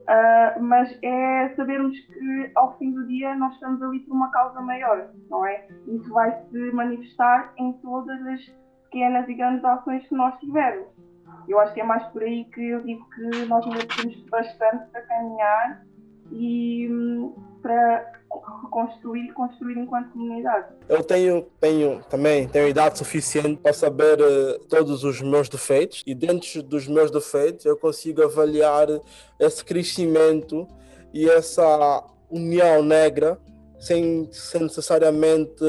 uh, 0.02 0.62
mas 0.62 0.98
é 1.02 1.54
sabermos 1.56 1.98
que 2.00 2.52
ao 2.56 2.78
fim 2.78 2.92
do 2.92 3.06
dia 3.08 3.36
nós 3.36 3.54
estamos 3.54 3.82
ali 3.82 4.00
por 4.02 4.16
uma 4.16 4.32
causa 4.32 4.62
maior, 4.62 5.10
não 5.30 5.46
é? 5.46 5.68
Isso 5.88 6.10
vai 6.12 6.32
se 6.50 6.72
manifestar 6.72 7.54
em 7.58 7.74
todas 7.74 8.20
as 8.28 8.46
pequenas 8.84 9.28
e 9.28 9.34
grandes 9.34 9.64
ações 9.64 10.08
que 10.08 10.16
nós 10.16 10.38
tivermos. 10.40 10.88
Eu 11.48 11.60
acho 11.60 11.74
que 11.74 11.82
é 11.82 11.84
mais 11.84 12.06
por 12.08 12.24
aí 12.24 12.46
que 12.46 12.62
eu 12.62 12.82
digo 12.84 13.08
que 13.12 13.46
nós 13.46 13.66
ainda 13.66 13.86
temos 13.96 14.22
bastante 14.30 14.90
para 14.92 15.02
caminhar 15.04 15.86
e 16.32 16.90
hum, 16.92 17.36
para 17.68 18.14
reconstruir 18.64 19.26
e 19.26 19.34
construir 19.34 19.78
enquanto 19.78 20.12
comunidade. 20.12 20.68
Eu 20.88 21.04
tenho, 21.04 21.46
tenho 21.60 22.02
também 22.10 22.48
tenho 22.48 22.68
idade 22.70 22.98
suficiente 22.98 23.58
para 23.62 23.74
saber 23.74 24.20
uh, 24.22 24.60
todos 24.70 25.04
os 25.04 25.22
meus 25.22 25.50
defeitos 25.50 26.02
e 26.08 26.16
dentro 26.16 26.64
dos 26.64 26.88
meus 26.88 27.12
defeitos 27.12 27.66
eu 27.66 27.76
consigo 27.76 28.24
avaliar 28.24 28.88
esse 29.38 29.66
crescimento 29.66 30.66
e 31.14 31.30
essa 31.30 32.06
união 32.30 32.82
negra 32.82 33.38
sem, 33.80 34.30
sem 34.32 34.64
necessariamente 34.64 35.62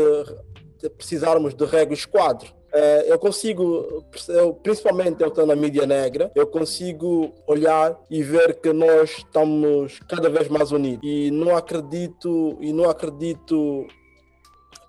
precisarmos 0.97 1.55
de 1.55 1.65
regras 1.65 2.05
quadros. 2.05 2.55
É, 2.73 3.11
eu 3.11 3.19
consigo, 3.19 4.05
eu, 4.29 4.53
principalmente 4.55 5.23
eu 5.23 5.29
estou 5.29 5.47
na 5.47 5.57
mídia 5.57 5.87
negra, 5.87 6.31
eu 6.35 6.47
consigo 6.47 7.33
olhar 7.47 7.99
e 8.11 8.23
ver 8.23 8.61
que 8.61 8.73
nós 8.73 9.11
estamos 9.19 10.01
cada 10.09 10.29
vez 10.29 10.49
mais 10.49 10.71
unidos. 10.71 11.01
E 11.03 11.31
não 11.31 11.57
acredito, 11.57 12.59
e 12.61 12.73
não 12.73 12.91
acredito 12.91 13.87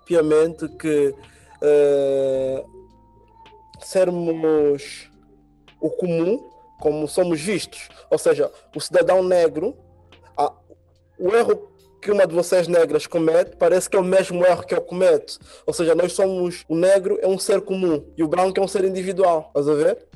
piamente 0.04 0.68
que 0.76 1.14
é, 1.62 2.64
sermos 3.80 5.10
o 5.80 5.90
comum 5.90 6.50
como 6.80 7.06
somos 7.08 7.40
vistos. 7.40 7.88
Ou 8.10 8.18
seja, 8.18 8.50
o 8.74 8.80
cidadão 8.80 9.22
negro, 9.22 9.76
a, 10.36 10.52
o 11.18 11.34
erro 11.34 11.69
que 12.00 12.10
uma 12.10 12.26
de 12.26 12.34
vocês 12.34 12.66
negras 12.66 13.06
comete 13.06 13.56
parece 13.56 13.88
que 13.88 13.96
é 13.96 14.00
o 14.00 14.04
mesmo 14.04 14.44
erro 14.44 14.64
que 14.64 14.74
eu 14.74 14.80
cometo. 14.80 15.38
Ou 15.66 15.74
seja, 15.74 15.94
nós 15.94 16.12
somos. 16.12 16.64
O 16.68 16.74
negro 16.74 17.18
é 17.20 17.26
um 17.26 17.38
ser 17.38 17.60
comum 17.60 18.04
e 18.16 18.22
o 18.22 18.28
branco 18.28 18.58
é 18.58 18.62
um 18.62 18.68
ser 18.68 18.84
individual. 18.84 19.46
Estás 19.48 19.68
a 19.68 19.74
ver? 19.74 20.06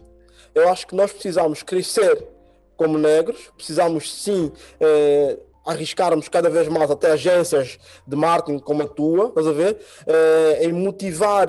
Eu 0.55 0.69
acho 0.69 0.87
que 0.87 0.95
nós 0.95 1.13
precisamos 1.13 1.63
crescer 1.63 2.27
como 2.77 2.99
negros, 2.99 3.53
precisamos 3.57 4.13
sim. 4.13 4.51
Eh, 4.81 5.39
arriscarmos 5.67 6.29
cada 6.29 6.51
vez 6.51 6.69
mais 6.69 6.91
até 6.91 7.13
agências 7.13 7.79
de 8.07 8.17
marketing 8.17 8.59
como 8.59 8.83
a 8.83 8.87
tua, 8.87 9.29
estás 9.29 9.47
a 9.47 9.53
ver? 9.53 9.79
Eh, 10.07 10.67
em 10.67 10.73
motivar 10.73 11.49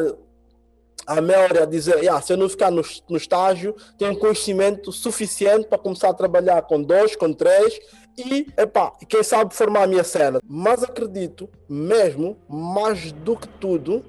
a 1.06 1.22
maioria 1.22 1.64
a 1.64 1.66
dizer, 1.66 1.98
yeah, 1.98 2.20
se 2.22 2.34
eu 2.34 2.38
não 2.38 2.50
ficar 2.50 2.72
no, 2.72 2.82
no 3.10 3.18
estágio, 3.18 3.76
tenho 3.98 4.18
conhecimento 4.18 4.92
suficiente 4.92 5.68
para 5.68 5.78
começar 5.78 6.10
a 6.10 6.14
trabalhar 6.14 6.62
com 6.64 6.82
dois, 6.82 7.16
com 7.16 7.32
três 7.32 7.80
e, 8.18 8.48
epá, 8.58 8.94
quem 9.08 9.24
sabe 9.24 9.54
formar 9.54 9.84
a 9.84 9.88
minha 9.88 10.04
cena. 10.04 10.40
Mas 10.48 10.84
acredito, 10.84 11.50
mesmo, 11.68 12.38
mais 12.48 13.12
do 13.12 13.36
que 13.36 13.48
tudo, 13.48 14.06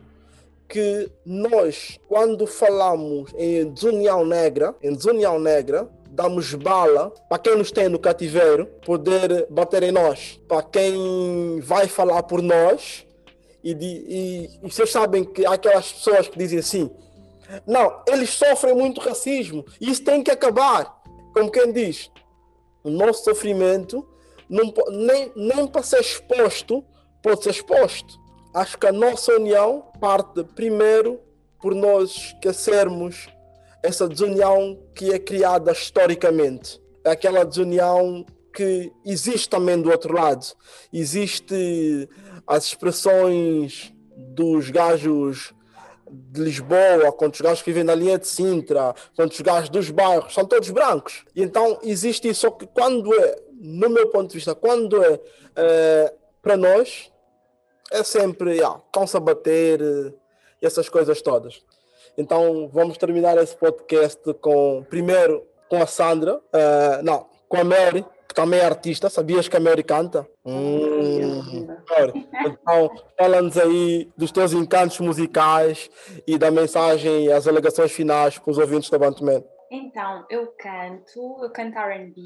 que 0.68 1.10
nós, 1.24 1.98
quando 2.08 2.46
falamos 2.46 3.32
em 3.36 3.70
desunião 3.70 4.24
negra, 4.24 4.74
em 4.82 4.92
desunião 4.92 5.38
negra, 5.38 5.88
damos 6.10 6.54
bala 6.54 7.10
para 7.28 7.38
quem 7.38 7.56
nos 7.56 7.70
tem 7.70 7.88
no 7.88 7.98
cativeiro 7.98 8.66
poder 8.84 9.46
bater 9.50 9.82
em 9.82 9.92
nós, 9.92 10.40
para 10.48 10.62
quem 10.62 11.60
vai 11.60 11.86
falar 11.86 12.22
por 12.22 12.42
nós. 12.42 13.06
E, 13.62 13.74
de, 13.74 13.86
e, 13.86 14.50
e 14.62 14.70
vocês 14.70 14.90
sabem 14.90 15.24
que 15.24 15.44
há 15.44 15.52
aquelas 15.54 15.92
pessoas 15.92 16.28
que 16.28 16.38
dizem 16.38 16.60
assim: 16.60 16.90
não, 17.66 18.02
eles 18.06 18.30
sofrem 18.30 18.74
muito 18.74 19.00
racismo, 19.00 19.64
isso 19.80 20.02
tem 20.04 20.22
que 20.22 20.30
acabar. 20.30 20.96
Como 21.34 21.50
quem 21.50 21.70
diz, 21.72 22.10
o 22.86 22.90
nosso 22.90 23.24
sofrimento 23.24 24.06
não, 24.48 24.72
nem, 24.90 25.32
nem 25.34 25.66
para 25.66 25.82
ser 25.82 26.00
exposto 26.00 26.84
pode 27.20 27.42
ser 27.42 27.50
exposto. 27.50 28.16
Acho 28.54 28.78
que 28.78 28.86
a 28.86 28.92
nossa 28.92 29.32
união 29.32 29.90
parte 30.00 30.44
primeiro 30.54 31.20
por 31.60 31.74
nós 31.74 32.10
esquecermos 32.10 33.28
essa 33.82 34.08
desunião 34.08 34.78
que 34.94 35.12
é 35.12 35.18
criada 35.18 35.72
historicamente. 35.72 36.80
É 37.04 37.10
aquela 37.10 37.44
desunião 37.44 38.24
que 38.54 38.92
existe 39.04 39.48
também 39.48 39.82
do 39.82 39.90
outro 39.90 40.14
lado. 40.14 40.46
Existe 40.92 42.08
as 42.46 42.66
expressões 42.66 43.92
dos 44.16 44.70
gajos 44.70 45.52
de 46.10 46.40
Lisboa, 46.40 47.12
quantos 47.12 47.40
gajos 47.40 47.62
que 47.62 47.70
vivem 47.70 47.84
na 47.84 47.94
linha 47.94 48.18
de 48.18 48.26
Sintra, 48.26 48.94
quantos 49.14 49.40
gajos 49.40 49.68
dos 49.68 49.90
bairros, 49.90 50.32
são 50.32 50.44
todos 50.44 50.70
brancos. 50.70 51.24
E 51.34 51.42
então 51.42 51.78
existe 51.82 52.28
isso, 52.28 52.42
só 52.42 52.50
que 52.50 52.66
quando 52.66 53.12
é, 53.14 53.36
no 53.52 53.90
meu 53.90 54.08
ponto 54.08 54.28
de 54.28 54.34
vista, 54.36 54.54
quando 54.54 55.02
é, 55.02 55.20
é 55.56 56.14
para 56.40 56.56
nós, 56.56 57.10
é 57.90 58.02
sempre, 58.02 58.54
yeah, 58.54 58.80
estão-se 58.86 59.16
a 59.16 59.20
bater 59.20 59.80
e 60.60 60.66
essas 60.66 60.88
coisas 60.88 61.20
todas. 61.22 61.62
Então 62.16 62.68
vamos 62.72 62.96
terminar 62.96 63.36
esse 63.38 63.56
podcast 63.56 64.20
com, 64.34 64.84
primeiro, 64.88 65.46
com 65.68 65.82
a 65.82 65.86
Sandra, 65.86 66.36
uh, 66.36 67.02
não, 67.02 67.26
com 67.48 67.58
a 67.58 67.64
Mary, 67.64 68.04
também 68.36 68.60
é 68.60 68.66
artista, 68.66 69.08
sabias 69.08 69.48
que 69.48 69.56
a 69.56 69.60
Mary 69.60 69.82
canta? 69.82 70.28
Hum, 70.44 71.66
então, 72.44 72.90
fala-nos 73.18 73.56
aí 73.56 74.12
dos 74.14 74.30
teus 74.30 74.52
encantos 74.52 75.00
musicais 75.00 75.90
e 76.26 76.36
da 76.36 76.50
mensagem 76.50 77.24
e 77.24 77.32
as 77.32 77.48
alegações 77.48 77.92
finais 77.92 78.38
para 78.38 78.50
os 78.50 78.58
ouvintes 78.58 78.90
da 78.90 78.98
Bantaman. 78.98 79.42
Então, 79.70 80.26
eu 80.28 80.48
canto, 80.58 81.38
eu 81.42 81.50
canto 81.50 81.78
R&B 81.78 82.20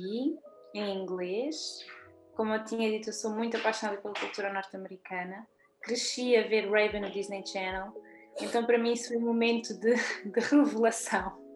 em 0.74 0.98
inglês. 1.00 1.86
Como 2.34 2.54
eu 2.54 2.64
tinha 2.64 2.90
dito, 2.90 3.10
eu 3.10 3.14
sou 3.14 3.30
muito 3.30 3.56
apaixonada 3.56 4.00
pela 4.00 4.12
cultura 4.12 4.52
norte-americana. 4.52 5.46
Cresci 5.80 6.36
a 6.36 6.42
ver 6.48 6.68
Raven 6.68 7.02
no 7.02 7.10
Disney 7.10 7.46
Channel. 7.46 7.92
Então, 8.40 8.66
para 8.66 8.78
mim, 8.78 8.94
isso 8.94 9.08
foi 9.08 9.16
um 9.16 9.26
momento 9.26 9.78
de, 9.78 9.94
de 9.94 10.40
revelação 10.40 11.49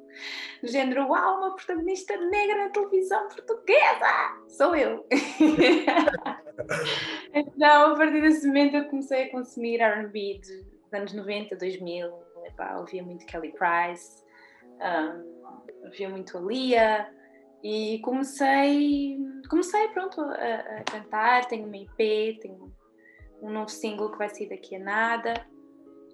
do 0.62 0.68
género, 0.68 1.08
uau, 1.08 1.38
uma 1.38 1.54
protagonista 1.54 2.16
negra 2.16 2.64
na 2.64 2.70
televisão 2.70 3.28
portuguesa! 3.28 4.42
Sou 4.48 4.74
eu! 4.74 5.06
então, 7.32 7.92
a 7.92 7.96
partir 7.96 8.22
desse 8.22 8.46
momento, 8.46 8.76
eu 8.76 8.84
comecei 8.86 9.24
a 9.24 9.30
consumir 9.30 9.82
RB 9.82 10.40
dos 10.40 10.92
anos 10.92 11.12
90, 11.12 11.56
2000. 11.56 12.24
Epá, 12.46 12.78
ouvia 12.78 13.02
muito 13.02 13.26
Kelly 13.26 13.52
Price, 13.52 14.22
um, 14.80 15.84
ouvia 15.84 16.08
muito 16.08 16.36
a 16.36 16.40
Lia 16.40 17.08
e 17.62 17.98
comecei, 18.00 19.18
comecei 19.48 19.88
pronto 19.88 20.20
a, 20.20 20.34
a 20.34 20.84
cantar. 20.84 21.46
Tenho 21.46 21.66
uma 21.66 21.76
IP, 21.76 22.38
tenho 22.40 22.72
um 23.40 23.50
novo 23.50 23.70
single 23.70 24.10
que 24.10 24.18
vai 24.18 24.28
sair 24.28 24.48
daqui 24.48 24.76
a 24.76 24.78
nada. 24.78 25.34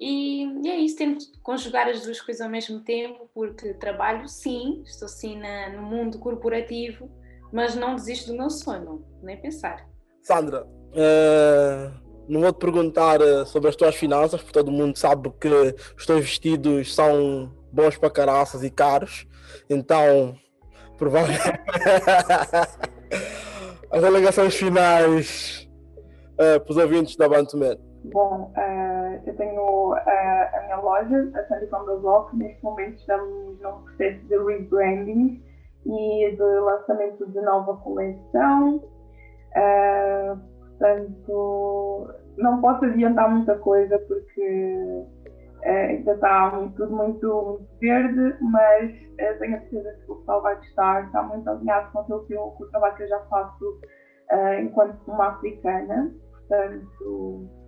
E, 0.00 0.44
e, 0.64 0.70
é 0.70 0.76
isso, 0.78 0.96
tento 0.96 1.26
conjugar 1.42 1.86
as 1.86 2.02
duas 2.02 2.18
coisas 2.22 2.40
ao 2.40 2.48
mesmo 2.48 2.80
tempo, 2.80 3.28
porque 3.34 3.74
trabalho 3.74 4.26
sim, 4.26 4.82
estou 4.86 5.06
sim 5.06 5.38
na, 5.38 5.68
no 5.68 5.82
mundo 5.82 6.18
corporativo, 6.18 7.10
mas 7.52 7.74
não 7.74 7.94
desisto 7.94 8.32
do 8.32 8.38
meu 8.38 8.48
sonho, 8.48 9.04
nem 9.22 9.38
pensar. 9.38 9.86
Sandra, 10.22 10.64
uh, 10.64 11.92
não 12.26 12.40
vou 12.40 12.52
te 12.52 12.58
perguntar 12.58 13.20
eh, 13.20 13.44
sobre 13.44 13.68
as 13.68 13.76
tuas 13.76 13.94
finanças, 13.96 14.40
porque 14.40 14.58
todo 14.58 14.70
mundo 14.70 14.96
sabe 14.96 15.30
que 15.38 15.48
os 15.96 16.06
teus 16.06 16.20
vestidos 16.20 16.94
são 16.94 17.52
bons 17.72 17.98
para 17.98 18.08
caraças 18.08 18.62
e 18.62 18.70
caros, 18.70 19.26
então 19.68 20.38
provavelmente 20.96 21.42
as 23.90 24.04
alegações 24.04 24.54
finais 24.54 25.68
uh, 26.34 26.60
para 26.60 26.70
os 26.70 26.76
ouvintes 26.76 27.16
da 27.16 27.28
Bantuman. 27.28 27.89
Bom, 28.04 28.50
uh, 28.56 29.22
eu 29.26 29.36
tenho 29.36 29.92
uh, 29.92 29.94
a 29.94 30.62
minha 30.64 30.76
loja, 30.76 31.30
a 31.34 31.84
do 31.84 32.00
Bloco. 32.00 32.34
Neste 32.34 32.64
momento 32.64 32.98
estamos 32.98 33.60
num 33.60 33.82
processo 33.82 34.26
de 34.26 34.38
rebranding 34.38 35.42
e 35.84 36.34
de 36.34 36.42
lançamento 36.42 37.30
de 37.30 37.40
nova 37.42 37.76
coleção. 37.76 38.76
Uh, 39.54 40.40
portanto, 40.78 42.14
não 42.38 42.60
posso 42.62 42.86
adiantar 42.86 43.30
muita 43.30 43.58
coisa 43.58 43.98
porque 43.98 45.04
ainda 45.62 46.12
está 46.12 46.50
tudo 46.76 46.96
muito, 46.96 47.42
muito 47.42 47.78
verde, 47.80 48.34
mas 48.40 48.92
tenho 49.38 49.56
a 49.56 49.60
certeza 49.60 49.92
que 50.06 50.10
o 50.10 50.16
pessoal 50.16 50.40
vai 50.40 50.56
gostar. 50.56 51.04
Está 51.04 51.22
muito 51.22 51.50
alinhado 51.50 51.92
com, 51.92 52.20
que 52.20 52.32
eu, 52.32 52.44
com 52.52 52.64
o 52.64 52.70
trabalho 52.70 52.96
que 52.96 53.02
eu 53.02 53.08
já 53.08 53.20
faço 53.26 53.78
enquanto 54.58 54.96
uma 55.06 55.34
africana. 55.34 56.14
Portanto, 56.48 57.59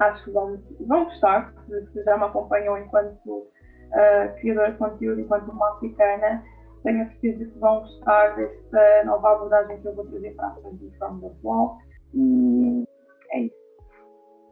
acho 0.00 0.24
que 0.24 0.30
vão, 0.30 0.58
vão 0.80 1.04
gostar, 1.04 1.54
se 1.68 2.04
já 2.04 2.16
me 2.16 2.24
acompanham 2.24 2.78
enquanto 2.78 3.28
uh, 3.28 4.40
criadora 4.40 4.72
de 4.72 4.78
conteúdo, 4.78 5.20
enquanto 5.20 5.50
uma 5.50 5.70
africana, 5.72 6.42
tenho 6.82 7.02
a 7.02 7.06
certeza 7.06 7.44
que 7.44 7.58
vão 7.58 7.80
gostar 7.80 8.36
desta 8.36 9.04
nova 9.04 9.32
abordagem 9.32 9.80
que 9.80 9.88
eu 9.88 9.94
vou 9.94 10.04
trazer 10.06 10.34
para 10.34 10.48
a 10.48 10.54
frente 10.54 10.90
From 10.98 11.20
the 11.20 11.30
Wall. 11.42 11.78
E 12.14 12.84
é 13.32 13.40
isso. 13.40 13.56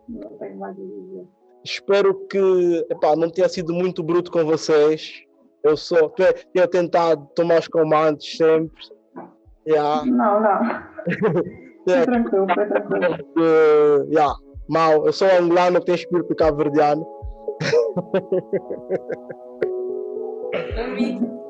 Não 0.09 0.39
tenho 0.39 0.59
mais 0.59 0.77
a 0.77 0.81
dizer. 0.81 1.29
Espero 1.65 2.15
que 2.27 2.87
epá, 2.91 3.15
não 3.15 3.31
tenha 3.31 3.49
sido 3.49 3.73
muito 3.73 4.03
bruto 4.03 4.31
com 4.33 4.45
vocês. 4.45 5.23
Eu 5.63 5.77
sou, 5.77 6.11
tenho 6.11 6.69
tentado 6.69 7.25
tomar 7.37 7.61
os 7.61 7.69
comandos 7.69 8.37
sempre 8.37 8.83
Yeah. 9.67 10.05
Não, 10.05 10.41
não. 10.41 10.61
yeah. 10.61 10.87
Foi 11.87 12.05
tranquilo, 12.05 12.47
foi 12.55 12.67
tranquilo. 12.67 13.15
Uh, 13.37 14.05
yeah. 14.09 14.35
Mal, 14.73 15.05
eu 15.05 15.13
sou 15.13 15.29
angolano 15.29 15.81
que 15.81 15.85
tem 15.85 15.97
espírito 15.97 16.35
cabo-verdiano. 16.35 17.07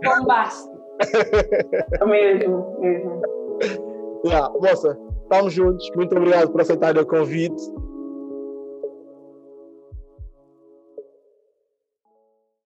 Bombástico. 0.05 0.77
mesmo, 2.05 2.81
mesmo. 2.81 3.23
Yeah, 4.25 4.51
moça, 4.61 4.99
estamos 5.23 5.53
juntos. 5.53 5.89
Muito 5.95 6.17
obrigado 6.17 6.51
por 6.51 6.63
aceitar 6.63 6.99
o 6.99 7.07
convite. 7.07 7.63